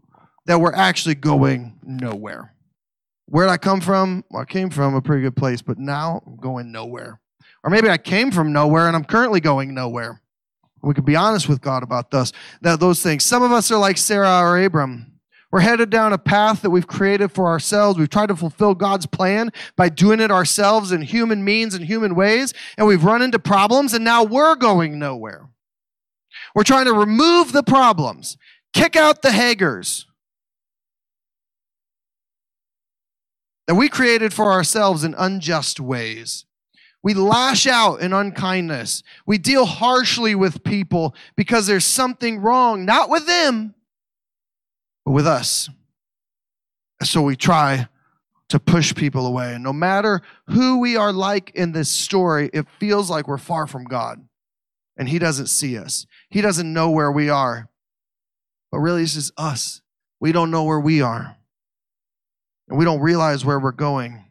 that 0.47 0.59
we're 0.59 0.73
actually 0.73 1.13
going 1.13 1.77
nowhere. 1.83 2.55
Where 3.27 3.45
did 3.45 3.51
I 3.51 3.57
come 3.57 3.79
from? 3.79 4.23
Well, 4.31 4.41
I 4.41 4.45
came 4.45 4.71
from 4.71 4.95
a 4.95 5.03
pretty 5.03 5.21
good 5.21 5.35
place, 5.35 5.61
but 5.61 5.77
now 5.77 6.23
I'm 6.25 6.37
going 6.37 6.71
nowhere. 6.71 7.21
Or 7.63 7.69
maybe 7.69 7.91
I 7.91 7.99
came 7.99 8.31
from 8.31 8.51
nowhere 8.51 8.87
and 8.87 8.95
I'm 8.95 9.05
currently 9.05 9.39
going 9.39 9.75
nowhere. 9.75 10.19
We 10.81 10.95
could 10.95 11.05
be 11.05 11.15
honest 11.15 11.47
with 11.47 11.61
God 11.61 11.83
about 11.83 12.09
those, 12.09 12.33
that, 12.61 12.79
those 12.79 13.03
things. 13.03 13.23
Some 13.23 13.43
of 13.43 13.51
us 13.51 13.69
are 13.69 13.77
like 13.77 13.99
Sarah 13.99 14.39
or 14.39 14.59
Abram. 14.59 15.14
We're 15.51 15.61
headed 15.61 15.89
down 15.89 16.11
a 16.11 16.17
path 16.17 16.61
that 16.61 16.69
we've 16.69 16.87
created 16.87 17.31
for 17.31 17.47
ourselves. 17.47 17.97
We've 17.97 18.09
tried 18.09 18.27
to 18.27 18.35
fulfill 18.35 18.75
God's 18.75 19.05
plan 19.05 19.51
by 19.75 19.89
doing 19.89 20.19
it 20.19 20.31
ourselves 20.31 20.91
in 20.91 21.01
human 21.01 21.43
means 21.43 21.73
and 21.73 21.85
human 21.85 22.15
ways, 22.15 22.53
and 22.77 22.87
we've 22.87 23.03
run 23.03 23.21
into 23.21 23.39
problems, 23.39 23.93
and 23.93 24.03
now 24.03 24.23
we're 24.23 24.55
going 24.55 24.99
nowhere. 24.99 25.47
We're 26.53 26.63
trying 26.63 26.85
to 26.85 26.93
remove 26.93 27.51
the 27.51 27.63
problems, 27.63 28.37
kick 28.73 28.95
out 28.95 29.21
the 29.21 29.29
Hagars 29.29 30.05
that 33.67 33.75
we 33.75 33.89
created 33.89 34.33
for 34.33 34.51
ourselves 34.51 35.03
in 35.03 35.15
unjust 35.17 35.79
ways. 35.79 36.45
We 37.01 37.13
lash 37.13 37.67
out 37.67 38.01
in 38.01 38.13
unkindness. 38.13 39.03
We 39.27 39.37
deal 39.37 39.65
harshly 39.65 40.33
with 40.33 40.63
people 40.63 41.15
because 41.35 41.67
there's 41.67 41.85
something 41.85 42.39
wrong, 42.39 42.83
not 42.83 43.09
with 43.09 43.27
them, 43.27 43.75
with 45.05 45.27
us. 45.27 45.69
So 47.03 47.21
we 47.21 47.35
try 47.35 47.87
to 48.49 48.59
push 48.59 48.93
people 48.93 49.25
away. 49.25 49.53
And 49.53 49.63
no 49.63 49.73
matter 49.73 50.21
who 50.47 50.79
we 50.79 50.95
are 50.97 51.11
like 51.11 51.51
in 51.55 51.71
this 51.71 51.89
story, 51.89 52.49
it 52.53 52.67
feels 52.79 53.09
like 53.09 53.27
we're 53.27 53.37
far 53.37 53.67
from 53.67 53.85
God. 53.85 54.25
And 54.97 55.09
He 55.09 55.19
doesn't 55.19 55.47
see 55.47 55.77
us, 55.77 56.05
He 56.29 56.41
doesn't 56.41 56.71
know 56.71 56.89
where 56.89 57.11
we 57.11 57.29
are. 57.29 57.69
But 58.71 58.79
really, 58.79 59.03
it's 59.03 59.13
just 59.13 59.31
us. 59.37 59.81
We 60.19 60.31
don't 60.31 60.51
know 60.51 60.63
where 60.63 60.79
we 60.79 61.01
are. 61.01 61.37
And 62.67 62.77
we 62.77 62.85
don't 62.85 62.99
realize 62.99 63.45
where 63.45 63.59
we're 63.59 63.71
going. 63.71 64.25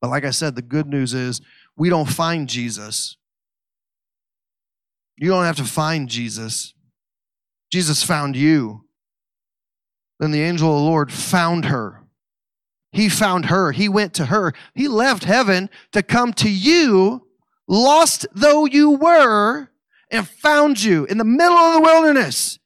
But 0.00 0.10
like 0.10 0.24
I 0.24 0.30
said, 0.30 0.54
the 0.54 0.62
good 0.62 0.86
news 0.86 1.14
is 1.14 1.40
we 1.76 1.88
don't 1.88 2.08
find 2.08 2.48
Jesus. 2.48 3.16
You 5.16 5.28
don't 5.28 5.44
have 5.44 5.56
to 5.56 5.64
find 5.64 6.08
Jesus. 6.08 6.74
Jesus 7.70 8.02
found 8.02 8.36
you. 8.36 8.87
Then 10.18 10.30
the 10.30 10.42
angel 10.42 10.70
of 10.70 10.82
the 10.82 10.88
Lord 10.88 11.12
found 11.12 11.66
her. 11.66 12.02
He 12.90 13.08
found 13.08 13.46
her. 13.46 13.72
He 13.72 13.88
went 13.88 14.14
to 14.14 14.26
her. 14.26 14.52
He 14.74 14.88
left 14.88 15.24
heaven 15.24 15.70
to 15.92 16.02
come 16.02 16.32
to 16.34 16.50
you, 16.50 17.26
lost 17.66 18.26
though 18.32 18.64
you 18.64 18.90
were, 18.90 19.70
and 20.10 20.28
found 20.28 20.82
you 20.82 21.04
in 21.04 21.18
the 21.18 21.24
middle 21.24 21.56
of 21.56 21.74
the 21.74 21.80
wilderness, 21.80 22.58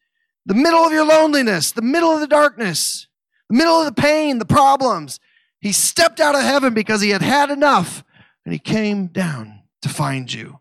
the 0.46 0.54
middle 0.54 0.80
of 0.80 0.92
your 0.92 1.04
loneliness, 1.04 1.72
the 1.72 1.82
middle 1.82 2.12
of 2.12 2.20
the 2.20 2.26
darkness, 2.26 3.08
the 3.48 3.56
middle 3.56 3.80
of 3.80 3.84
the 3.84 4.00
pain, 4.00 4.38
the 4.38 4.44
problems. 4.44 5.18
He 5.60 5.72
stepped 5.72 6.20
out 6.20 6.34
of 6.34 6.42
heaven 6.42 6.72
because 6.74 7.00
he 7.00 7.10
had 7.10 7.22
had 7.22 7.50
enough 7.50 8.04
and 8.44 8.52
he 8.52 8.58
came 8.58 9.06
down 9.06 9.62
to 9.82 9.88
find 9.88 10.32
you. 10.32 10.60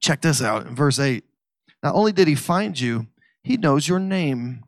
Check 0.00 0.20
this 0.22 0.42
out 0.42 0.66
in 0.66 0.74
verse 0.74 0.98
8. 0.98 1.24
Not 1.82 1.94
only 1.94 2.12
did 2.12 2.28
he 2.28 2.34
find 2.34 2.78
you, 2.78 3.06
he 3.42 3.56
knows 3.56 3.88
your 3.88 3.98
name. 3.98 4.64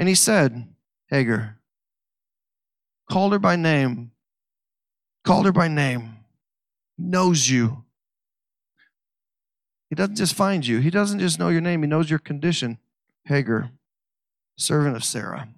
And 0.00 0.08
he 0.08 0.14
said, 0.14 0.66
Hagar, 1.08 1.58
called 3.10 3.34
her 3.34 3.38
by 3.38 3.56
name, 3.56 4.12
called 5.24 5.44
her 5.44 5.52
by 5.52 5.68
name, 5.68 6.24
knows 6.96 7.50
you. 7.50 7.84
He 9.90 9.94
doesn't 9.94 10.16
just 10.16 10.34
find 10.34 10.66
you, 10.66 10.78
he 10.78 10.88
doesn't 10.88 11.18
just 11.18 11.38
know 11.38 11.50
your 11.50 11.60
name, 11.60 11.82
he 11.82 11.86
knows 11.86 12.08
your 12.08 12.18
condition. 12.18 12.78
Hagar, 13.26 13.72
servant 14.56 14.96
of 14.96 15.04
Sarah, 15.04 15.50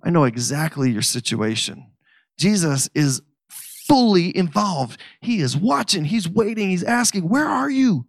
I 0.00 0.10
know 0.10 0.22
exactly 0.22 0.92
your 0.92 1.02
situation. 1.02 1.90
Jesus 2.38 2.88
is 2.94 3.20
fully 3.48 4.34
involved. 4.36 5.00
He 5.20 5.40
is 5.40 5.56
watching, 5.56 6.04
he's 6.04 6.28
waiting, 6.28 6.70
he's 6.70 6.84
asking, 6.84 7.28
Where 7.28 7.46
are 7.46 7.68
you? 7.68 8.06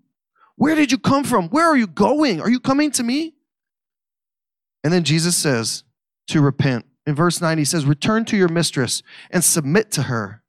Where 0.55 0.75
did 0.75 0.91
you 0.91 0.99
come 0.99 1.23
from? 1.23 1.49
Where 1.49 1.65
are 1.65 1.75
you 1.75 1.87
going? 1.87 2.41
Are 2.41 2.49
you 2.49 2.59
coming 2.59 2.91
to 2.91 3.01
me? 3.01 3.34
And 4.85 4.93
then 4.93 5.03
Jesus 5.03 5.35
says 5.35 5.83
to 6.27 6.41
repent. 6.41 6.85
In 7.07 7.15
verse 7.15 7.41
9, 7.41 7.57
he 7.57 7.65
says, 7.65 7.87
Return 7.87 8.23
to 8.25 8.37
your 8.37 8.49
mistress 8.49 9.01
and 9.31 9.43
submit 9.43 9.89
to 9.93 10.03
her. 10.03 10.43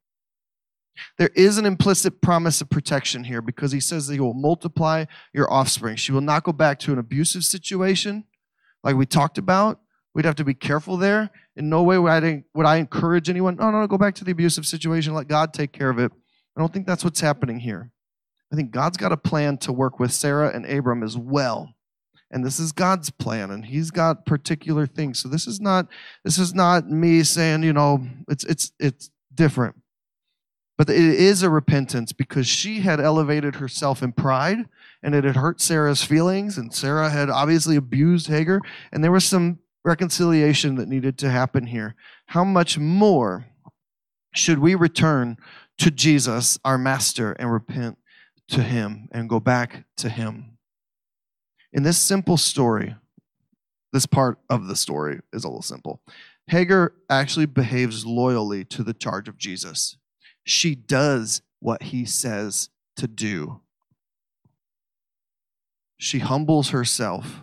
There 1.17 1.31
is 1.33 1.57
an 1.57 1.65
implicit 1.65 2.21
promise 2.21 2.61
of 2.61 2.69
protection 2.69 3.23
here 3.23 3.41
because 3.41 3.71
he 3.71 3.79
says 3.79 4.05
that 4.05 4.13
he 4.13 4.19
will 4.19 4.35
multiply 4.35 5.05
your 5.33 5.51
offspring. 5.51 5.95
She 5.95 6.11
will 6.11 6.21
not 6.21 6.43
go 6.43 6.51
back 6.51 6.77
to 6.81 6.93
an 6.93 6.99
abusive 6.99 7.45
situation 7.45 8.25
like 8.83 8.95
we 8.95 9.07
talked 9.07 9.39
about. 9.39 9.79
We'd 10.13 10.25
have 10.25 10.35
to 10.35 10.45
be 10.45 10.53
careful 10.53 10.97
there. 10.97 11.31
In 11.55 11.67
no 11.67 11.81
way 11.81 11.97
would 11.97 12.11
I, 12.11 12.43
would 12.53 12.67
I 12.67 12.75
encourage 12.75 13.31
anyone, 13.31 13.55
no, 13.55 13.71
no, 13.71 13.81
no, 13.81 13.87
go 13.87 13.97
back 13.97 14.13
to 14.15 14.23
the 14.23 14.33
abusive 14.33 14.67
situation. 14.67 15.15
Let 15.15 15.27
God 15.27 15.51
take 15.51 15.71
care 15.71 15.89
of 15.89 15.97
it. 15.97 16.11
I 16.55 16.59
don't 16.59 16.71
think 16.71 16.85
that's 16.85 17.03
what's 17.03 17.21
happening 17.21 17.59
here. 17.59 17.91
I 18.53 18.55
think 18.55 18.69
God's 18.69 18.97
got 18.97 19.11
a 19.11 19.17
plan 19.17 19.57
to 19.59 19.73
work 19.73 19.99
with 19.99 20.11
Sarah 20.11 20.51
and 20.53 20.63
Abram 20.67 21.01
as 21.01 21.17
well. 21.17 21.73
And 22.29 22.45
this 22.45 22.59
is 22.59 22.71
God's 22.71 23.09
plan, 23.09 23.51
and 23.51 23.65
He's 23.65 23.91
got 23.91 24.25
particular 24.25 24.85
things. 24.85 25.19
So 25.19 25.29
this 25.29 25.47
is 25.47 25.61
not 25.61 25.87
this 26.23 26.37
is 26.37 26.53
not 26.53 26.89
me 26.89 27.23
saying, 27.23 27.63
you 27.63 27.73
know, 27.73 28.05
it's 28.27 28.43
it's 28.45 28.71
it's 28.79 29.09
different. 29.33 29.75
But 30.77 30.89
it 30.89 30.97
is 30.97 31.41
a 31.41 31.49
repentance 31.49 32.11
because 32.11 32.47
she 32.47 32.81
had 32.81 32.99
elevated 32.99 33.55
herself 33.55 34.03
in 34.03 34.11
pride 34.11 34.65
and 35.01 35.15
it 35.15 35.23
had 35.23 35.35
hurt 35.35 35.61
Sarah's 35.61 36.03
feelings, 36.03 36.57
and 36.57 36.73
Sarah 36.73 37.09
had 37.09 37.29
obviously 37.29 37.75
abused 37.75 38.27
Hagar, 38.27 38.61
and 38.91 39.03
there 39.03 39.11
was 39.11 39.25
some 39.25 39.59
reconciliation 39.85 40.75
that 40.75 40.87
needed 40.87 41.17
to 41.19 41.29
happen 41.29 41.67
here. 41.67 41.95
How 42.27 42.43
much 42.43 42.77
more 42.77 43.45
should 44.33 44.59
we 44.59 44.75
return 44.75 45.37
to 45.77 45.91
Jesus, 45.91 46.57
our 46.65 46.77
Master, 46.77 47.33
and 47.33 47.51
repent 47.51 47.97
to 48.49 48.63
Him 48.63 49.09
and 49.11 49.29
go 49.29 49.39
back 49.39 49.85
to 49.97 50.09
Him. 50.09 50.56
In 51.77 51.83
this 51.83 51.99
simple 51.99 52.37
story, 52.37 52.95
this 53.93 54.07
part 54.07 54.39
of 54.49 54.65
the 54.65 54.75
story 54.75 55.19
is 55.31 55.43
a 55.43 55.47
little 55.47 55.61
simple. 55.61 56.01
Hagar 56.47 56.93
actually 57.07 57.45
behaves 57.45 58.03
loyally 58.03 58.65
to 58.65 58.83
the 58.83 58.95
charge 58.95 59.27
of 59.27 59.37
Jesus. 59.37 59.95
She 60.43 60.73
does 60.73 61.43
what 61.59 61.83
he 61.83 62.03
says 62.03 62.69
to 62.95 63.07
do. 63.07 63.61
She 65.99 66.17
humbles 66.17 66.69
herself 66.69 67.41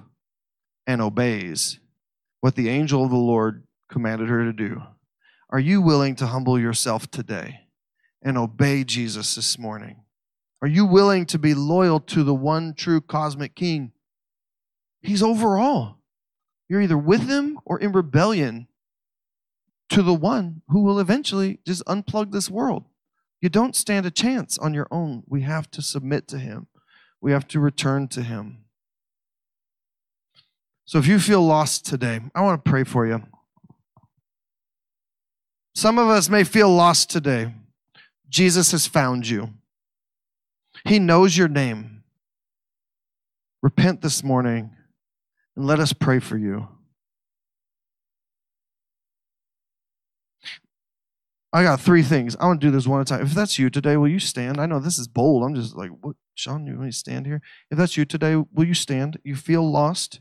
and 0.85 1.01
obeys 1.01 1.79
what 2.41 2.57
the 2.57 2.69
angel 2.69 3.05
of 3.05 3.11
the 3.11 3.17
Lord 3.17 3.63
commanded 3.89 4.29
her 4.31 4.45
to 4.45 4.53
do. 4.53 4.83
Are 5.49 5.61
you 5.61 5.81
willing 5.81 6.17
to 6.17 6.27
humble 6.27 6.59
yourself 6.59 7.09
today 7.09 7.61
and 8.21 8.37
obey 8.37 8.83
Jesus 8.83 9.37
this 9.37 9.61
morning? 9.61 10.03
Are 10.61 10.67
you 10.67 10.85
willing 10.85 11.25
to 11.27 11.39
be 11.39 11.55
loyal 11.55 12.01
to 12.01 12.25
the 12.25 12.35
one 12.35 12.75
true 12.75 13.01
cosmic 13.01 13.55
king? 13.55 13.93
He's 15.05 15.23
over 15.23 15.59
all. 15.59 16.01
You're 16.69 16.81
either 16.81 16.97
with 16.97 17.29
him 17.29 17.61
or 17.67 17.79
in 17.79 17.93
rebellion 17.93 18.69
to 19.91 20.03
the 20.03 20.15
one 20.15 20.63
who 20.69 20.83
will 20.83 20.99
eventually 20.99 21.61
just 21.67 21.85
unplug 21.85 22.33
this 22.33 22.51
world. 22.51 22.85
You 23.43 23.51
don't 23.51 23.77
stand 23.77 24.07
a 24.07 24.11
chance 24.11 24.57
on 24.57 24.73
your 24.73 24.89
own. 24.91 25.23
We 25.27 25.43
have 25.43 25.71
to 25.73 25.83
submit 25.83 26.27
to 26.29 26.39
him, 26.39 26.69
we 27.21 27.33
have 27.33 27.47
to 27.49 27.61
return 27.61 28.09
to 28.09 28.23
him. 28.23 28.65
So 30.87 30.99
if 30.99 31.07
you 31.07 31.19
feel 31.19 31.43
lost 31.43 31.85
today, 31.85 32.21
I 32.35 32.41
want 32.41 32.65
to 32.65 32.71
pray 32.71 32.85
for 32.85 33.07
you. 33.07 33.23
Some 35.75 35.99
of 35.99 36.09
us 36.09 36.31
may 36.31 36.45
feel 36.45 36.71
lost 36.71 37.11
today. 37.11 37.53
Jesus 38.31 38.73
has 38.73 38.87
found 38.87 39.29
you. 39.29 39.51
He 40.87 40.99
knows 40.99 41.37
your 41.37 41.49
name. 41.49 42.05
Repent 43.63 44.03
this 44.03 44.23
morning 44.23 44.71
and 45.57 45.67
let 45.67 45.81
us 45.81 45.93
pray 45.93 46.19
for 46.19 46.37
you. 46.37 46.69
I 51.53 51.63
got 51.63 51.81
three 51.81 52.03
things. 52.03 52.35
I 52.41 52.47
want 52.47 52.61
to 52.61 52.67
do 52.67 52.73
this 52.73 52.87
one 52.87 53.01
at 53.01 53.09
a 53.09 53.15
time. 53.15 53.25
If 53.25 53.33
that's 53.33 53.61
you 53.61 53.71
today, 53.71 53.97
will 53.97 54.09
you 54.09 54.19
stand? 54.19 54.61
I 54.61 54.67
know 54.67 54.81
this 54.81 54.99
is 54.99 55.07
bold. 55.07 55.45
I'm 55.45 55.55
just 55.55 55.77
like, 55.77 55.91
what? 56.01 56.17
Shawn, 56.35 56.67
you 56.67 56.73
want 56.73 56.87
me 56.87 56.91
to 56.91 56.97
stand 56.97 57.27
here? 57.27 57.41
If 57.71 57.79
that's 57.79 57.97
you 57.97 58.05
today, 58.05 58.35
will 58.35 58.67
you 58.67 58.75
stand? 58.75 59.21
You 59.23 59.37
feel 59.37 59.63
lost? 59.63 60.21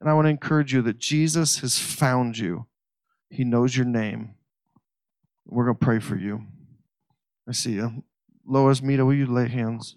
And 0.00 0.10
I 0.10 0.14
want 0.14 0.26
to 0.26 0.30
encourage 0.30 0.74
you 0.74 0.82
that 0.82 0.98
Jesus 0.98 1.60
has 1.60 1.78
found 1.78 2.36
you. 2.36 2.66
He 3.30 3.44
knows 3.44 3.76
your 3.76 3.86
name. 3.86 4.34
We're 5.46 5.66
going 5.66 5.76
to 5.76 5.84
pray 5.84 6.00
for 6.00 6.16
you. 6.16 6.46
I 7.48 7.52
see 7.52 7.74
you. 7.74 8.02
Lois, 8.44 8.82
Mita, 8.82 9.04
will 9.04 9.14
you 9.14 9.26
lay 9.26 9.46
hands? 9.46 9.94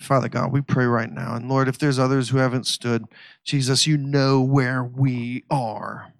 Father 0.00 0.28
God, 0.28 0.52
we 0.52 0.60
pray 0.60 0.86
right 0.86 1.10
now. 1.10 1.34
And 1.34 1.48
Lord, 1.48 1.68
if 1.68 1.78
there's 1.78 1.98
others 1.98 2.28
who 2.28 2.38
haven't 2.38 2.66
stood, 2.66 3.04
Jesus, 3.44 3.86
you 3.86 3.96
know 3.96 4.40
where 4.40 4.82
we 4.82 5.44
are. 5.50 6.12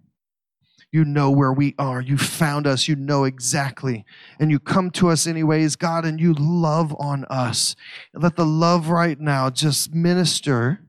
You 0.93 1.05
know 1.05 1.29
where 1.29 1.53
we 1.53 1.75
are. 1.77 2.01
You 2.01 2.17
found 2.17 2.69
us. 2.69 2.87
You 2.87 2.95
know 2.95 3.25
exactly. 3.25 4.05
And 4.39 4.51
you 4.53 4.61
come 4.61 4.93
to 4.93 5.09
us 5.09 5.27
anyways, 5.27 5.75
God, 5.75 6.05
and 6.05 6.21
you 6.21 6.35
love 6.35 6.95
on 7.01 7.25
us. 7.25 7.75
Let 8.15 8.37
the 8.37 8.47
love 8.47 8.89
right 8.89 9.19
now 9.19 9.51
just 9.51 9.93
minister, 9.93 10.85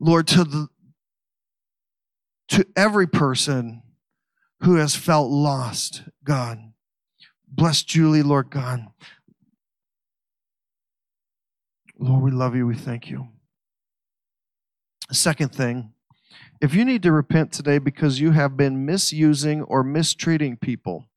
Lord, 0.00 0.26
to 0.28 0.42
the 0.42 0.68
to 2.48 2.66
every 2.74 3.06
person 3.06 3.82
who 4.62 4.74
has 4.74 4.96
felt 4.96 5.30
lost, 5.30 6.02
God. 6.24 6.58
Bless 7.46 7.84
Julie, 7.84 8.24
Lord 8.24 8.50
God. 8.50 8.88
Lord, 12.02 12.22
we 12.22 12.30
love 12.30 12.56
you. 12.56 12.66
We 12.66 12.76
thank 12.76 13.10
you. 13.10 13.28
Second 15.12 15.54
thing, 15.54 15.92
if 16.62 16.74
you 16.74 16.84
need 16.86 17.02
to 17.02 17.12
repent 17.12 17.52
today 17.52 17.76
because 17.78 18.20
you 18.20 18.30
have 18.30 18.56
been 18.56 18.86
misusing 18.86 19.62
or 19.62 19.84
mistreating 19.84 20.56
people, 20.56 21.10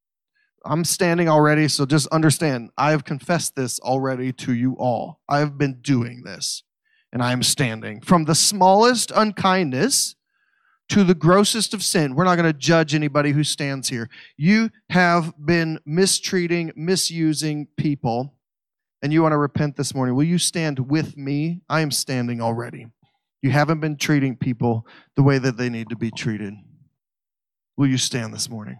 I'm 0.65 0.83
standing 0.83 1.29
already, 1.29 1.69
so 1.69 1.85
just 1.85 2.07
understand 2.07 2.71
I 2.77 2.91
have 2.91 3.05
confessed 3.05 3.55
this 3.55 3.79
already 3.79 4.33
to 4.33 4.53
you 4.53 4.75
all. 4.77 5.21
I 5.29 5.39
have 5.39 5.57
been 5.57 5.79
doing 5.81 6.23
this, 6.23 6.63
and 7.13 7.23
I 7.23 7.31
am 7.31 7.43
standing. 7.43 8.01
From 8.01 8.25
the 8.25 8.35
smallest 8.35 9.09
unkindness 9.15 10.15
to 10.89 11.05
the 11.05 11.15
grossest 11.15 11.73
of 11.73 11.81
sin, 11.81 12.13
we're 12.13 12.25
not 12.25 12.35
going 12.35 12.51
to 12.51 12.57
judge 12.57 12.93
anybody 12.93 13.31
who 13.31 13.45
stands 13.45 13.87
here. 13.87 14.09
You 14.35 14.69
have 14.89 15.33
been 15.43 15.79
mistreating, 15.85 16.73
misusing 16.75 17.67
people 17.77 18.33
and 19.03 19.11
you 19.11 19.21
want 19.21 19.33
to 19.33 19.37
repent 19.37 19.75
this 19.75 19.93
morning, 19.93 20.15
will 20.15 20.23
you 20.23 20.37
stand 20.37 20.79
with 20.79 21.17
me? 21.17 21.59
I 21.69 21.81
am 21.81 21.91
standing 21.91 22.39
already. 22.39 22.87
You 23.41 23.51
haven't 23.51 23.81
been 23.81 23.97
treating 23.97 24.37
people 24.37 24.87
the 25.17 25.23
way 25.23 25.37
that 25.39 25.57
they 25.57 25.69
need 25.69 25.89
to 25.89 25.97
be 25.97 26.09
treated. 26.09 26.53
Will 27.75 27.87
you 27.87 27.97
stand 27.97 28.33
this 28.33 28.49
morning? 28.49 28.79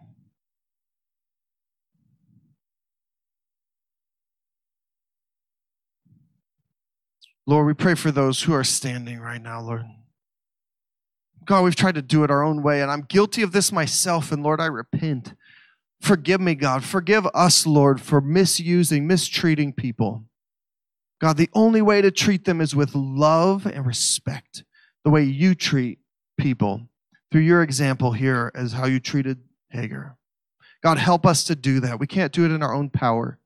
Lord, 7.45 7.67
we 7.67 7.73
pray 7.73 7.95
for 7.95 8.09
those 8.09 8.43
who 8.43 8.53
are 8.53 8.63
standing 8.63 9.19
right 9.19 9.41
now, 9.41 9.59
Lord. 9.59 9.83
God, 11.43 11.63
we've 11.65 11.75
tried 11.75 11.95
to 11.95 12.01
do 12.01 12.23
it 12.23 12.31
our 12.31 12.41
own 12.41 12.63
way, 12.63 12.81
and 12.81 12.89
I'm 12.89 13.01
guilty 13.01 13.41
of 13.41 13.51
this 13.51 13.73
myself, 13.73 14.31
and 14.31 14.41
Lord, 14.41 14.61
I 14.61 14.67
repent. 14.67 15.33
Forgive 16.03 16.41
me, 16.41 16.53
God. 16.53 16.83
Forgive 16.83 17.25
us, 17.27 17.65
Lord, 17.65 18.01
for 18.01 18.19
misusing, 18.19 19.07
mistreating 19.07 19.71
people. 19.71 20.25
God, 21.21 21.37
the 21.37 21.49
only 21.53 21.81
way 21.81 22.01
to 22.01 22.11
treat 22.11 22.43
them 22.43 22.59
is 22.59 22.75
with 22.75 22.93
love 22.93 23.65
and 23.65 23.85
respect, 23.85 24.65
the 25.05 25.09
way 25.09 25.23
you 25.23 25.55
treat 25.55 25.99
people 26.37 26.89
through 27.31 27.43
your 27.43 27.63
example 27.63 28.11
here 28.11 28.51
as 28.53 28.73
how 28.73 28.85
you 28.85 28.99
treated 28.99 29.39
Hagar. 29.69 30.17
God, 30.83 30.97
help 30.97 31.25
us 31.25 31.45
to 31.45 31.55
do 31.55 31.79
that. 31.79 32.01
We 32.01 32.07
can't 32.07 32.33
do 32.33 32.43
it 32.43 32.51
in 32.51 32.61
our 32.61 32.73
own 32.73 32.89
power. 32.89 33.39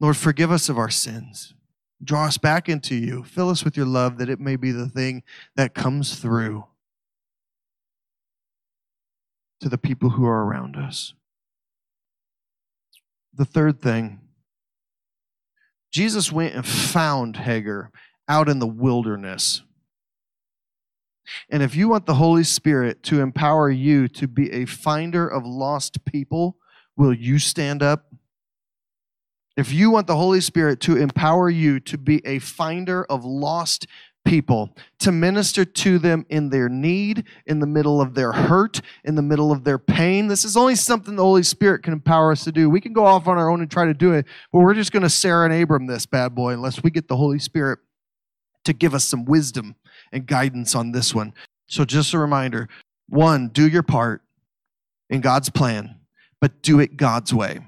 Lord, 0.00 0.16
forgive 0.16 0.50
us 0.50 0.68
of 0.68 0.76
our 0.76 0.90
sins. 0.90 1.54
Draw 2.02 2.24
us 2.24 2.36
back 2.36 2.68
into 2.68 2.96
you. 2.96 3.22
Fill 3.22 3.48
us 3.48 3.62
with 3.62 3.76
your 3.76 3.86
love 3.86 4.18
that 4.18 4.28
it 4.28 4.40
may 4.40 4.56
be 4.56 4.72
the 4.72 4.88
thing 4.88 5.22
that 5.54 5.72
comes 5.72 6.18
through 6.18 6.64
to 9.60 9.68
the 9.68 9.78
people 9.78 10.10
who 10.10 10.26
are 10.26 10.44
around 10.44 10.76
us. 10.76 11.14
The 13.34 13.44
third 13.44 13.80
thing 13.80 14.20
Jesus 15.90 16.30
went 16.30 16.54
and 16.54 16.66
found 16.66 17.38
Hagar 17.38 17.90
out 18.28 18.48
in 18.48 18.58
the 18.58 18.66
wilderness. 18.66 19.62
And 21.50 21.62
if 21.62 21.74
you 21.74 21.88
want 21.88 22.06
the 22.06 22.14
Holy 22.14 22.44
Spirit 22.44 23.02
to 23.04 23.20
empower 23.20 23.70
you 23.70 24.08
to 24.08 24.28
be 24.28 24.52
a 24.52 24.66
finder 24.66 25.26
of 25.26 25.44
lost 25.44 26.04
people, 26.04 26.56
will 26.96 27.14
you 27.14 27.38
stand 27.38 27.82
up? 27.82 28.12
If 29.56 29.72
you 29.72 29.90
want 29.90 30.06
the 30.06 30.16
Holy 30.16 30.40
Spirit 30.40 30.80
to 30.80 30.96
empower 30.96 31.48
you 31.48 31.80
to 31.80 31.96
be 31.96 32.24
a 32.26 32.38
finder 32.40 33.04
of 33.06 33.24
lost 33.24 33.86
people, 34.26 34.76
to 34.98 35.10
minister 35.10 35.64
to 35.64 35.98
them 35.98 36.26
in 36.28 36.50
their 36.50 36.68
need, 36.68 37.24
in 37.46 37.60
the 37.60 37.66
middle 37.66 38.00
of 38.00 38.14
their 38.14 38.32
hurt, 38.32 38.82
in 39.04 39.14
the 39.14 39.22
middle 39.22 39.50
of 39.52 39.64
their 39.64 39.78
pain, 39.78 40.26
this 40.26 40.44
is 40.44 40.56
only 40.56 40.74
something 40.74 41.16
the 41.16 41.22
Holy 41.22 41.42
Spirit 41.42 41.82
can 41.82 41.94
empower 41.94 42.32
us 42.32 42.44
to 42.44 42.52
do. 42.52 42.68
We 42.68 42.82
can 42.82 42.92
go 42.92 43.06
off 43.06 43.26
on 43.26 43.38
our 43.38 43.48
own 43.48 43.62
and 43.62 43.70
try 43.70 43.86
to 43.86 43.94
do 43.94 44.12
it, 44.12 44.26
but 44.52 44.58
we're 44.58 44.74
just 44.74 44.92
going 44.92 45.04
to 45.04 45.08
Sarah 45.08 45.48
and 45.48 45.62
Abram 45.62 45.86
this 45.86 46.04
bad 46.04 46.34
boy 46.34 46.52
unless 46.52 46.82
we 46.82 46.90
get 46.90 47.08
the 47.08 47.16
Holy 47.16 47.38
Spirit 47.38 47.78
to 48.64 48.72
give 48.74 48.94
us 48.94 49.04
some 49.04 49.24
wisdom 49.24 49.76
and 50.12 50.26
guidance 50.26 50.74
on 50.74 50.92
this 50.92 51.14
one. 51.14 51.32
So, 51.68 51.84
just 51.84 52.12
a 52.12 52.18
reminder 52.18 52.68
one, 53.08 53.48
do 53.48 53.68
your 53.68 53.84
part 53.84 54.22
in 55.08 55.20
God's 55.20 55.48
plan, 55.48 56.00
but 56.40 56.62
do 56.62 56.80
it 56.80 56.96
God's 56.96 57.32
way. 57.32 57.60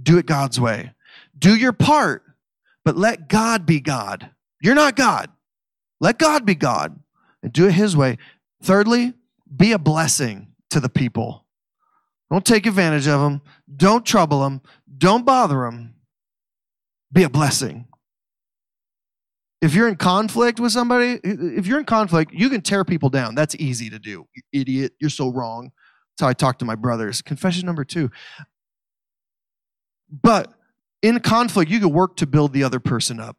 Do 0.00 0.18
it 0.18 0.26
God's 0.26 0.58
way. 0.60 0.92
Do 1.36 1.54
your 1.54 1.72
part, 1.72 2.22
but 2.84 2.96
let 2.96 3.28
God 3.28 3.66
be 3.66 3.80
God. 3.80 4.30
You're 4.62 4.76
not 4.76 4.94
God. 4.94 5.28
Let 6.02 6.18
God 6.18 6.44
be 6.44 6.54
God 6.54 7.00
and 7.42 7.50
do 7.50 7.66
it 7.66 7.72
His 7.72 7.96
way. 7.96 8.18
Thirdly, 8.62 9.14
be 9.56 9.72
a 9.72 9.78
blessing 9.78 10.48
to 10.68 10.80
the 10.80 10.90
people. 10.90 11.46
Don't 12.30 12.44
take 12.44 12.66
advantage 12.66 13.06
of 13.06 13.20
them. 13.20 13.40
Don't 13.74 14.04
trouble 14.04 14.40
them. 14.40 14.60
Don't 14.98 15.24
bother 15.24 15.60
them. 15.60 15.94
Be 17.10 17.22
a 17.22 17.30
blessing 17.30 17.86
if 19.62 19.76
you're 19.76 19.88
in 19.88 19.94
conflict 19.94 20.58
with 20.58 20.72
somebody, 20.72 21.20
if 21.22 21.68
you're 21.68 21.78
in 21.78 21.84
conflict, 21.84 22.34
you 22.34 22.50
can 22.50 22.60
tear 22.60 22.84
people 22.84 23.08
down. 23.08 23.36
That's 23.36 23.54
easy 23.54 23.88
to 23.90 23.98
do. 23.98 24.26
You 24.34 24.42
idiot, 24.52 24.92
you're 25.00 25.08
so 25.08 25.28
wrong. 25.28 25.70
That's 26.10 26.22
how 26.22 26.28
I 26.28 26.32
talk 26.32 26.58
to 26.58 26.64
my 26.64 26.74
brothers. 26.74 27.22
Confession 27.22 27.64
number 27.64 27.84
two. 27.84 28.10
But 30.10 30.52
in 31.00 31.20
conflict, 31.20 31.70
you 31.70 31.78
can 31.78 31.92
work 31.92 32.16
to 32.16 32.26
build 32.26 32.52
the 32.52 32.64
other 32.64 32.80
person 32.80 33.20
up. 33.20 33.36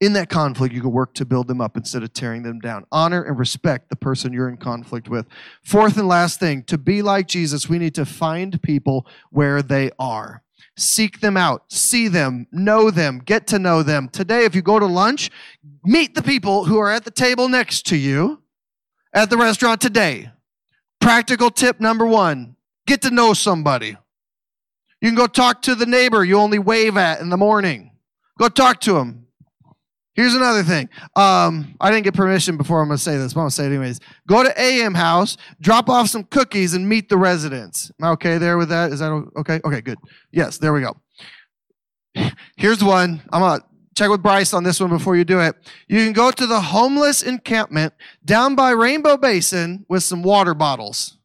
In 0.00 0.12
that 0.12 0.28
conflict, 0.28 0.72
you 0.72 0.80
can 0.80 0.92
work 0.92 1.14
to 1.14 1.24
build 1.24 1.48
them 1.48 1.60
up 1.60 1.76
instead 1.76 2.04
of 2.04 2.12
tearing 2.12 2.44
them 2.44 2.60
down. 2.60 2.86
Honor 2.92 3.22
and 3.22 3.36
respect 3.36 3.90
the 3.90 3.96
person 3.96 4.32
you're 4.32 4.48
in 4.48 4.56
conflict 4.56 5.08
with. 5.08 5.26
Fourth 5.64 5.96
and 5.96 6.06
last 6.06 6.38
thing 6.38 6.62
to 6.64 6.78
be 6.78 7.02
like 7.02 7.26
Jesus, 7.26 7.68
we 7.68 7.78
need 7.78 7.96
to 7.96 8.06
find 8.06 8.62
people 8.62 9.06
where 9.30 9.60
they 9.60 9.90
are. 9.98 10.42
Seek 10.76 11.20
them 11.20 11.36
out, 11.36 11.72
see 11.72 12.06
them, 12.06 12.46
know 12.52 12.90
them, 12.92 13.18
get 13.18 13.48
to 13.48 13.58
know 13.58 13.82
them. 13.82 14.08
Today, 14.08 14.44
if 14.44 14.54
you 14.54 14.62
go 14.62 14.78
to 14.78 14.86
lunch, 14.86 15.30
meet 15.82 16.14
the 16.14 16.22
people 16.22 16.66
who 16.66 16.78
are 16.78 16.90
at 16.90 17.04
the 17.04 17.10
table 17.10 17.48
next 17.48 17.84
to 17.86 17.96
you 17.96 18.42
at 19.12 19.30
the 19.30 19.36
restaurant 19.36 19.80
today. 19.80 20.30
Practical 21.00 21.50
tip 21.50 21.80
number 21.80 22.06
one 22.06 22.54
get 22.86 23.02
to 23.02 23.10
know 23.10 23.34
somebody. 23.34 23.96
You 25.00 25.08
can 25.08 25.14
go 25.14 25.26
talk 25.26 25.62
to 25.62 25.74
the 25.74 25.86
neighbor 25.86 26.24
you 26.24 26.38
only 26.38 26.58
wave 26.58 26.96
at 26.96 27.20
in 27.20 27.28
the 27.28 27.36
morning. 27.36 27.92
Go 28.38 28.48
talk 28.48 28.80
to 28.82 28.96
him. 28.98 29.27
Here's 30.18 30.34
another 30.34 30.64
thing. 30.64 30.88
Um, 31.14 31.76
I 31.80 31.92
didn't 31.92 32.02
get 32.02 32.12
permission 32.12 32.56
before 32.56 32.82
I'm 32.82 32.88
going 32.88 32.96
to 32.96 33.02
say 33.02 33.16
this, 33.16 33.34
but 33.34 33.38
I'm 33.38 33.42
going 33.42 33.50
to 33.50 33.54
say 33.54 33.64
it 33.66 33.68
anyways. 33.68 34.00
Go 34.26 34.42
to 34.42 34.60
AM 34.60 34.92
House, 34.92 35.36
drop 35.60 35.88
off 35.88 36.08
some 36.08 36.24
cookies, 36.24 36.74
and 36.74 36.88
meet 36.88 37.08
the 37.08 37.16
residents. 37.16 37.92
Am 38.00 38.08
I 38.08 38.10
okay 38.14 38.36
there 38.36 38.58
with 38.58 38.68
that? 38.70 38.90
Is 38.90 38.98
that 38.98 39.12
okay? 39.36 39.60
Okay, 39.64 39.80
good. 39.80 39.96
Yes, 40.32 40.58
there 40.58 40.72
we 40.72 40.80
go. 40.80 40.96
Here's 42.56 42.82
one. 42.82 43.22
I'm 43.32 43.40
going 43.42 43.60
to 43.60 43.66
check 43.94 44.10
with 44.10 44.20
Bryce 44.20 44.52
on 44.52 44.64
this 44.64 44.80
one 44.80 44.90
before 44.90 45.14
you 45.14 45.22
do 45.22 45.38
it. 45.38 45.54
You 45.86 45.98
can 45.98 46.14
go 46.14 46.32
to 46.32 46.46
the 46.48 46.62
homeless 46.62 47.22
encampment 47.22 47.94
down 48.24 48.56
by 48.56 48.72
Rainbow 48.72 49.18
Basin 49.18 49.86
with 49.88 50.02
some 50.02 50.24
water 50.24 50.52
bottles 50.52 51.16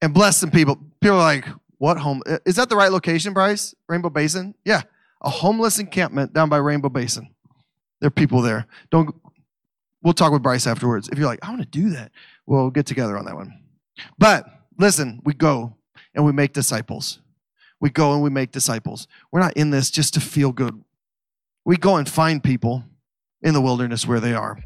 and 0.00 0.12
bless 0.12 0.38
some 0.38 0.50
people. 0.50 0.76
People 1.00 1.18
are 1.18 1.20
like, 1.20 1.46
what 1.78 1.98
home? 1.98 2.20
Is 2.44 2.56
that 2.56 2.68
the 2.68 2.74
right 2.74 2.90
location, 2.90 3.32
Bryce? 3.32 3.76
Rainbow 3.86 4.10
Basin? 4.10 4.56
Yeah 4.64 4.82
a 5.22 5.30
homeless 5.30 5.78
encampment 5.78 6.32
down 6.32 6.48
by 6.48 6.58
Rainbow 6.58 6.88
Basin. 6.88 7.28
There 8.00 8.08
are 8.08 8.10
people 8.10 8.42
there. 8.42 8.66
Don't. 8.90 9.14
We'll 10.02 10.14
talk 10.14 10.32
with 10.32 10.42
Bryce 10.42 10.66
afterwards. 10.66 11.08
If 11.08 11.18
you're 11.18 11.28
like, 11.28 11.38
I 11.42 11.50
want 11.50 11.62
to 11.62 11.68
do 11.68 11.90
that, 11.90 12.10
we'll 12.44 12.70
get 12.70 12.86
together 12.86 13.16
on 13.16 13.24
that 13.26 13.36
one. 13.36 13.60
But 14.18 14.46
listen, 14.78 15.20
we 15.24 15.32
go 15.32 15.76
and 16.14 16.24
we 16.24 16.32
make 16.32 16.52
disciples. 16.52 17.20
We 17.80 17.90
go 17.90 18.12
and 18.12 18.22
we 18.22 18.30
make 18.30 18.50
disciples. 18.50 19.06
We're 19.30 19.40
not 19.40 19.56
in 19.56 19.70
this 19.70 19.90
just 19.90 20.14
to 20.14 20.20
feel 20.20 20.52
good. 20.52 20.82
We 21.64 21.76
go 21.76 21.96
and 21.96 22.08
find 22.08 22.42
people 22.42 22.84
in 23.42 23.54
the 23.54 23.60
wilderness 23.60 24.06
where 24.06 24.20
they 24.20 24.34
are. 24.34 24.58